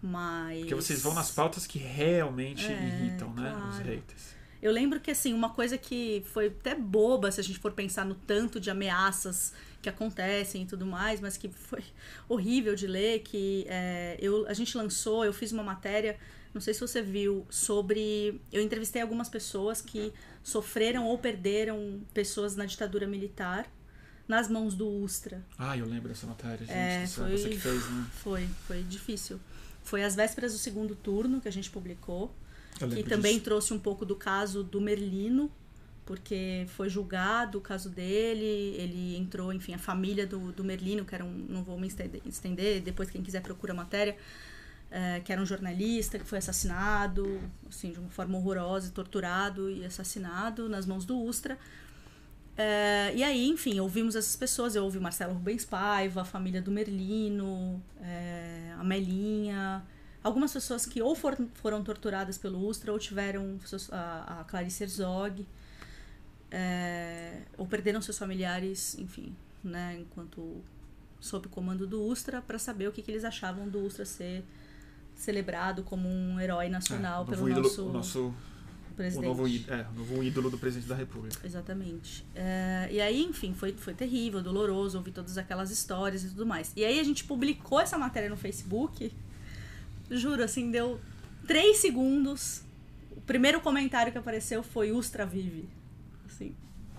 [0.00, 0.60] Mas.
[0.60, 3.50] Porque vocês vão nas pautas que realmente É, irritam, né?
[3.52, 3.84] Os claro.
[3.84, 4.34] haters.
[4.62, 8.06] Eu lembro que, assim, uma coisa que foi até boba, se a gente for pensar
[8.06, 9.52] no tanto de ameaças
[9.82, 11.82] que acontecem e tudo mais, mas que foi
[12.28, 16.18] horrível de ler, que é, eu, a gente lançou, eu fiz uma matéria,
[16.52, 18.40] não sei se você viu, sobre...
[18.52, 20.12] Eu entrevistei algumas pessoas que
[20.42, 23.70] sofreram ou perderam pessoas na ditadura militar
[24.26, 25.44] nas mãos do Ustra.
[25.58, 26.72] Ah, eu lembro dessa matéria, gente.
[26.72, 28.06] É, foi- Você que fez, né?
[28.14, 29.38] Foi, foi difícil.
[29.84, 32.34] Foi às vésperas do segundo turno que a gente publicou.
[32.78, 33.44] Que também disso.
[33.44, 35.50] trouxe um pouco do caso do Merlino,
[36.06, 41.14] porque foi julgado o caso dele, ele entrou, enfim, a família do, do Merlino, que
[41.14, 41.92] era um, não vou me
[42.24, 44.16] estender, depois quem quiser procura a matéria,
[44.88, 49.84] é, que era um jornalista que foi assassinado, assim, de uma forma horrorosa, torturado e
[49.84, 51.58] assassinado nas mãos do Ustra.
[52.56, 54.74] É, e aí, enfim, ouvimos essas pessoas.
[54.74, 59.84] Eu ouvi Marcelo Rubens Paiva, a família do Merlino, é, a Melinha.
[60.22, 63.58] Algumas pessoas que ou foram, foram torturadas pelo Ustra ou tiveram
[63.92, 65.46] a, a Clarice Herzog,
[66.50, 70.62] é, ou perderam seus familiares, enfim, né, enquanto
[71.20, 74.44] sob o comando do Ustra, para saber o que, que eles achavam do Ustra ser
[75.14, 78.34] celebrado como um herói nacional É, pelo ídolo, nosso, nosso
[78.94, 79.24] presidente.
[79.24, 81.38] o novo, é, o novo ídolo do presidente da República.
[81.44, 82.24] Exatamente.
[82.34, 86.72] É, e aí, enfim, foi, foi terrível, doloroso, ouvir todas aquelas histórias e tudo mais.
[86.76, 89.12] E aí a gente publicou essa matéria no Facebook.
[90.10, 91.00] Juro, assim, deu
[91.46, 92.62] três segundos.
[93.10, 95.68] O primeiro comentário que apareceu foi Ustra Vive.
[96.26, 96.54] Assim,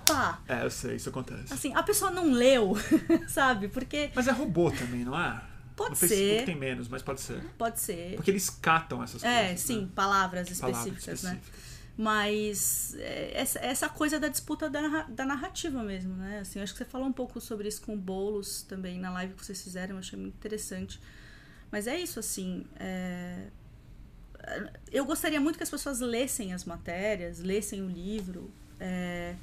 [0.06, 0.40] pá.
[0.48, 1.54] É, eu sei, isso acontece.
[1.54, 2.74] Assim, a pessoa não leu,
[3.28, 3.68] sabe?
[3.68, 5.42] Porque Mas é robô também, não é?
[5.76, 6.46] Pode no Facebook ser.
[6.46, 7.40] tem menos, mas pode ser.
[7.58, 8.16] pode ser.
[8.16, 9.62] Porque eles catam essas É, coisas.
[9.62, 9.90] sim, né?
[9.94, 11.34] palavras Palavras específicas, né?
[11.34, 11.68] específicas.
[12.00, 16.40] Mas é, essa, essa coisa da disputa da, da narrativa mesmo, né?
[16.40, 19.34] Assim, acho que você falou um pouco sobre isso com o Boulos também na live
[19.34, 21.00] que vocês fizeram, eu achei muito interessante.
[21.72, 22.66] Mas é isso, assim.
[22.80, 23.48] é,
[24.92, 28.52] Eu gostaria muito que as pessoas lessem as matérias, lessem o livro.
[28.80, 29.36] É,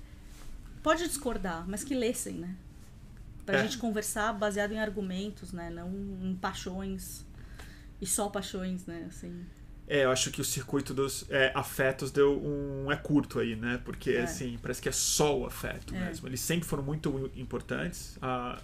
[0.83, 2.55] Pode discordar, mas que lessem, né?
[3.47, 3.63] Pra É.
[3.63, 5.71] gente conversar baseado em argumentos, né?
[5.71, 5.89] Não
[6.23, 7.25] em paixões.
[8.03, 9.07] E só paixões, né?
[9.09, 9.47] Assim.
[9.89, 12.93] É, eu acho que o circuito dos é, afetos deu um.
[12.93, 13.81] é curto aí, né?
[13.83, 14.23] Porque, É.
[14.25, 16.01] assim, parece que é só o afeto É.
[16.07, 16.29] mesmo.
[16.29, 18.19] Eles sempre foram muito importantes.
[18.21, 18.61] A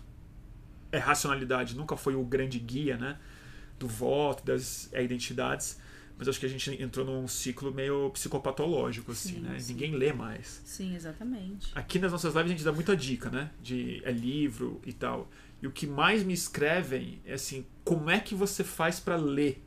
[0.92, 3.16] é, racionalidade nunca foi o grande guia, né?
[3.78, 5.78] Do voto, das é, identidades.
[6.20, 9.58] Mas acho que a gente entrou num ciclo meio psicopatológico, assim, Sim, né?
[9.58, 9.72] sim.
[9.72, 10.60] Ninguém lê mais.
[10.66, 11.72] Sim, exatamente.
[11.74, 13.48] Aqui nas nossas lives a gente dá muita dica, né?
[13.62, 15.30] De é livro e tal.
[15.62, 19.64] E o que mais me escrevem é assim, como é que você faz pra ler?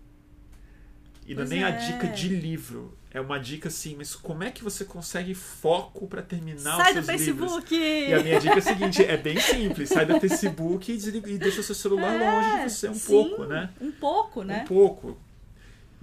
[1.25, 1.77] E não é nem a é.
[1.87, 2.95] dica de livro.
[3.09, 6.99] É uma dica assim, mas como é que você consegue foco pra terminar Sai do
[6.99, 7.51] os seus livros?
[7.51, 7.75] Facebook!
[7.75, 11.31] E a minha dica é a seguinte, é bem simples, sai do Facebook e, desliga,
[11.31, 13.71] e deixa o seu celular longe de você um É, sim, pouco, né?
[13.81, 14.61] Um pouco, né?
[14.61, 15.17] Um pouco.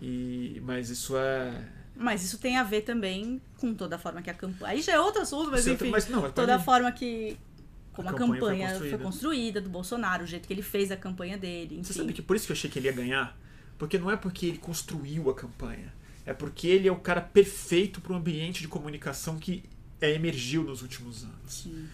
[0.00, 1.52] E, mas isso é...
[1.94, 4.72] Mas isso tem a ver também com toda a forma que a campanha.
[4.72, 5.90] Aí já é outro assunto, mas Certo, enfim.
[5.90, 7.36] mas não, é toda a forma que.
[7.92, 9.04] Como A a, campanha foi campanha foi construída.
[9.04, 9.60] construída.
[9.60, 11.74] do Bolsonaro, o jeito que ele fez a campanha dele.
[11.74, 11.82] Enfim.
[11.84, 13.36] Você sabe que por isso que eu achei que ele ia ganhar?
[13.76, 15.92] Porque não é porque ele construiu a campanha.
[16.24, 19.62] É porque ele é o cara perfeito para um ambiente de comunicação que
[20.00, 21.52] é, emergiu nos últimos anos.
[21.52, 21.86] Sim.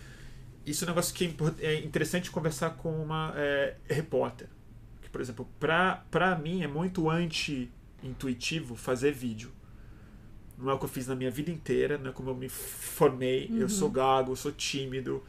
[0.65, 4.47] Isso é um negócio que é é interessante conversar com uma é, repórter.
[5.03, 7.09] Que, por exemplo, pra, pra mim é muito
[8.03, 9.51] anti-intuitivo fazer vídeo.
[10.59, 12.49] Não é o que eu fiz na minha vida inteira, não é como eu me
[12.49, 13.51] formei.
[13.55, 15.23] Eu sou gago, eu sou tímido,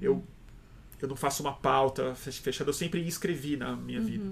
[0.00, 0.22] eu,
[1.00, 4.24] eu não faço uma pauta fech- fechada, eu sempre escrevi na minha vida.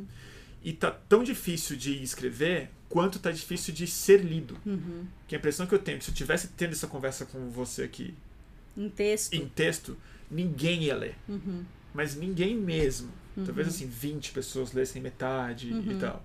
[0.62, 4.56] E tá tão difícil de escrever quanto tá difícil de ser lido.
[4.64, 5.06] Uhum.
[5.27, 7.48] Que a impressão que eu tenho, é que se eu tivesse tendo essa conversa com
[7.48, 8.14] você aqui
[8.77, 9.32] Em texto.
[9.32, 9.97] em texto,
[10.31, 11.16] ninguém ia ler.
[11.28, 11.64] Uhum.
[11.94, 13.10] Mas ninguém mesmo.
[13.35, 13.74] Talvez Uhum.
[13.74, 15.98] assim, 20 pessoas lessem metade e Uhum.
[15.98, 16.24] tal.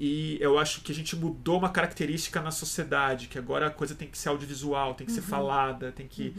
[0.00, 3.96] E eu acho que a gente mudou uma característica na sociedade, que agora a coisa
[3.96, 5.26] tem que ser audiovisual, tem que ser Uhum.
[5.26, 6.32] falada, tem que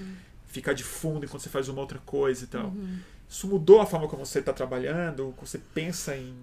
[0.48, 2.68] ficar de fundo enquanto você faz uma outra coisa e tal.
[2.68, 3.00] Uhum.
[3.28, 5.36] Isso mudou a forma como você está trabalhando?
[5.42, 6.34] Você pensa em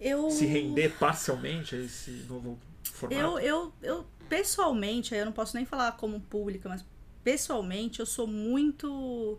[0.00, 0.30] Eu...
[0.30, 3.20] se render parcialmente a esse novo formato?
[3.22, 6.82] Eu, eu, eu, pessoalmente, eu não posso nem falar como pública, mas
[7.22, 9.38] pessoalmente eu sou muito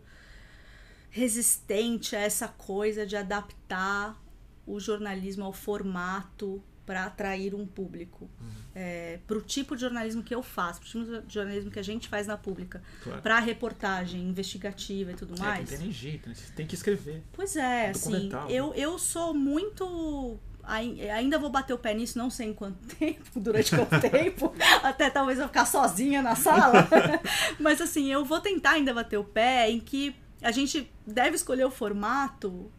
[1.10, 4.22] resistente a essa coisa de adaptar
[4.68, 8.28] o jornalismo ao formato para atrair um público.
[8.74, 11.78] É, para o tipo de jornalismo que eu faço, para o tipo de jornalismo que
[11.80, 13.22] a gente faz na pública, Claro.
[13.22, 15.60] para reportagem investigativa e tudo É, mais.
[15.60, 16.34] não tem nem jeito, né?
[16.36, 17.22] Você tem que escrever.
[17.34, 18.46] Pois é, assim, né?
[18.50, 20.40] eu, eu sou muito.
[20.64, 24.54] ai- Ainda vou bater o pé nisso, não sei em quanto tempo, durante quanto tempo,
[24.82, 26.88] até talvez eu ficar sozinha na sala.
[27.60, 31.66] Mas assim, eu vou tentar ainda bater o pé em que a gente deve escolher
[31.66, 32.72] o formato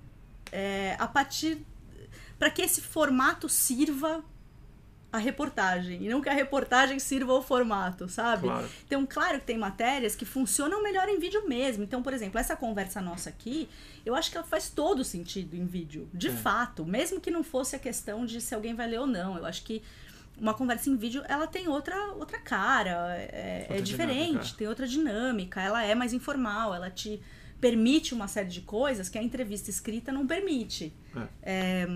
[0.50, 1.66] é, a partir.
[2.38, 4.22] Para que esse formato sirva
[5.10, 8.42] a reportagem, e não que a reportagem sirva ao formato, sabe?
[8.42, 8.68] Claro.
[8.86, 11.82] Então, claro que tem matérias que funcionam melhor em vídeo mesmo.
[11.82, 13.70] Então, por exemplo, essa conversa nossa aqui,
[14.04, 16.30] eu acho que ela faz todo sentido em vídeo, de É.
[16.30, 19.38] fato, mesmo que não fosse a questão de se alguém vai ler ou não.
[19.38, 19.82] Eu acho que
[20.36, 24.54] uma conversa em vídeo, ela tem outra, outra cara, é, Outra é diferente, dinâmica.
[24.58, 27.18] tem outra dinâmica, ela é mais informal, ela te
[27.58, 30.92] permite uma série de coisas que a entrevista escrita não permite.
[31.42, 31.88] É.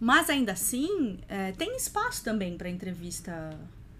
[0.00, 3.50] Mas ainda assim, é, tem espaço também para entrevista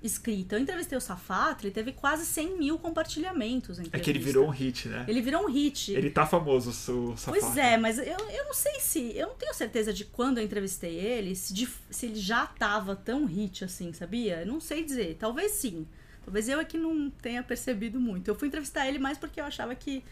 [0.03, 0.57] escrita.
[0.57, 3.79] Eu entrevistei o Safatli, teve quase 100 mil compartilhamentos.
[3.91, 5.05] É que ele virou um hit, né?
[5.09, 5.93] Ele virou um hit.
[5.93, 7.41] Ele tá famoso, o Safari.
[7.41, 9.17] Pois é, mas eu, eu não sei se.
[9.17, 12.95] Eu não tenho certeza de quando eu entrevistei ele, se, de- se ele já tava
[12.95, 14.41] tão hit assim, sabia?
[14.41, 15.17] Eu não sei dizer.
[15.19, 15.87] Talvez sim.
[16.23, 18.29] Talvez eu é que não tenha percebido muito.
[18.29, 20.05] Eu fui entrevistar ele mais porque eu achava que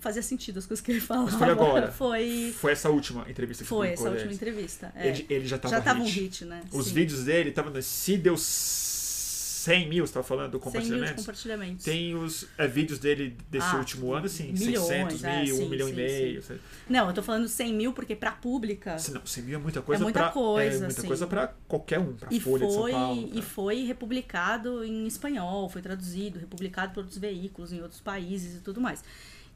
[0.00, 1.26] fazia sentido as coisas que ele falava.
[1.30, 1.90] Mas foi agora.
[1.92, 4.92] Foi, Foi essa última entrevista que foi essa última entrevista.
[4.94, 5.08] é.
[5.08, 6.20] Ele, ele já tava já tava um hit.
[6.20, 6.62] hit, né?
[6.72, 6.94] Os Sim.
[6.94, 10.80] vídeos dele estavam no Se deu 100 mil, você tava falando do 100 mil de
[10.80, 11.14] compartilhamento?
[11.16, 11.84] compartilhamentos.
[11.84, 15.58] Tem os é, vídeos dele desse Ah, último ano, assim, milhões, 600 é, mil, 1
[15.58, 16.42] sim, milhão sim, e meio.
[16.88, 18.96] Não, eu tô falando 100 mil porque pra pública.
[19.12, 22.14] Não, 100 mil é muita coisa muita pra, coisa, é muita coisa pra qualquer um,
[22.14, 23.20] pra E Folha de São foi, Paulo.
[23.28, 28.56] e pra- foi republicado em espanhol, foi traduzido, republicado por outros veículos em outros países
[28.56, 29.02] e tudo mais.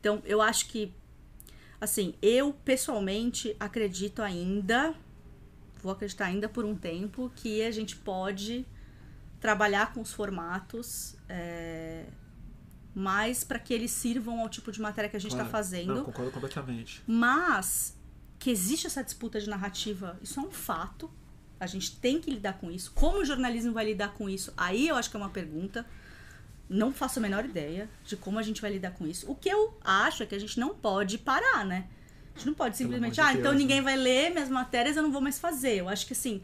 [0.02, 0.92] Então, eu acho que,
[1.80, 4.92] assim, eu pessoalmente acredito ainda,
[5.80, 8.66] vou acreditar ainda por um tempo, que a gente pode
[9.40, 12.06] trabalhar com os formatos é,
[12.92, 15.52] mais para que eles sirvam ao tipo de matéria que a gente está Claro.
[15.52, 15.94] fazendo.
[15.94, 17.00] Não, concordo completamente.
[17.06, 17.96] Mas
[18.40, 21.08] que existe essa disputa de narrativa, isso é um fato.
[21.60, 22.90] A gente tem que lidar com isso.
[22.92, 24.52] Como o jornalismo vai lidar com isso?
[24.56, 25.86] Aí eu acho que é uma pergunta.
[26.72, 29.30] Não faço a menor ideia de como a gente vai lidar com isso.
[29.30, 31.86] O que eu acho é que a gente não pode parar, né?
[32.34, 33.82] A gente não pode simplesmente, amor ah, de então Deus, ninguém né?
[33.82, 35.76] vai ler minhas matérias, eu não vou mais fazer.
[35.76, 36.40] Eu acho que assim,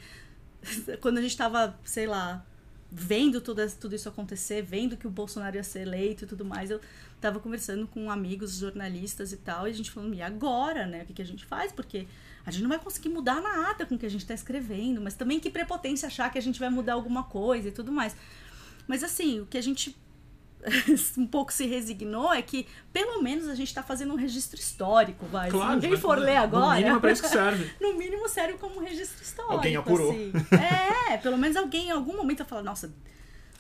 [1.00, 2.44] quando a gente tava, sei lá,
[2.90, 6.70] vendo tudo, tudo isso acontecer, vendo que o Bolsonaro ia ser eleito e tudo mais,
[6.70, 6.80] eu
[7.20, 11.02] tava conversando com amigos jornalistas e tal, e a gente falando, e agora, né?
[11.02, 11.72] O que, que a gente faz?
[11.72, 12.06] Porque
[12.46, 15.14] a gente não vai conseguir mudar nada com o que a gente tá escrevendo, mas
[15.14, 18.16] também que prepotência achar que a gente vai mudar alguma coisa e tudo mais.
[18.86, 19.96] Mas assim, o que a gente
[21.16, 25.26] um pouco se resignou é que pelo menos a gente tá fazendo um registro histórico,
[25.26, 25.50] vai.
[25.50, 26.66] Claro, Se ninguém mas for ler agora.
[26.66, 27.70] No mínimo é pra isso que serve.
[27.80, 29.54] no mínimo serve como um registro histórico.
[29.54, 30.10] Alguém apurou.
[30.10, 30.32] assim.
[31.10, 32.92] É, pelo menos alguém em algum momento vai falar, nossa,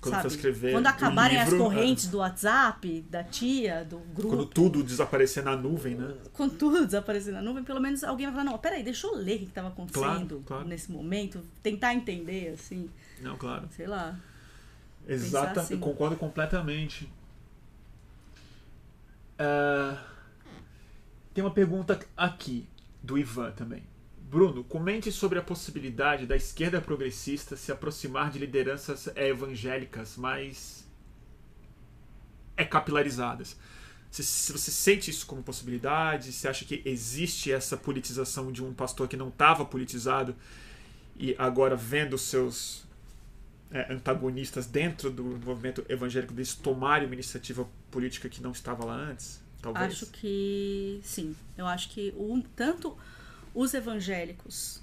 [0.00, 0.26] Quando sabe?
[0.28, 4.46] escrever quando do acabarem livro, as correntes do WhatsApp, da tia, do é, grupo, Quando
[4.46, 6.14] tudo desaparecer na nuvem, né?
[6.32, 9.36] quando tudo desaparecer na nuvem, pelo menos alguém vai falar, não, peraí, deixa eu ler
[9.36, 10.68] o que estava acontecendo Claro, claro.
[10.68, 13.68] nesse momento, tentar entender, assim, Não, claro.
[13.76, 14.16] sei lá.
[15.08, 15.74] Exata, assim.
[15.74, 17.10] eu concordo completamente.
[19.38, 20.04] Ah,
[21.32, 22.68] tem uma pergunta aqui
[23.02, 23.82] do Ivan também.
[24.30, 30.86] Bruno, comente sobre a possibilidade da esquerda progressista se aproximar de lideranças evangélicas mais
[32.54, 33.56] é capilarizadas.
[34.10, 38.74] Se, se você sente isso como possibilidade, se acha que existe essa politização de um
[38.74, 40.34] pastor que não estava politizado
[41.16, 42.87] e agora vendo os seus
[43.70, 48.94] é, antagonistas dentro do movimento evangélico deles tomarem uma iniciativa política que não estava lá
[48.94, 49.40] antes?
[49.60, 49.92] Talvez.
[49.92, 51.34] Acho que sim.
[51.56, 52.96] Eu acho que o, tanto
[53.54, 54.80] os evangélicos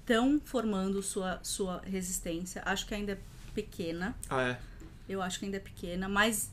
[0.00, 2.62] estão formando sua, sua resistência.
[2.64, 3.18] Acho que ainda é
[3.54, 4.14] pequena.
[4.28, 4.58] Ah, é.
[5.08, 6.50] Eu acho que ainda é pequena, mas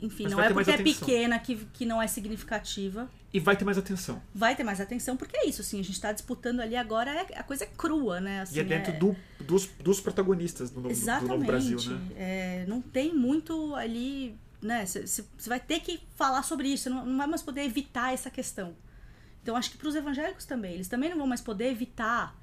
[0.00, 3.10] enfim, Mas não é porque é pequena que, que não é significativa.
[3.32, 4.22] E vai ter mais atenção.
[4.34, 7.38] Vai ter mais atenção, porque é isso, assim, a gente tá disputando ali agora, é,
[7.38, 8.40] a coisa é crua, né?
[8.42, 11.28] Assim, e é dentro do, dos, dos protagonistas do, novo- do Exatamente.
[11.32, 12.00] novo Brasil, né?
[12.16, 14.86] É, não tem muito ali, né?
[14.86, 18.30] Você vai ter que falar sobre isso, você não, não vai mais poder evitar essa
[18.30, 18.74] questão.
[19.42, 22.34] Então acho que para os evangélicos também, eles também não vão mais poder evitar.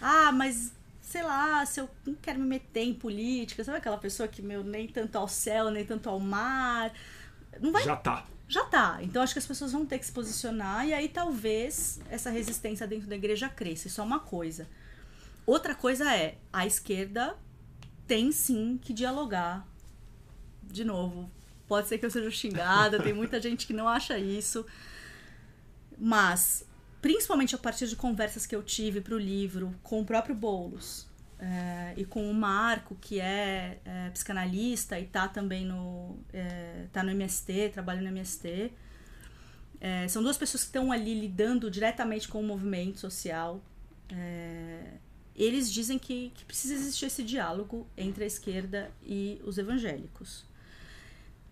[0.00, 0.72] Ah, mas
[1.12, 4.64] sei lá, se eu não quero me meter em política, sabe aquela pessoa que meu
[4.64, 6.90] nem tanto ao céu, nem tanto ao mar,
[7.60, 8.24] não vai Já tá.
[8.48, 8.98] já tá.
[9.02, 12.86] Então acho que as pessoas vão ter que se posicionar e aí talvez essa resistência
[12.86, 13.88] dentro da igreja cresça.
[13.88, 14.66] Isso é uma coisa.
[15.44, 17.36] Outra coisa é, a esquerda
[18.06, 19.68] tem sim que dialogar.
[20.62, 21.30] De novo,
[21.68, 24.64] pode ser que eu seja xingada, tem muita gente que não acha isso.
[25.98, 26.64] Mas,
[27.02, 31.08] principalmente a partir de conversas que eu tive para o livro com o próprio Boulos
[31.36, 37.02] é, e com o Marco, que é, é psicanalista e tá também no, é, tá
[37.02, 38.72] no MST, trabalha no MST.
[40.08, 43.60] São duas pessoas que estão ali lidando diretamente com o movimento social.
[45.34, 50.44] Eles dizem que, que precisa existir esse diálogo entre a esquerda e os evangélicos.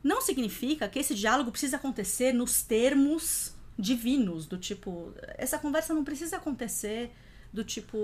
[0.01, 5.13] Não significa que esse diálogo precisa acontecer nos termos divinos, do tipo.
[5.39, 7.11] Essa conversa não precisa acontecer
[7.53, 7.99] do tipo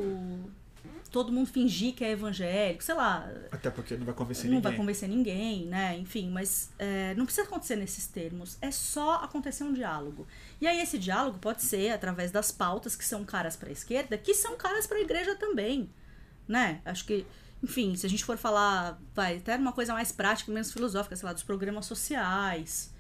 [1.11, 3.29] todo mundo fingir que é evangélico, sei lá.
[3.51, 4.63] Até porque não vai convencer não ninguém.
[4.63, 5.97] Não vai convencer ninguém, né?
[5.99, 8.59] Enfim, mas é, não precisa acontecer nesses termos.
[8.61, 10.27] É só acontecer um diálogo.
[10.61, 14.19] E aí esse diálogo pode ser através das pautas que são caras para a esquerda,
[14.19, 15.89] que são caras para a igreja também,
[16.47, 16.81] né?
[16.85, 17.27] Acho que,
[17.63, 21.27] enfim, se a gente for falar, vai até uma coisa mais prática, menos filosófica, sei
[21.27, 22.95] lá, dos programas sociais.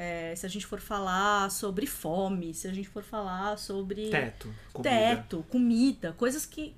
[0.00, 4.48] É, se a gente for falar sobre fome, se a gente for falar sobre teto,
[4.72, 4.90] comida.
[4.90, 6.72] teto, comida, coisas que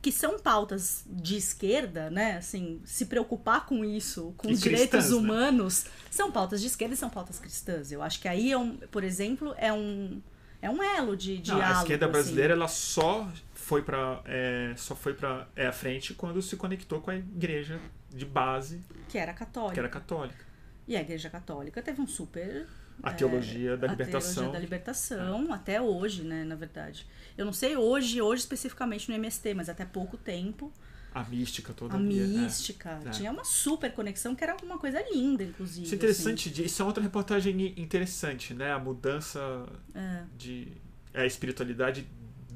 [0.00, 2.36] que são pautas de esquerda, né?
[2.36, 5.16] Assim, se preocupar com isso, com e os cristãs, direitos né?
[5.16, 5.90] humanos, né?
[6.10, 7.90] são pautas de esquerda e são pautas cristãs.
[7.92, 10.22] Eu acho que aí, é um, por exemplo, é um,
[10.62, 11.68] é um elo de diálogo.
[11.68, 12.60] Não, a esquerda brasileira assim.
[12.60, 17.10] ela só foi para é, só foi para é, a frente quando se conectou com
[17.10, 19.74] a igreja de base que era católica.
[19.74, 20.45] Que era católica.
[20.86, 22.66] E a igreja católica teve um super
[23.02, 24.30] a teologia é, da libertação.
[24.30, 25.52] A teologia da libertação, é.
[25.52, 27.06] até hoje, né, na verdade.
[27.36, 30.72] Eu não sei hoje, hoje especificamente no MST, mas até pouco tempo.
[31.14, 31.94] A mística toda.
[31.94, 33.00] A mística.
[33.06, 33.10] É.
[33.10, 35.84] Tinha uma super conexão que era uma coisa linda, inclusive.
[35.84, 36.50] Isso é interessante.
[36.50, 36.62] Assim.
[36.64, 38.72] Isso é outra reportagem interessante, né?
[38.72, 40.22] A mudança é.
[40.36, 40.72] de...
[41.14, 42.06] É, a espiritualidade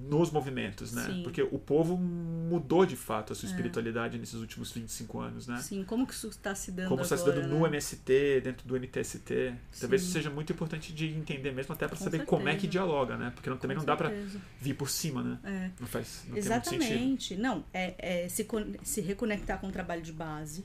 [0.09, 1.05] nos movimentos, né?
[1.06, 1.22] Sim.
[1.22, 3.51] Porque o povo mudou de fato a sua é.
[3.51, 5.59] espiritualidade nesses últimos 25 anos, né?
[5.59, 7.47] Sim, como que isso está se dando Como está se dando né?
[7.47, 9.55] no MST, dentro do NTST.
[9.70, 9.81] Sim.
[9.81, 12.27] Talvez isso seja muito importante de entender mesmo, até para saber certeza.
[12.27, 13.31] como é que dialoga, né?
[13.35, 14.14] Porque não, também Com não certeza.
[14.14, 15.39] dá para vir por cima, né?
[15.44, 15.70] É.
[15.78, 17.36] Não faz não Exatamente.
[17.36, 18.47] Não, é, é se,
[18.82, 20.64] se reconectar com o trabalho de base,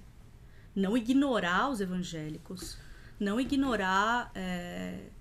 [0.75, 2.77] não ignorar os evangélicos,
[3.19, 4.31] não ignorar...
[4.33, 5.14] É,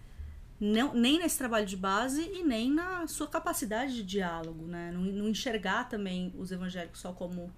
[0.65, 4.91] não, nem nesse trabalho de base e nem na sua capacidade de diálogo, né?
[4.91, 7.53] Não, não enxergar também os evangélicos só como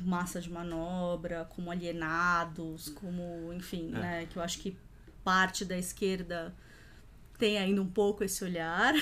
[0.00, 3.98] massa de manobra, como alienados, como, enfim, é.
[3.98, 4.26] né?
[4.26, 4.74] Que eu acho que
[5.22, 6.54] parte da esquerda
[7.38, 8.92] tem ainda um pouco esse olhar.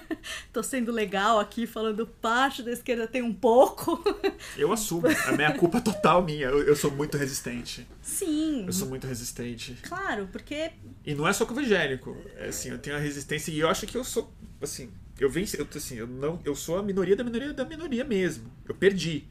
[0.52, 4.02] Tô sendo legal aqui falando parte da esquerda tem um pouco.
[4.58, 5.06] eu assumo.
[5.26, 6.46] A minha culpa total minha.
[6.46, 7.86] Eu, eu, sou muito resistente.
[8.02, 8.66] Sim.
[8.66, 9.78] Eu sou muito resistente.
[9.82, 10.72] Claro, porque.
[11.06, 12.16] E não é só com o evangélico.
[12.36, 14.32] É assim, eu tenho a resistência e eu acho que eu sou.
[14.60, 15.58] Assim, eu venci.
[15.58, 18.50] Eu, assim, eu, não, eu sou a minoria da minoria da minoria mesmo.
[18.68, 19.28] Eu perdi.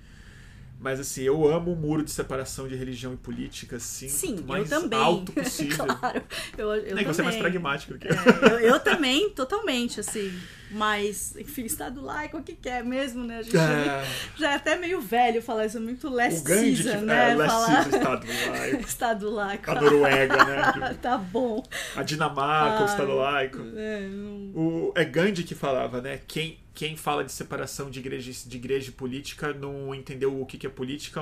[0.83, 4.69] Mas assim, eu amo o muro de separação de religião e política, assim, Sim, mais
[4.69, 4.99] eu também.
[4.99, 5.85] alto possível.
[5.85, 6.21] claro,
[6.57, 8.11] eu, eu Nem você é mais pragmático que eu.
[8.11, 8.59] É, eu.
[8.59, 8.79] eu.
[8.81, 10.37] também, totalmente, assim.
[10.73, 13.37] Mas, enfim, Estado laico, o que quer é mesmo, né?
[13.37, 14.03] A gente é...
[14.35, 17.31] já é até meio velho falar isso, é muito last season, né?
[17.31, 17.83] É, last falar...
[17.83, 18.81] season, Estado laico.
[18.87, 19.71] estado laico.
[19.71, 20.97] A Noruega, né?
[21.01, 21.63] tá bom.
[21.95, 23.59] A Dinamarca, Ai, o Estado laico.
[23.75, 24.51] É, não...
[24.55, 26.19] o, é Gandhi que falava, né?
[26.27, 30.65] Quem, quem fala de separação de igreja, de igreja e política não entendeu o que
[30.65, 31.21] é política,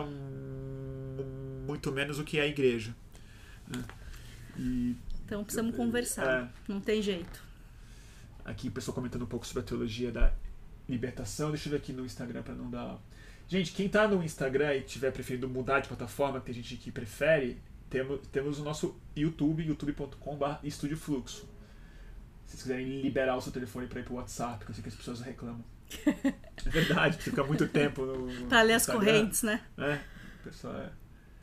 [1.68, 2.96] muito menos o que é a igreja.
[3.68, 3.84] Né?
[4.58, 4.96] E,
[5.26, 7.51] então precisamos conversar, é, não tem jeito.
[8.46, 10.34] Aqui o pessoal comentando um pouco sobre a teologia da
[10.88, 11.50] libertação.
[11.52, 13.00] Deixa eu ver aqui no Instagram para não dar.
[13.48, 17.62] Gente, quem tá no Instagram e tiver preferido mudar de plataforma, tem gente que prefere,
[17.90, 21.52] temos, temos o nosso YouTube, youtube.com.br Estúdio Fluxo
[22.52, 24.90] se vocês quiserem liberar o seu telefone para ir pro WhatsApp, porque eu sei que
[24.90, 25.64] as pessoas reclamam.
[26.06, 28.48] é verdade, porque fica muito tempo no.
[28.48, 29.62] pra ler as correntes, né?
[29.78, 30.00] É,
[30.44, 30.92] pessoal é.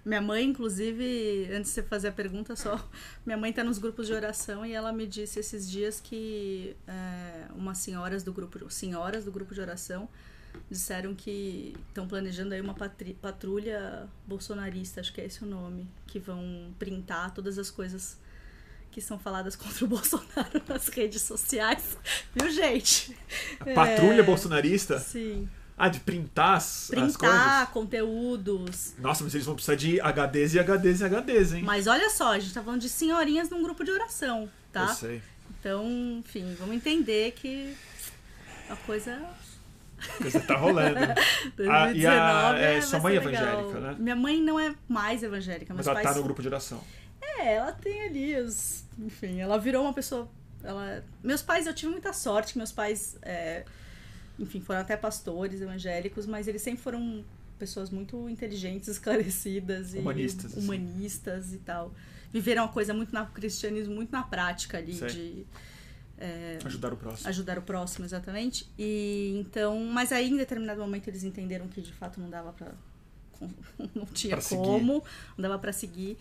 [0.08, 2.82] Minha mãe, inclusive, antes de você fazer a pergunta, só.
[3.26, 7.44] Minha mãe está nos grupos de oração e ela me disse esses dias que é,
[7.54, 10.08] umas senhoras do grupo, senhoras do grupo de oração
[10.70, 12.74] disseram que estão planejando aí uma
[13.20, 18.16] patrulha bolsonarista, acho que é esse o nome, que vão printar todas as coisas
[18.90, 21.98] que são faladas contra o Bolsonaro nas redes sociais.
[22.34, 23.14] Viu, gente?
[23.60, 24.24] A patrulha é...
[24.24, 24.98] bolsonarista?
[24.98, 25.46] Sim.
[25.78, 27.68] Ah, de printar as, printar as coisas?
[27.72, 28.94] conteúdos.
[28.98, 31.62] Nossa, mas eles vão precisar de HDs e HDs e HDs, hein?
[31.62, 34.88] Mas olha só, a gente tá falando de senhorinhas num grupo de oração, tá?
[34.88, 35.22] Eu sei.
[35.60, 35.86] Então,
[36.18, 37.76] enfim, vamos entender que
[38.68, 39.18] a coisa
[39.98, 40.94] a coisa tá rolando.
[41.56, 43.96] 2019 ah, e a, é, sua mãe é evangélica, né?
[43.98, 46.82] Minha mãe não é mais evangélica, mas, mas ela tá no grupo de oração.
[47.20, 48.84] É, ela tem ali os.
[48.98, 50.28] Enfim, ela virou uma pessoa.
[50.62, 51.04] Ela...
[51.22, 53.64] Meus pais, eu tive muita sorte que meus pais, é...
[54.38, 57.24] enfim, foram até pastores evangélicos, mas eles sempre foram
[57.58, 60.60] pessoas muito inteligentes, esclarecidas e humanistas, assim.
[60.60, 61.92] humanistas e tal.
[62.32, 65.08] Viveram uma coisa muito no cristianismo, muito na prática ali Sei.
[65.08, 65.46] de
[66.18, 67.28] é, ajudar o próximo.
[67.28, 68.68] Ajudar o próximo, exatamente.
[68.78, 72.72] E então, mas aí em determinado momento eles entenderam que de fato não dava para
[73.94, 75.10] não tinha pra como, seguir.
[75.36, 76.18] não dava para seguir.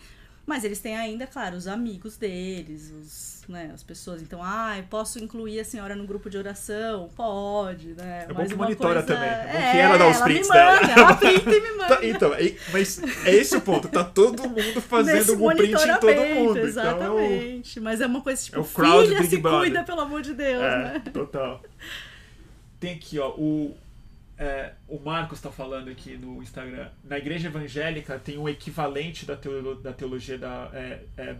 [0.48, 4.22] Mas eles têm ainda, claro, os amigos deles, os, né, as pessoas.
[4.22, 7.10] Então, ah, posso incluir a senhora no grupo de oração?
[7.14, 8.24] Pode, né?
[8.26, 9.06] É bom que monitora coisa...
[9.06, 9.28] também.
[9.28, 10.80] É bom é, que ela dá os prints dela.
[10.80, 11.96] Manda, ela printa e me manda.
[11.96, 13.88] tá, então, é, mas é esse o ponto.
[13.88, 16.58] Tá todo mundo fazendo um print em todo mundo.
[16.60, 17.78] Exatamente.
[17.78, 19.60] Então é o, mas é uma coisa tipo, é o crowd filha se Brother.
[19.60, 21.02] cuida, pelo amor de Deus, é, né?
[21.12, 21.62] Total.
[22.80, 23.76] Tem aqui, ó, o
[24.38, 26.88] é, o Marcos está falando aqui no Instagram.
[27.02, 31.36] Na igreja evangélica tem um equivalente da, teolo, da teologia da é, é,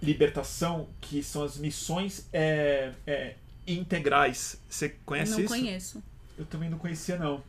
[0.00, 3.34] libertação, que são as missões é, é,
[3.66, 4.60] integrais.
[4.70, 5.54] Você conhece não isso?
[5.54, 6.02] Não conheço.
[6.38, 7.42] Eu também não conhecia, não.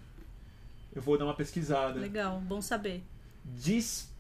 [0.95, 1.99] Eu vou dar uma pesquisada.
[1.99, 3.03] Legal, bom saber.
[3.45, 4.11] Dis,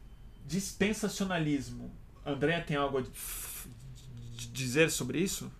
[0.45, 1.89] dispensacionalismo.
[2.23, 3.03] André tem algo a
[4.53, 5.51] dizer sobre isso?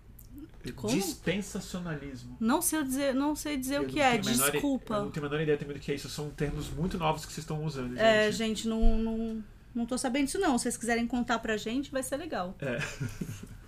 [0.72, 0.94] Como?
[0.94, 2.36] Dispensacionalismo.
[2.40, 4.94] Não sei dizer, não sei dizer eu o que é, menor, desculpa.
[4.94, 6.08] Eu não tenho a menor ideia também do que é isso.
[6.08, 7.90] São termos muito novos que vocês estão usando.
[7.90, 8.00] Gente.
[8.00, 10.58] É, gente, não, não, não tô sabendo disso não.
[10.58, 12.56] Se vocês quiserem contar pra gente, vai ser legal.
[12.60, 12.78] É.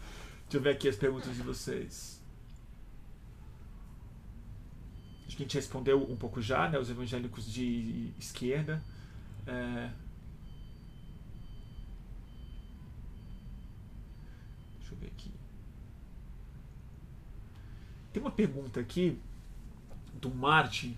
[0.50, 2.20] Deixa eu ver aqui as perguntas de vocês.
[5.26, 6.76] Acho que a gente respondeu um pouco já, né?
[6.76, 8.82] Os evangélicos de esquerda.
[9.46, 9.90] É...
[14.80, 15.29] Deixa eu ver aqui.
[18.12, 19.18] Tem uma pergunta aqui
[20.14, 20.96] do Martin.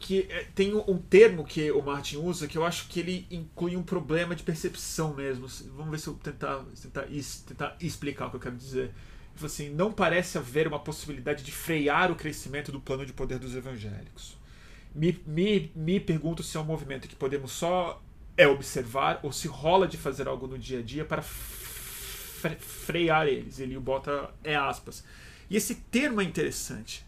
[0.00, 3.76] Que é, tem um termo que o Martin usa que eu acho que ele inclui
[3.76, 5.46] um problema de percepção mesmo.
[5.76, 7.06] Vamos ver se eu tentar, tentar,
[7.46, 8.90] tentar explicar o que eu quero dizer.
[9.36, 13.38] Ele assim: não parece haver uma possibilidade de frear o crescimento do plano de poder
[13.38, 14.36] dos evangélicos.
[14.94, 18.02] Me, me, me pergunto se é um movimento que podemos só
[18.38, 23.58] é observar ou se rola de fazer algo no dia a dia para frear eles.
[23.58, 25.04] Ele bota é aspas.
[25.50, 27.04] E esse termo é interessante.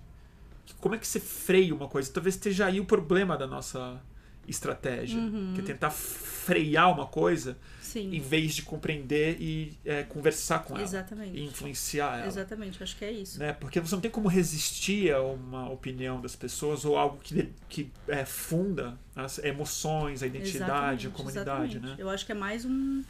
[0.81, 2.12] Como é que você freia uma coisa?
[2.12, 4.01] Talvez esteja aí o problema da nossa
[4.48, 5.52] estratégia, uhum.
[5.55, 7.57] que é tentar frear uma coisa
[7.91, 8.15] Sim.
[8.15, 10.85] em vez de compreender e é, conversar com ela.
[10.85, 11.37] Exatamente.
[11.37, 12.27] E influenciar ela.
[12.29, 13.41] Exatamente, acho que é isso.
[13.41, 13.53] Né?
[13.53, 17.91] Porque você não tem como resistir a uma opinião das pessoas ou algo que, que
[18.07, 21.81] é, funda as emoções, a identidade, exatamente, a comunidade.
[21.81, 21.97] Né?
[21.99, 23.03] Eu acho que é mais um,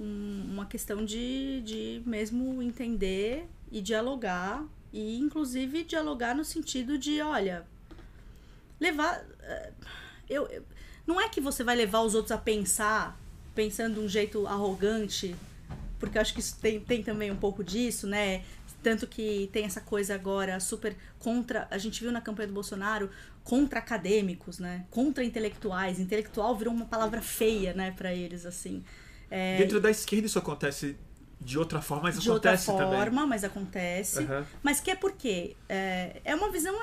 [0.00, 4.64] um, uma questão de, de mesmo entender e dialogar.
[4.90, 7.66] E inclusive dialogar no sentido de, olha,
[8.80, 9.24] levar.
[9.40, 9.72] Eh,
[10.28, 10.62] eu, eu,
[11.06, 13.18] não é que você vai levar os outros a pensar,
[13.54, 15.34] pensando de um jeito arrogante,
[15.98, 18.42] porque eu acho que isso tem, tem também um pouco disso, né?
[18.82, 21.68] Tanto que tem essa coisa agora super contra.
[21.70, 23.08] A gente viu na campanha do Bolsonaro
[23.44, 24.84] contra acadêmicos, né?
[24.90, 26.00] Contra intelectuais.
[26.00, 28.82] Intelectual virou uma palavra feia, né, para eles, assim.
[29.30, 30.96] É, Dentro da esquerda isso acontece
[31.40, 33.28] de outra forma, mas de acontece outra forma, também.
[33.28, 34.20] mas acontece.
[34.20, 34.44] Uhum.
[34.62, 36.76] Mas que é porque é, é uma visão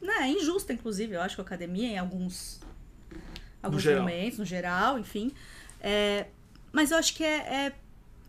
[0.00, 2.60] né, injusta, inclusive, eu acho que a academia, em alguns
[3.62, 5.32] alguns no momentos, no geral, enfim.
[5.82, 6.26] É,
[6.72, 7.36] mas eu acho que é,
[7.66, 7.72] é,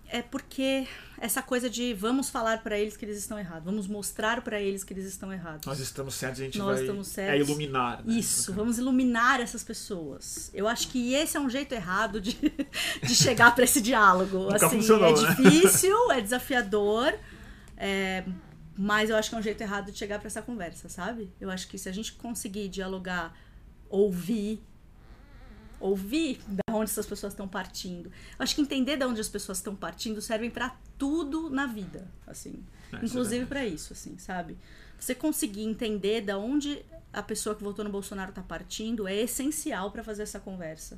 [0.10, 0.88] é, porque
[1.20, 4.84] essa coisa de vamos falar para eles que eles estão errados, vamos mostrar para eles
[4.84, 5.66] que eles estão errados.
[5.68, 7.36] Nós estamos certos, a gente Nós vai estamos certos.
[7.36, 8.04] é iluminar.
[8.04, 8.16] Né?
[8.16, 10.50] Isso, vamos iluminar essas pessoas.
[10.52, 12.34] Eu acho que esse é um jeito errado de,
[13.04, 14.40] de chegar para esse diálogo.
[14.40, 15.14] Nunca assim, é né?
[15.14, 17.14] difícil, é desafiador.
[17.78, 18.24] É,
[18.76, 21.32] mas eu acho que é um jeito errado de chegar para essa conversa, sabe?
[21.40, 23.38] Eu acho que se a gente conseguir dialogar,
[23.90, 24.64] ouvir,
[25.84, 28.10] ouvir da onde essas pessoas estão partindo.
[28.40, 32.64] Acho que entender de onde as pessoas estão partindo serve para tudo na vida, assim.
[32.94, 34.58] É, inclusive para isso, assim, sabe?
[34.98, 39.92] Você conseguir entender da onde a pessoa que votou no Bolsonaro está partindo é essencial
[39.92, 40.98] para fazer essa conversa.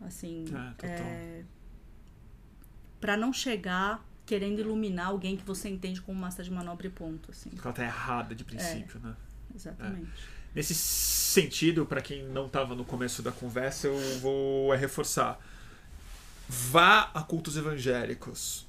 [0.00, 0.44] Assim,
[0.82, 1.44] é, é,
[3.00, 7.32] para não chegar querendo iluminar alguém que você entende como massa de manobra e ponto,
[7.32, 7.50] assim.
[7.50, 9.16] Porque ela tá errada de princípio, é, né?
[9.52, 10.39] Exatamente.
[10.52, 10.56] É.
[10.56, 15.38] Nesse sentido, para quem não estava no começo da conversa, eu vou reforçar.
[16.48, 18.66] Vá a cultos evangélicos.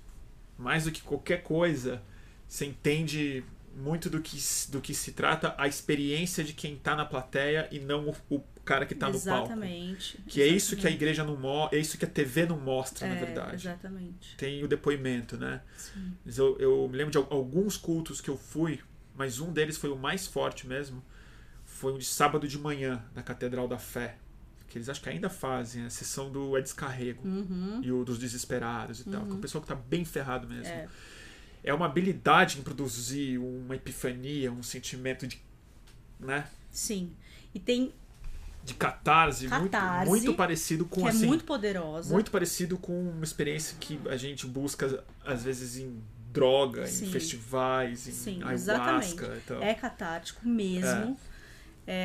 [0.58, 2.02] Mais do que qualquer coisa,
[2.48, 3.44] você entende
[3.76, 4.38] muito do que,
[4.70, 8.44] do que se trata a experiência de quem está na plateia e não o, o
[8.64, 9.48] cara que está no palco.
[9.48, 10.20] Exatamente.
[10.28, 13.08] Que é isso que a igreja não mostra, é isso que a TV não mostra,
[13.08, 13.56] é, na verdade.
[13.56, 14.36] Exatamente.
[14.38, 15.62] Tem o depoimento, né?
[15.78, 16.14] Sim.
[16.38, 18.80] Eu, eu me lembro de alguns cultos que eu fui,
[19.16, 21.04] mas um deles foi o mais forte mesmo
[21.82, 24.16] foi um de sábado de manhã, na Catedral da Fé.
[24.70, 27.82] Que eles acho que ainda fazem, a sessão do É Descarrego Uhum.
[27.84, 29.26] e o dos desesperados e tal.
[29.26, 30.68] Que é o pessoal que tá bem ferrado mesmo.
[30.72, 30.88] É.
[31.64, 35.42] É uma habilidade em produzir uma epifania, um sentimento de.
[36.20, 36.48] né?
[36.72, 37.12] Sim.
[37.54, 37.92] E tem
[38.64, 41.26] De catarse, Catarse, muito, muito parecido com que assim.
[41.26, 42.14] é muito poderosa.
[42.14, 46.02] muito parecido com uma experiência que a gente busca, às vezes, em
[46.32, 47.08] droga, Sim.
[47.08, 49.16] em festivais, em Sim, ayahuasca exatamente.
[49.38, 49.62] e tal.
[49.62, 51.18] É catártico mesmo.
[51.28, 51.31] É,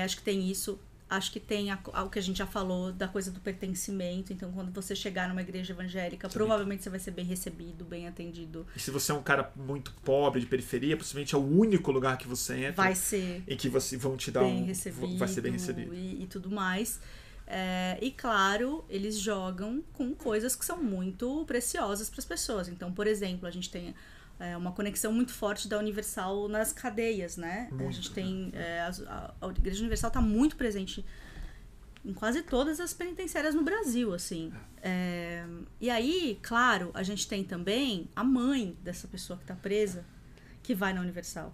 [0.05, 0.79] acho que tem isso.
[1.09, 4.33] Acho que tem a- o que a gente já falou da coisa do pertencimento.
[4.33, 8.67] Então, quando você chegar numa igreja evangélica, provavelmente você vai ser bem recebido, bem atendido.
[8.75, 12.19] E se você é um cara muito pobre, de periferia, possivelmente é o único lugar
[12.19, 14.67] que você entra Vai ser em que você, vão te dar bem um.
[14.67, 15.95] recebido, Vai ser bem recebido.
[15.95, 17.01] E, e tudo mais.
[17.47, 22.67] É, e claro, eles jogam com coisas que são muito preciosas para as pessoas.
[22.69, 23.95] Então, por exemplo, a gente tem
[24.39, 27.69] é, uma conexão muito forte da Universal nas cadeias, né?
[27.71, 31.05] a Muito, gente tem é, a, a Igreja Universal está muito presente
[32.05, 34.53] em quase todas as penitenciárias no Brasil, assim.
[34.81, 35.45] É,
[35.81, 40.05] e aí, claro, a gente tem também a mãe dessa pessoa que está presa,
[40.63, 41.53] que vai na Universal.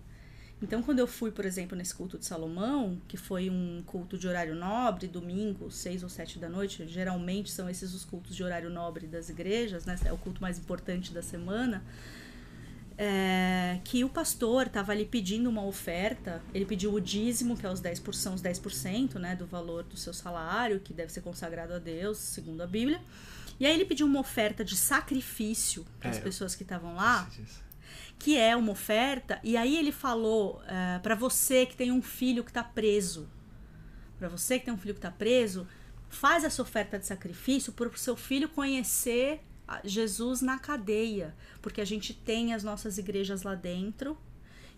[0.61, 4.29] Então, quando eu fui, por exemplo, nesse culto de Salomão, que foi um culto de
[4.29, 8.71] horário nobre, domingo, seis ou sete da noite, geralmente são esses os cultos de horário
[8.71, 9.97] nobre das igrejas, né?
[10.05, 11.83] É o culto mais importante da semana.
[12.99, 17.71] É, que o pastor estava ali pedindo uma oferta, ele pediu o dízimo, que é
[17.71, 21.73] os 10%, são os 10% né, do valor do seu salário, que deve ser consagrado
[21.75, 23.01] a Deus, segundo a Bíblia.
[23.61, 26.21] E aí ele pediu uma oferta de sacrifício para as É.
[26.21, 27.29] pessoas que estavam lá,
[28.19, 32.43] que é uma oferta, e aí ele falou é, para você que tem um filho
[32.45, 33.29] que está preso,
[34.19, 35.67] para você que tem um filho que está preso,
[36.09, 39.41] faz essa oferta de sacrifício para o seu filho conhecer
[39.85, 44.17] Jesus na cadeia, porque a gente tem as nossas igrejas lá dentro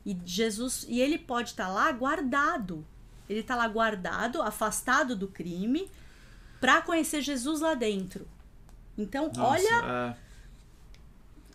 [0.05, 2.87] e Jesus e ele pode estar lá guardado,
[3.29, 5.91] ele está lá guardado, afastado do crime,
[6.61, 8.27] para conhecer Jesus lá dentro.
[8.97, 10.17] Então, Nossa, olha é,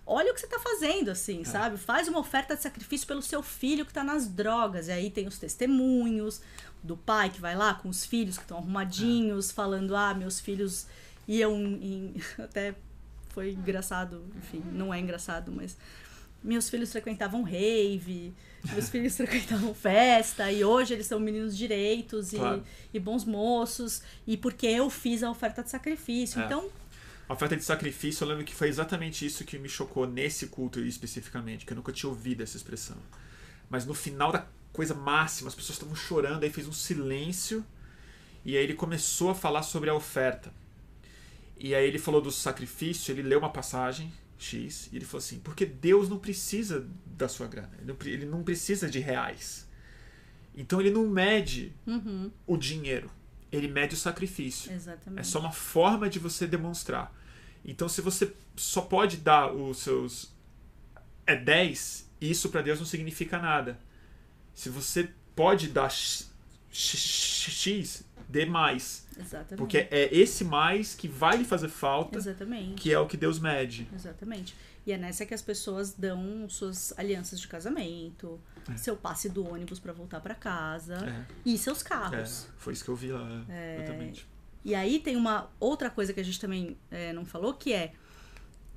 [0.09, 1.77] olha o que você tá fazendo, assim, sabe?
[1.77, 4.87] Faz uma oferta de sacrifício pelo seu filho que tá nas drogas.
[4.87, 6.41] E aí tem os testemunhos
[6.81, 10.87] do pai que vai lá com os filhos que estão arrumadinhos, falando, ah, meus filhos
[11.27, 12.15] iam em.
[12.39, 12.75] Até
[13.29, 15.77] foi engraçado, enfim, não é engraçado, mas.
[16.41, 18.33] Meus filhos frequentavam rave,
[18.71, 22.63] meus filhos frequentavam festa, e hoje eles são meninos direitos e, Claro.
[22.93, 26.41] e bons moços, e porque eu fiz a oferta de sacrifício.
[26.41, 26.45] É.
[26.45, 26.69] Então,
[27.27, 30.79] A oferta de sacrifício, eu lembro que foi exatamente isso que me chocou nesse culto
[30.79, 32.97] especificamente, que eu nunca tinha ouvido essa expressão.
[33.69, 37.63] Mas no final da coisa máxima, as pessoas estavam chorando, aí fez um silêncio,
[38.45, 40.51] e aí ele começou a falar sobre a oferta.
[41.59, 45.39] E aí ele falou do sacrifício, ele leu uma passagem X, e ele falou assim:
[45.39, 49.67] porque Deus não precisa da sua grana, ele não, ele não precisa de reais.
[50.55, 53.11] Então ele não mede uhum, o dinheiro,
[53.51, 54.71] ele mede o sacrifício.
[54.71, 55.19] exatamente.
[55.19, 57.13] É só uma forma de você demonstrar.
[57.63, 60.33] Então, se você só pode dar os seus
[61.27, 63.77] é 10, isso para Deus não significa nada.
[64.53, 66.31] Se você pode dar x,
[68.29, 69.07] dê mais.
[69.19, 69.57] Exatamente.
[69.57, 72.75] Porque é esse mais que vai lhe fazer falta, Exatamente.
[72.81, 73.87] que é o que Deus mede.
[73.93, 74.55] Exatamente.
[74.85, 78.39] E é nessa que as pessoas dão suas alianças de casamento,
[78.77, 82.47] seu passe do ônibus pra voltar pra casa É, e seus é, carros.
[82.57, 83.43] foi isso que eu vi lá.
[83.49, 83.77] É.
[83.77, 84.27] Exatamente.
[84.63, 87.93] E aí tem uma outra coisa que a gente também é, não falou, que é,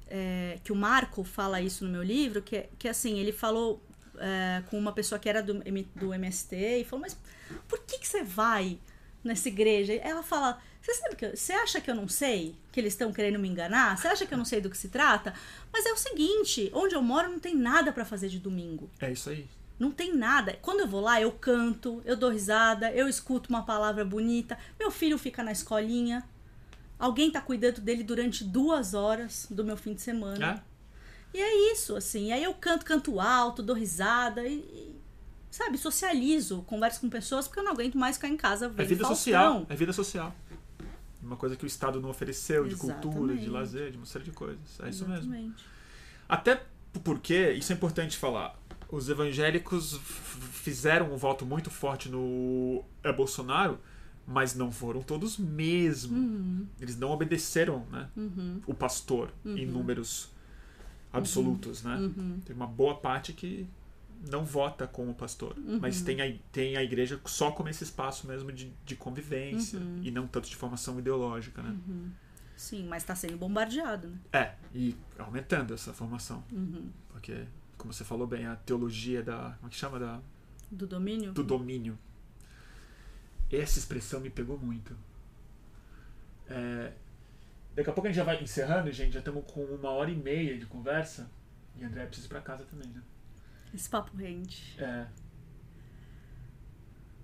[0.08, 3.82] é, que o Marco fala isso no meu livro, que é que assim, ele falou
[4.18, 5.54] é, com uma pessoa que era do,
[5.94, 7.18] do MST e falou, mas
[7.68, 8.78] por que, que você vai
[9.24, 9.92] nessa igreja?
[9.94, 13.12] Ela fala, você sabe que eu- você acha que eu não sei que eles estão
[13.12, 13.96] querendo me enganar?
[13.96, 15.32] Você acha que eu não sei do que se trata?
[15.72, 18.90] Mas é o seguinte, onde eu moro não tem nada pra fazer de domingo.
[19.00, 19.46] É isso aí.
[19.78, 20.56] Não tem nada.
[20.62, 24.56] Quando eu vou lá, eu canto, eu dou risada, eu escuto uma palavra bonita.
[24.78, 26.22] Meu filho fica na escolinha.
[26.98, 30.62] Alguém tá cuidando dele durante duas horas do meu fim de semana.
[31.34, 31.36] É?
[31.38, 32.28] E é isso, assim.
[32.28, 34.91] E aí eu canto, canto alto, dou risada e,
[35.52, 38.88] sabe, socializo, converso com pessoas porque eu não aguento mais ficar em casa É vendo
[38.88, 39.16] vida Faustão.
[39.16, 39.66] social.
[39.68, 40.34] É vida social.
[41.22, 43.50] Uma coisa que o Estado não ofereceu, de cultura, de Exatamente.
[43.50, 44.80] lazer, de uma série de coisas.
[44.80, 45.32] É isso mesmo.
[45.32, 45.64] Exatamente.
[46.28, 46.64] Até
[47.04, 48.58] porque, isso é importante falar,
[48.88, 50.00] os evangélicos
[50.52, 53.78] fizeram um voto muito forte no é, Bolsonaro,
[54.26, 56.16] mas não foram todos mesmo.
[56.16, 60.30] Uhum, Eles não obedeceram né, uhum, o pastor em números
[61.12, 61.82] absolutos.
[61.82, 61.96] Né?
[61.96, 62.40] uhum.
[62.44, 63.66] Tem uma boa parte que
[64.30, 65.78] não vota com o pastor, Uhum.
[65.80, 70.00] mas tem a, tem a igreja só como esse espaço mesmo de, de convivência Uhum.
[70.02, 71.60] e não tanto de formação ideológica.
[71.62, 71.76] Né?
[72.56, 74.18] Sim, mas tá sendo bombardeado, né?
[74.32, 76.44] É, e aumentando essa formação.
[76.52, 76.90] Uhum.
[77.08, 77.44] Porque,
[77.76, 79.54] como você falou bem, a teologia da.
[79.56, 79.98] Como é que chama?
[79.98, 80.20] Da,
[80.70, 81.32] Do domínio?
[81.32, 81.98] do domínio.
[83.50, 84.96] essa expressão me pegou muito.
[86.48, 86.92] É,
[87.74, 89.12] daqui a pouco a gente já vai encerrando, gente.
[89.14, 91.28] Já estamos com uma hora e meia de conversa.
[91.76, 93.02] E André precisa ir pra casa também, né?
[93.74, 94.76] Esse papo rende.
[94.78, 95.06] É.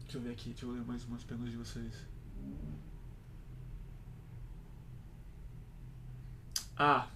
[0.02, 1.94] Deixa eu ver aqui, deixa eu ler mais umas perguntas de vocês.
[6.76, 7.08] Ah,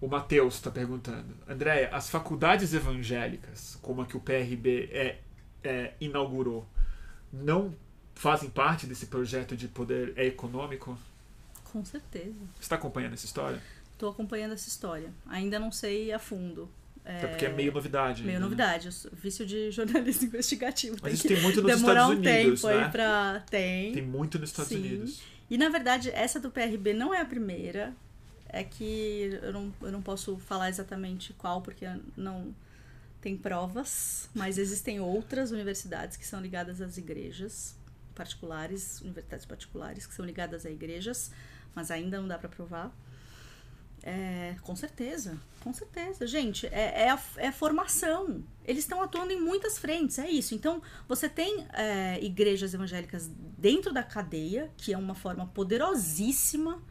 [0.00, 1.36] o Matheus está perguntando.
[1.46, 5.20] Andréia, as faculdades evangélicas, como a que o PRB é,
[5.62, 6.66] é, inaugurou,
[7.32, 7.74] não
[8.14, 10.98] fazem parte desse projeto de poder econômico?
[11.64, 12.38] Com certeza.
[12.54, 13.62] Você está acompanhando essa história?
[13.92, 15.12] Estou acompanhando essa história.
[15.26, 16.68] Ainda não sei a fundo.
[17.04, 18.22] Até porque é meio novidade.
[18.22, 18.44] Meio ainda, né?
[18.44, 18.92] novidade.
[18.92, 20.96] Sou Vício de jornalismo investigativo.
[21.02, 22.84] Mas isso que tem muito nos Estados um Unidos, tempo né?
[22.84, 23.44] aí pra...
[23.50, 23.92] Tem.
[23.92, 24.78] Tem muito nos Estados Sim.
[24.78, 25.22] Unidos.
[25.50, 27.92] E na verdade, essa do PRB não é a primeira.
[28.48, 32.54] É que eu não, eu não posso falar exatamente qual, porque não
[33.20, 37.74] tem provas, mas existem outras universidades que são ligadas às igrejas
[38.14, 41.30] particulares, universidades particulares que são ligadas a igrejas,
[41.74, 42.92] mas ainda não dá para provar.
[44.04, 46.26] É, com certeza, com certeza.
[46.26, 48.42] Gente, é, é, a, é a formação.
[48.64, 50.54] Eles estão atuando em muitas frentes, é isso.
[50.54, 56.82] Então, você tem é, igrejas evangélicas dentro da cadeia, que é uma forma poderosíssima.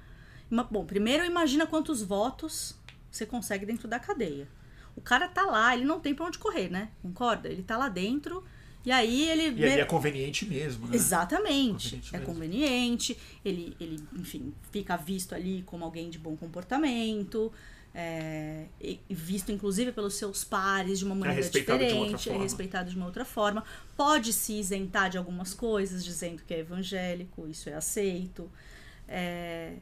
[0.49, 2.75] Uma- bom, primeiro imagina quantos votos
[3.09, 4.47] você consegue dentro da cadeia.
[4.95, 6.89] O cara tá lá, ele não tem pra onde correr, né?
[7.01, 7.49] Concorda?
[7.49, 8.43] Ele tá lá dentro
[8.85, 10.95] e aí ele E ali é conveniente mesmo, né?
[10.95, 11.89] Exatamente.
[11.91, 12.33] Conveniente é mesmo.
[12.33, 17.51] conveniente, ele, ele, enfim, fica visto ali como alguém de bom comportamento,
[17.93, 18.65] é,
[19.09, 22.95] visto inclusive pelos seus pares de uma maneira de uma outra diferente, é respeitado de
[22.95, 23.63] uma outra forma.
[23.95, 28.49] Pode se isentar de algumas coisas, dizendo que é evangélico, isso é aceito.
[29.07, 29.73] É,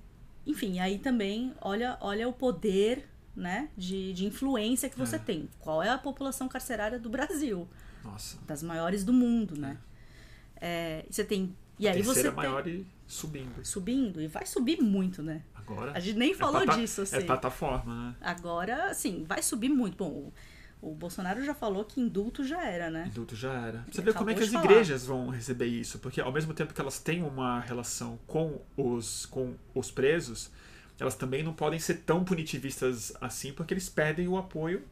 [0.45, 5.19] enfim, aí também olha, olha o poder né, de, de influência que você É.
[5.19, 5.47] tem.
[5.59, 7.67] Qual é a população carcerária do Brasil?
[8.11, 8.37] Nossa.
[8.47, 9.77] das maiores do mundo, né?
[10.61, 11.55] É, você tem.
[11.77, 13.65] E aí você Terceira tem maior e subindo.
[13.65, 15.41] subindo, e vai subir muito, né?
[15.55, 15.91] Agora.
[15.93, 17.15] A gente nem falou é plata- disso, assim.
[17.17, 18.15] É plataforma, né?
[18.21, 19.95] Agora, assim, vai subir muito.
[19.97, 20.31] Bom,
[20.81, 23.05] o, Bolsonaro já falou que indulto já era, né?
[23.07, 23.85] Indulto já era.
[23.89, 24.65] Você Ele vê como é que as falar.
[24.65, 29.25] igrejas vão receber isso, porque ao mesmo tempo que elas têm uma relação com os,
[29.27, 30.51] com os presos,
[30.99, 34.83] elas também não podem ser tão punitivistas assim, porque eles perdem o apoio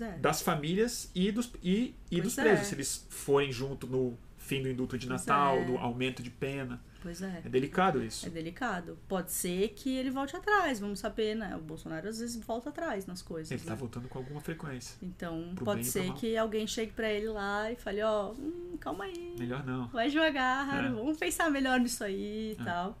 [0.00, 0.18] é.
[0.18, 2.42] das famílias e dos, e, e Pois dos é.
[2.42, 2.66] presos.
[2.68, 5.64] Se eles forem junto no fim do indulto de Pois Natal, é.
[5.64, 6.80] do aumento de pena.
[7.00, 7.42] Pois é.
[7.44, 8.24] É delicado isso.
[8.26, 8.96] É delicado.
[9.08, 11.56] Pode ser que ele volte atrás, vamos saber, né?
[11.56, 13.50] O Bolsonaro às vezes volta atrás nas coisas.
[13.50, 13.76] Ele tá né?
[13.76, 14.96] voltando com alguma frequência.
[15.02, 19.04] Então, pro pode ser que alguém chegue pra ele lá e fale, ó, hum, calma
[19.04, 19.34] aí.
[19.36, 19.88] Melhor não.
[19.88, 20.88] Vai devagar, É.
[20.90, 22.64] vamos pensar melhor nisso aí e É.
[22.64, 22.96] tal.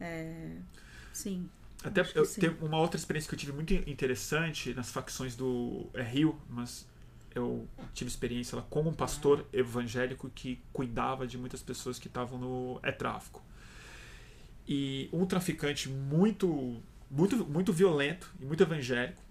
[0.00, 0.52] É,
[1.12, 1.48] sim.
[1.84, 6.02] Até eu tenho uma outra experiência que eu tive muito interessante nas facções do é,
[6.02, 6.86] Rio, mas
[7.34, 12.38] eu tive experiência lá com um pastor evangélico que cuidava de muitas pessoas que estavam
[12.38, 13.42] no é tráfico.
[14.66, 19.22] E um traficante muito muito muito violento e muito evangélico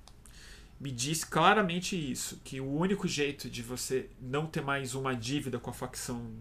[0.79, 5.57] me disse claramente isso, que o único jeito de você não ter mais uma dívida
[5.57, 6.31] com a facção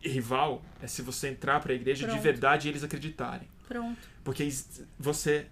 [0.00, 2.22] rival é se você entrar para a igreja de Pronto.
[2.22, 3.48] verdade e eles acreditarem.
[3.66, 4.13] Pronto.
[4.24, 4.48] Porque
[4.98, 5.46] você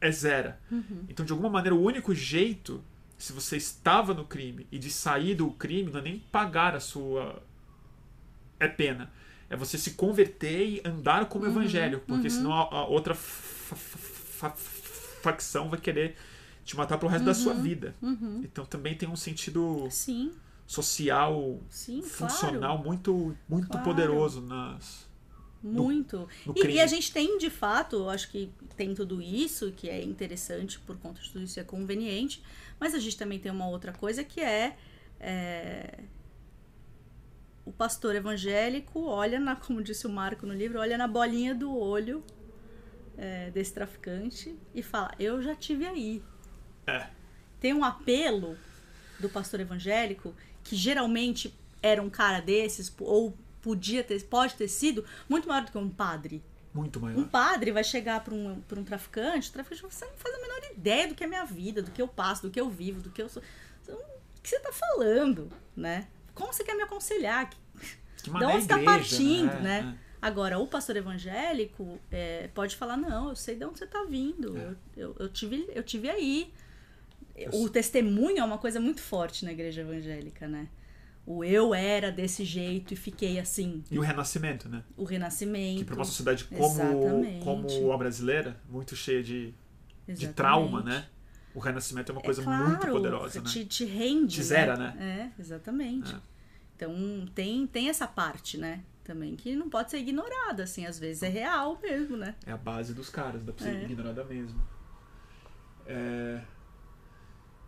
[0.00, 0.52] é zero.
[0.70, 1.04] Uhum.
[1.08, 2.82] Então, de alguma maneira, o único jeito,
[3.16, 6.80] se você estava no crime e de sair do crime, não é nem pagar a
[6.80, 7.40] sua
[8.58, 9.10] é pena.
[9.48, 12.04] É você se converter e andar como Uhum, evangélico.
[12.06, 12.34] Porque uhum.
[12.34, 14.56] senão a, a outra fa- fa- fa-
[15.22, 16.16] facção vai querer
[16.64, 17.94] te matar pro resto da sua vida.
[18.02, 18.40] Uhum.
[18.44, 20.32] Então também tem um sentido Sim,
[20.66, 22.84] social, sim, funcional claro.
[22.84, 23.84] muito, muito Claro.
[23.84, 25.06] poderoso nas,
[25.62, 26.28] Muito.
[26.44, 26.74] no E, crime.
[26.74, 30.96] e a gente tem, de fato, acho que tem tudo isso, que é interessante por
[30.98, 32.42] conta de tudo isso, é conveniente,
[32.80, 34.76] mas a gente também tem uma outra coisa que é,
[35.20, 36.00] é,
[37.64, 41.76] o pastor evangélico olha, na, como disse o Marco no livro, olha na bolinha do
[41.76, 42.24] olho
[43.16, 46.22] é, desse traficante e fala, eu já tive aí.
[46.86, 47.06] É.
[47.60, 48.56] Tem um apelo
[49.20, 50.34] do pastor evangélico
[50.64, 55.72] que geralmente era um cara desses, ou podia ter, pode ter sido, muito maior do
[55.72, 56.42] que um padre.
[56.74, 57.18] Muito maior.
[57.18, 60.38] Um padre vai chegar para um, pra um traficante, o traficante você não faz a
[60.38, 62.68] menor ideia do que é a minha vida, do que eu passo, do que eu
[62.68, 63.42] vivo, do que eu sou.
[63.88, 66.08] Não- O que você tá falando, né?
[66.34, 67.48] Como você quer me aconselhar?
[67.48, 67.56] Que
[68.24, 69.98] De onde está igreja, partindo, É, né?
[70.20, 74.56] Agora, o pastor evangélico é, pode falar, não, eu sei de onde você está vindo,
[74.56, 74.60] É.
[74.60, 76.52] eu, eu, eu tive, eu tive aí.
[77.36, 80.68] Eu O testemunho é uma coisa muito forte na igreja evangélica, né?
[81.24, 83.84] O eu era desse jeito e fiquei assim.
[83.90, 84.82] E o renascimento, né?
[84.96, 85.78] O renascimento.
[85.78, 87.44] Que para uma sociedade como, Exatamente.
[87.44, 89.54] como a brasileira, muito cheia de,
[90.08, 91.06] de trauma, né?
[91.54, 93.48] O renascimento é uma É coisa claro, muito poderosa, né?
[93.48, 94.34] te, te rende.
[94.36, 95.30] Te zera, né?
[95.36, 96.12] É, exatamente.
[96.12, 96.18] É.
[96.74, 98.82] Então tem, tem essa parte, né?
[99.04, 102.36] também, que não pode ser ignorada, assim, às vezes é real mesmo, né?
[102.46, 103.82] É a base dos caras, dá pra ser É.
[103.82, 104.62] ignorada mesmo.
[105.86, 106.40] É...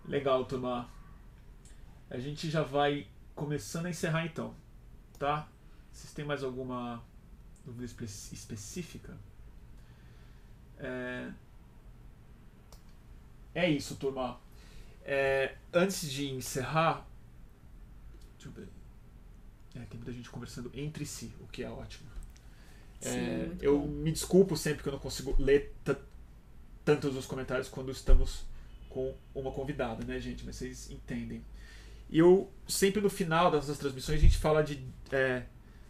[0.06, 0.88] Legal, turma.
[2.08, 4.54] A gente já vai começando a encerrar então,
[5.18, 5.48] tá?
[5.92, 7.02] Vocês têm mais alguma
[7.64, 9.16] dúvida espe- específica?
[10.78, 11.30] É...
[13.54, 14.40] é isso, turma.
[15.04, 17.06] É, Antes de encerrar,
[18.36, 18.68] deixa eu ver.
[19.74, 22.08] É, tem muita gente conversando entre si, o que é ótimo.
[23.02, 23.86] É, eu bom.
[23.86, 25.96] me desculpo sempre que eu não consigo ler ta-
[26.84, 28.44] tantos os comentários quando estamos
[28.88, 30.44] com uma convidada, né, gente?
[30.44, 31.44] Mas vocês entendem.
[32.10, 34.78] E eu sempre no final das nossas transmissões a gente fala de
[35.10, 35.42] é,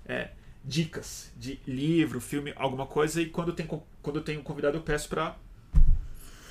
[0.07, 0.31] é,
[0.65, 3.21] dicas de livro, filme, alguma coisa.
[3.21, 3.67] E quando tem
[4.03, 5.37] quando tem um convidado eu peço para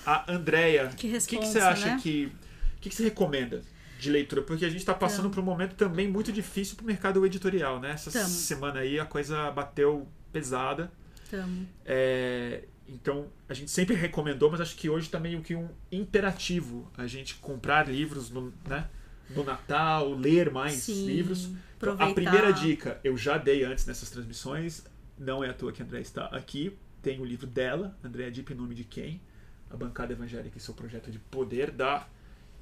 [0.05, 0.87] a Andrea.
[0.89, 1.99] Que O que, você acha né?
[2.01, 2.31] que
[2.77, 3.61] o que, que você recomenda
[3.99, 4.41] de leitura?
[4.41, 5.31] Porque a gente está passando Então.
[5.31, 7.91] por um momento também muito difícil para o mercado editorial, né?
[7.91, 8.27] Essa Tamo.
[8.27, 10.91] semana aí a coisa bateu pesada.
[11.31, 11.65] Tamo.
[11.85, 16.91] É, então, a gente sempre recomendou, mas acho que hoje tá meio que um imperativo
[16.97, 18.89] a gente comprar livros no, né,
[19.29, 21.49] no Natal, ler mais Sim, livros.
[21.77, 24.85] Então, a primeira dica eu já dei antes nessas transmissões,
[25.17, 26.77] não é à toa que a André está aqui.
[27.01, 29.21] Tem o livro dela, André Deep Nome de Quem?
[29.69, 32.07] A Bancada Evangélica e seu projeto de poder da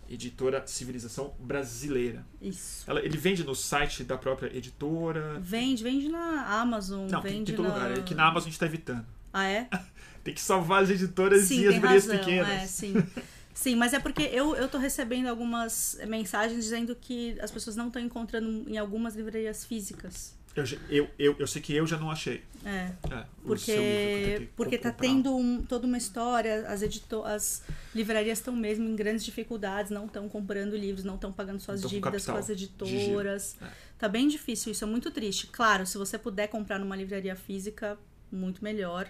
[0.10, 2.26] editora Civilização Brasileira.
[2.42, 2.90] Isso.
[2.90, 5.40] Ela, ele vende no site da própria editora.
[5.40, 7.74] Vende, vende na Amazon, Não, tem, vende tem todo na...
[7.76, 7.98] lugar.
[7.98, 9.06] É que na Amazon a gente está evitando.
[9.32, 9.70] Ah, é?
[10.24, 12.50] Tem que salvar as editoras Sim, e as tem livrarias pequenas.
[12.50, 12.94] é, sim.
[13.54, 17.88] Sim, mas é porque eu, eu tô recebendo algumas mensagens dizendo que as pessoas não
[17.88, 20.40] estão encontrando em algumas livrarias físicas.
[20.54, 22.44] Eu, eu, eu, eu sei que eu já não achei.
[22.66, 27.64] É, É, porque, porque tá tendo um- toda uma história, as, edito as
[27.96, 31.90] livrarias estão mesmo em grandes dificuldades, não estão comprando livros, não estão pagando suas Não
[31.90, 33.56] tão com dívidas com capital as editoras.
[33.62, 33.68] É.
[33.98, 35.48] Tá bem difícil, isso é muito triste.
[35.48, 37.98] Claro, se você puder comprar numa livraria física,
[38.32, 39.08] muito melhor.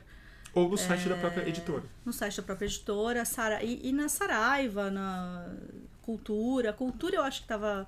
[0.54, 1.20] Ou no site da É.
[1.20, 1.84] própria editora.
[2.06, 5.48] no site da própria editora, Sara, e, e na Saraiva, na
[6.02, 6.74] Cultura.
[6.74, 7.88] Cultura eu acho que tava,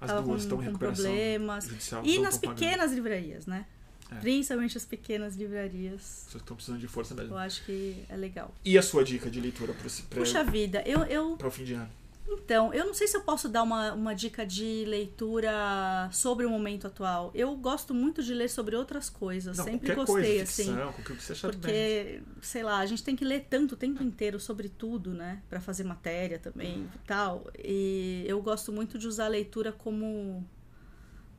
[0.00, 1.64] As tava duas com, estão com problemas.
[1.66, 2.02] judicial.
[2.04, 2.56] E nas pagando.
[2.58, 3.66] pequenas livrarias, né?
[4.10, 4.14] É.
[4.16, 6.26] Principalmente as pequenas livrarias.
[6.28, 7.32] Vocês estão precisando de força mesmo.
[7.34, 8.52] Eu acho que é legal.
[8.64, 11.38] E a sua dica de leitura para Puxa vida, eu, eu.
[11.40, 11.88] o fim de ano?
[12.32, 16.50] Então, eu não sei se eu posso dar uma, uma dica de leitura sobre o
[16.50, 17.30] momento atual.
[17.34, 19.56] Eu gosto muito de ler sobre outras coisas.
[19.58, 20.64] Não, Sempre gostei, coisa, assim.
[20.64, 21.50] ficção, qualquer que você achar.
[21.50, 25.42] Porque, sei lá, a gente tem que ler tanto o tempo inteiro sobre tudo, né?
[25.48, 27.50] Pra fazer matéria também e tal.
[27.58, 30.46] E eu gosto muito de usar a leitura como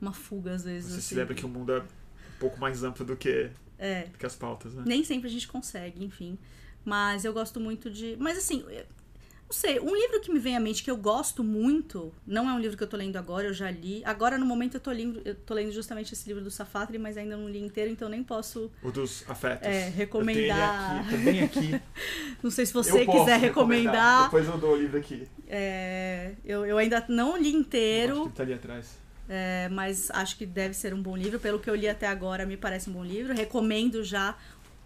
[0.00, 0.90] uma fuga, às vezes.
[0.90, 1.08] Você assim.
[1.08, 4.26] se lembra que o mundo é um pouco mais amplo do que, É, do que
[4.26, 4.82] as pautas, né?
[4.84, 6.38] nem sempre a gente consegue, enfim.
[6.84, 8.16] Mas eu gosto muito de.
[8.18, 8.64] Mas assim,
[9.52, 12.54] não sei, um livro que me vem à mente que eu gosto muito, não é
[12.54, 14.00] um livro que eu tô lendo agora, eu já li.
[14.02, 17.18] Agora, no momento, eu tô lendo, eu tô lendo justamente esse livro do Safatri, mas
[17.18, 18.72] ainda não li inteiro, então nem posso.
[18.82, 19.68] O dos afetos.
[19.68, 21.04] É, recomendar.
[21.12, 21.82] Eu tenho aqui, tô bem aqui.
[22.42, 24.24] Não sei se Eu você quiser recomendar.
[24.24, 25.28] Depois eu dou o livro aqui.
[25.46, 28.98] É, eu, eu ainda não li Acho que inteiro, ele tá ali atrás.
[29.28, 31.38] é, mas acho que deve ser um bom livro.
[31.38, 33.34] Pelo que eu li até agora, me parece um bom livro.
[33.34, 34.34] Recomendo já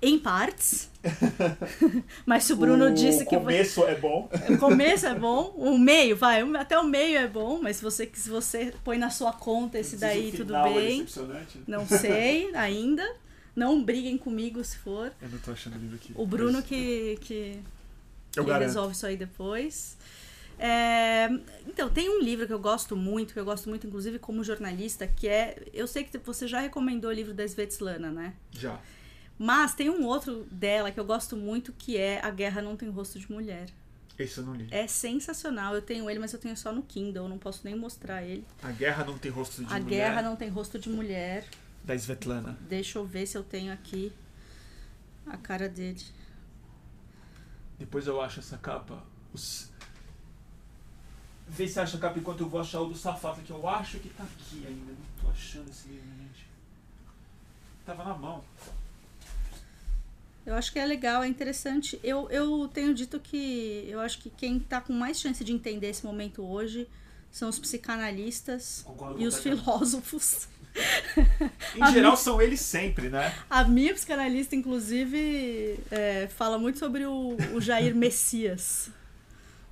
[0.03, 0.91] em partes.
[2.27, 4.29] mas se o Bruno o disse que começo é bom.
[4.51, 7.83] o começo é bom, o meio, vai, o- até o meio é bom, mas se
[7.83, 10.99] você, se você põe na sua conta esse daí, O tudo final é bem.
[11.05, 11.61] decepcionante.
[11.67, 13.05] Não sei ainda.
[13.55, 15.11] Não briguem comigo se for.
[15.23, 16.13] Eu não tô achando o livro aqui.
[16.15, 17.59] O Bruno que, que,
[18.33, 19.97] que resolve isso aí depois.
[20.59, 21.29] É,
[21.67, 25.07] então, tem um livro que eu gosto muito, que eu gosto muito, inclusive, como jornalista,
[25.07, 25.57] que é.
[25.73, 28.35] Eu sei que você já recomendou o livro da Svetlana, né?
[28.51, 28.79] Já.
[29.39, 32.89] Mas tem um outro dela que eu gosto muito, que é A Guerra Não Tem
[32.89, 33.69] Rosto de Mulher.
[34.19, 34.67] Esse eu não li.
[34.71, 35.75] É sensacional.
[35.75, 38.47] Eu tenho ele, mas eu tenho só no Kindle, eu não posso nem mostrar ele.
[38.63, 39.89] A Guerra Não Tem Rosto de a Mulher.
[39.89, 41.47] Guerra Não Tem Rosto de Mulher.
[41.85, 42.59] Da Svetlana.
[42.63, 44.11] Deixa eu ver se eu tenho aqui
[45.27, 46.03] a cara dele.
[47.79, 49.03] Depois eu acho essa capa.
[49.35, 49.71] Os...
[51.47, 53.99] Vê se acha a capa enquanto eu vou achar o do Safata, que eu acho
[53.99, 54.93] que tá aqui ainda.
[54.93, 56.47] Não tô achando esse livro, gente.
[57.85, 58.43] Tava na mão.
[60.47, 61.99] Eu acho que é legal, é interessante.
[62.05, 65.89] Eu, eu tenho dito que eu acho que quem tá com mais chance de entender
[65.89, 66.89] esse momento hoje
[67.33, 70.49] são os psicanalistas Concordo e os filósofos.
[71.75, 73.35] Em geral são eles sempre, né?
[73.51, 78.89] A minha psicanalista, inclusive, é, fala muito sobre o, o Jair Messias.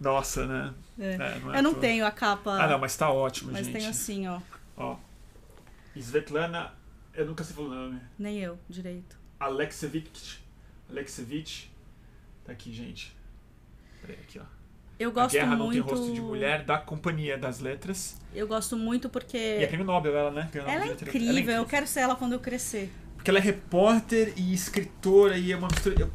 [0.01, 0.75] Nossa, né?
[0.99, 1.13] É.
[1.15, 3.79] É, não é eu não tenho a capa, Ah, não, mas tá ótimo, mas gente.
[3.79, 4.41] tenho assim, ó.
[4.77, 4.97] Ó.
[5.97, 6.73] Svetlana,
[7.15, 8.01] eu nunca sei falar o nome.
[8.19, 9.17] Nem eu, direito.
[9.39, 10.44] Alexievich.
[10.95, 11.71] Alexievich.
[12.45, 13.15] Tá aqui, gente.
[14.01, 14.45] Peraí, aqui, ó.
[14.99, 15.79] Eu gosto a Guerra muito.
[15.79, 18.17] Não Tem Rosto de Mulher, da Companhia das Letras.
[18.35, 19.37] Eu gosto muito porque.
[19.37, 20.49] E é prêmio Nobel ela, né?
[20.55, 22.93] Ela é, incrível, Ela é eu quero ser ela quando eu crescer.
[23.17, 26.11] Porque ela é repórter e escritora e é uma mistura.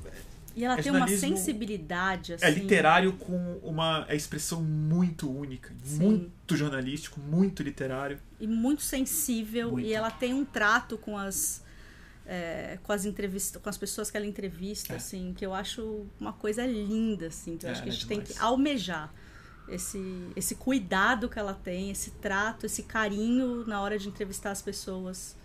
[0.56, 2.46] E ela É tem uma sensibilidade, assim.
[2.46, 5.98] É literário com uma expressão muito única, Sim.
[6.00, 8.20] muito jornalístico, muito literário.
[8.40, 9.72] E muito sensível.
[9.72, 9.88] Muito.
[9.88, 11.64] E ela tem um trato com as.
[12.32, 14.98] É, com as entrevistas, com as pessoas que ela entrevista, É.
[14.98, 17.96] assim, que eu acho uma coisa linda, assim, que eu É, acho que a ela
[17.96, 19.12] é gente tem que almejar
[19.68, 20.00] esse,
[20.36, 25.36] esse cuidado que ela tem, esse trato, esse carinho na hora de entrevistar as pessoas.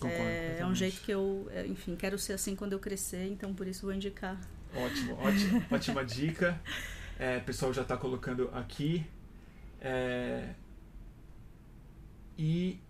[0.00, 3.28] Concordo É, é um jeito que eu, é, enfim, quero ser assim quando eu crescer,
[3.28, 4.36] então por isso vou indicar.
[4.74, 6.60] Ótimo, ótima, ótima dica.
[7.16, 9.06] É, o pessoal já está colocando aqui.
[9.80, 10.48] É,
[12.36, 12.80] e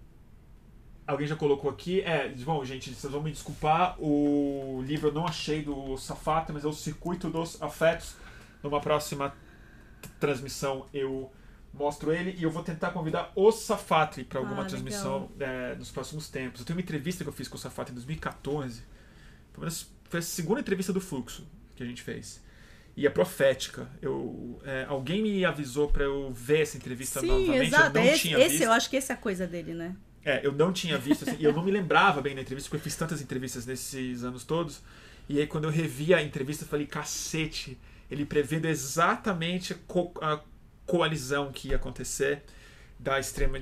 [1.07, 2.01] alguém já colocou aqui.
[2.01, 3.97] É, bom, gente, vocês vão me desculpar.
[4.01, 8.15] O livro eu não achei do Safata, mas é o Circuito dos Afetos.
[8.63, 9.35] Numa próxima
[10.19, 11.31] transmissão eu
[11.73, 15.91] mostro ele e eu vou tentar convidar o Safatri para alguma Ah, transmissão é, nos
[15.91, 16.61] próximos tempos.
[16.61, 18.83] Eu tenho uma entrevista que eu fiz com o Safatri em 2014.
[19.53, 22.43] Pelo menos foi a segunda entrevista do Fluxo que a gente fez.
[22.97, 23.89] E é profética.
[24.01, 27.67] Eu, é, alguém me avisou para eu ver essa entrevista Sim, novamente.
[27.67, 27.99] exato.
[27.99, 28.63] Eu não Esse, tinha esse visto.
[28.63, 29.97] eu acho que essa é a coisa dele, né?
[30.25, 32.81] É, eu não tinha visto, assim, e eu não me lembrava bem da entrevista, porque
[32.81, 34.81] eu fiz tantas entrevistas nesses anos todos.
[35.29, 37.79] E aí, quando eu revi a entrevista, eu falei: cacete,
[38.11, 40.41] ele prevendo exatamente a, co- a
[40.87, 42.43] coalizão que ia acontecer
[42.99, 43.59] da extrema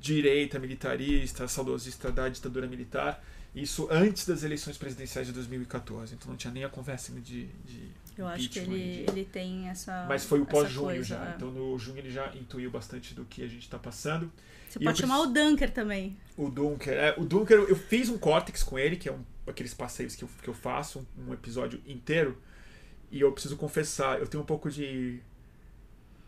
[0.00, 3.22] direita militarista, saudosista da ditadura militar.
[3.54, 6.14] Isso antes das eleições presidenciais de 2014.
[6.14, 7.46] Então não tinha nem a conversa de.
[7.46, 10.06] de Eu acho que ele, de- ele tem essa.
[10.08, 11.26] Mas foi o pós-junho já.
[11.30, 11.34] é.
[11.36, 14.30] Então no junho ele já intuiu bastante do que a gente está passando.
[14.70, 16.16] Você e pode chamar o Dunker também.
[16.36, 16.92] O Dunker.
[16.92, 20.22] É, o Dunker, eu fiz um córtex com ele, que é um, aqueles passeios que
[20.22, 22.40] eu, que eu faço, um, um episódio inteiro.
[23.10, 25.20] E eu preciso confessar, eu tenho um pouco de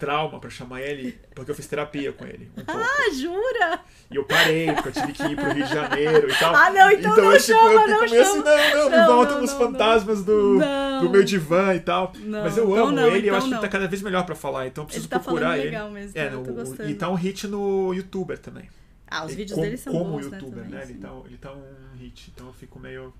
[0.02, 2.50] trauma pra chamar ele, porque eu fiz terapia com ele.
[2.58, 2.62] Um.
[2.66, 3.80] Ah, jura?
[4.10, 6.52] E eu parei, porque eu tive que ir pro Rio de Janeiro e tal.
[6.54, 8.42] Ah, não, então não eu, tipo, chama, eu não assim, chama.
[8.44, 11.02] não, não, me Não, volta não, nos não, fantasmas do, Não.
[11.04, 12.12] do meu divã e tal.
[12.18, 13.86] Não, Mas eu então amo não, ele e eu então acho que ele tá cada
[13.86, 15.66] vez melhor pra falar, então eu preciso Ele tá procurar ele.
[15.66, 18.68] legal mesmo, É, no- e tá um hit no youtuber também.
[19.08, 20.64] Ah, os Ele vídeos como, dele são como bons, youtuber, né?
[20.64, 20.64] né?
[20.64, 20.98] também, Ele, sim.
[21.00, 23.14] tá, ele tá um hit, então eu fico meio.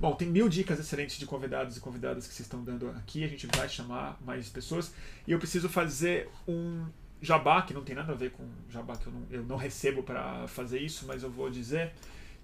[0.00, 3.24] Bom, tem mil dicas excelentes de convidados e convidadas que vocês estão dando aqui.
[3.24, 4.92] A gente vai chamar mais pessoas.
[5.26, 6.86] E eu preciso fazer um
[7.22, 10.02] jabá, que não tem nada a ver com jabá, que eu não, eu não recebo
[10.02, 11.92] para fazer isso, mas eu vou dizer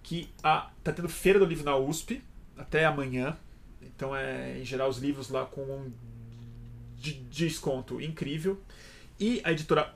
[0.02, 2.22] que a, tá tendo Feira do Livro na USP
[2.56, 3.36] até amanhã.
[3.82, 5.92] Então, é, em geral, os livros lá com um
[6.96, 8.60] de- desconto incrível.
[9.18, 9.94] E a editora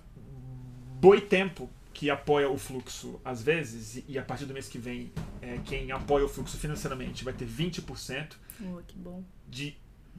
[1.00, 5.10] Boitempo, que apoia o fluxo às vezes, e- e a partir do mês que vem,
[5.40, 9.22] é, quem apoia o fluxo financeiramente vai ter 20% Oh, que bom.
[9.48, 9.76] de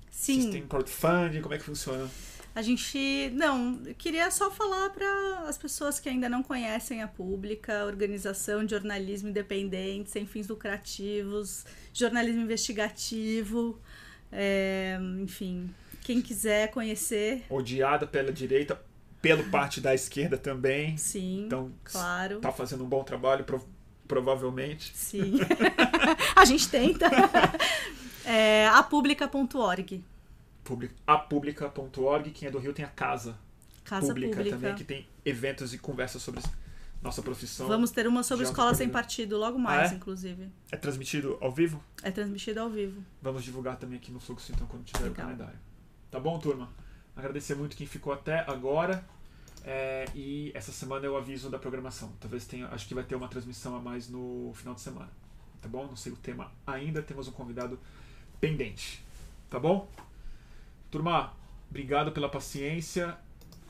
[0.10, 0.42] Sim.
[0.42, 1.42] Vocês têm crowdfunding?
[1.42, 2.10] Como é que funciona?
[2.56, 3.30] A gente.
[3.36, 8.72] Não, queria só falar para as pessoas que ainda não conhecem a Pública, organização de
[8.72, 13.80] jornalismo independente, sem fins lucrativos, jornalismo investigativo,
[14.32, 15.70] é, enfim.
[16.08, 18.82] Quem quiser conhecer, Odiada pela direita,
[19.22, 20.96] pelo parte da esquerda também.
[20.96, 22.40] sim, Então, claro.
[22.40, 23.66] tá fazendo um bom trabalho, prov-
[24.08, 24.94] provavelmente.
[24.96, 25.34] Sim.
[26.34, 27.08] a gente tenta.
[28.30, 30.04] É, apublica.org.
[31.06, 32.32] apublica.org.
[32.32, 33.38] Quem é do Rio tem a Casa,
[33.86, 34.56] Casa Pública, Pública.
[34.58, 36.42] também, que tem eventos e conversas sobre
[37.02, 37.68] nossa profissão.
[37.68, 39.98] Vamos ter uma sobre escola sem partido logo mais, Ah, é?
[39.98, 40.50] inclusive.
[40.72, 41.82] É transmitido ao vivo?
[42.04, 43.02] É transmitido ao vivo.
[43.22, 45.14] Vamos divulgar também aqui no Fluxo, então, quando tiver Legal.
[45.14, 45.60] o calendário.
[46.10, 46.70] Tá bom, turma?
[47.16, 49.04] Agradecer muito quem ficou até agora.
[49.64, 52.14] É, e essa semana eu aviso da programação.
[52.20, 52.68] Talvez tenha.
[52.70, 55.10] Acho que vai ter uma transmissão a mais no final de semana.
[55.62, 55.86] Tá bom?
[55.86, 57.02] Não sei o tema ainda.
[57.02, 57.80] Temos um convidado
[58.40, 59.04] pendente.
[59.50, 59.90] Tá bom?
[60.90, 61.34] Turma,
[61.70, 63.18] obrigado pela paciência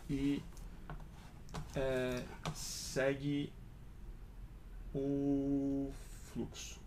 [0.09, 0.43] e
[1.75, 2.23] é,
[2.53, 3.51] segue
[4.93, 5.91] o
[6.31, 6.79] fluxo.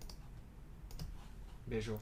[1.66, 1.98] Beijo.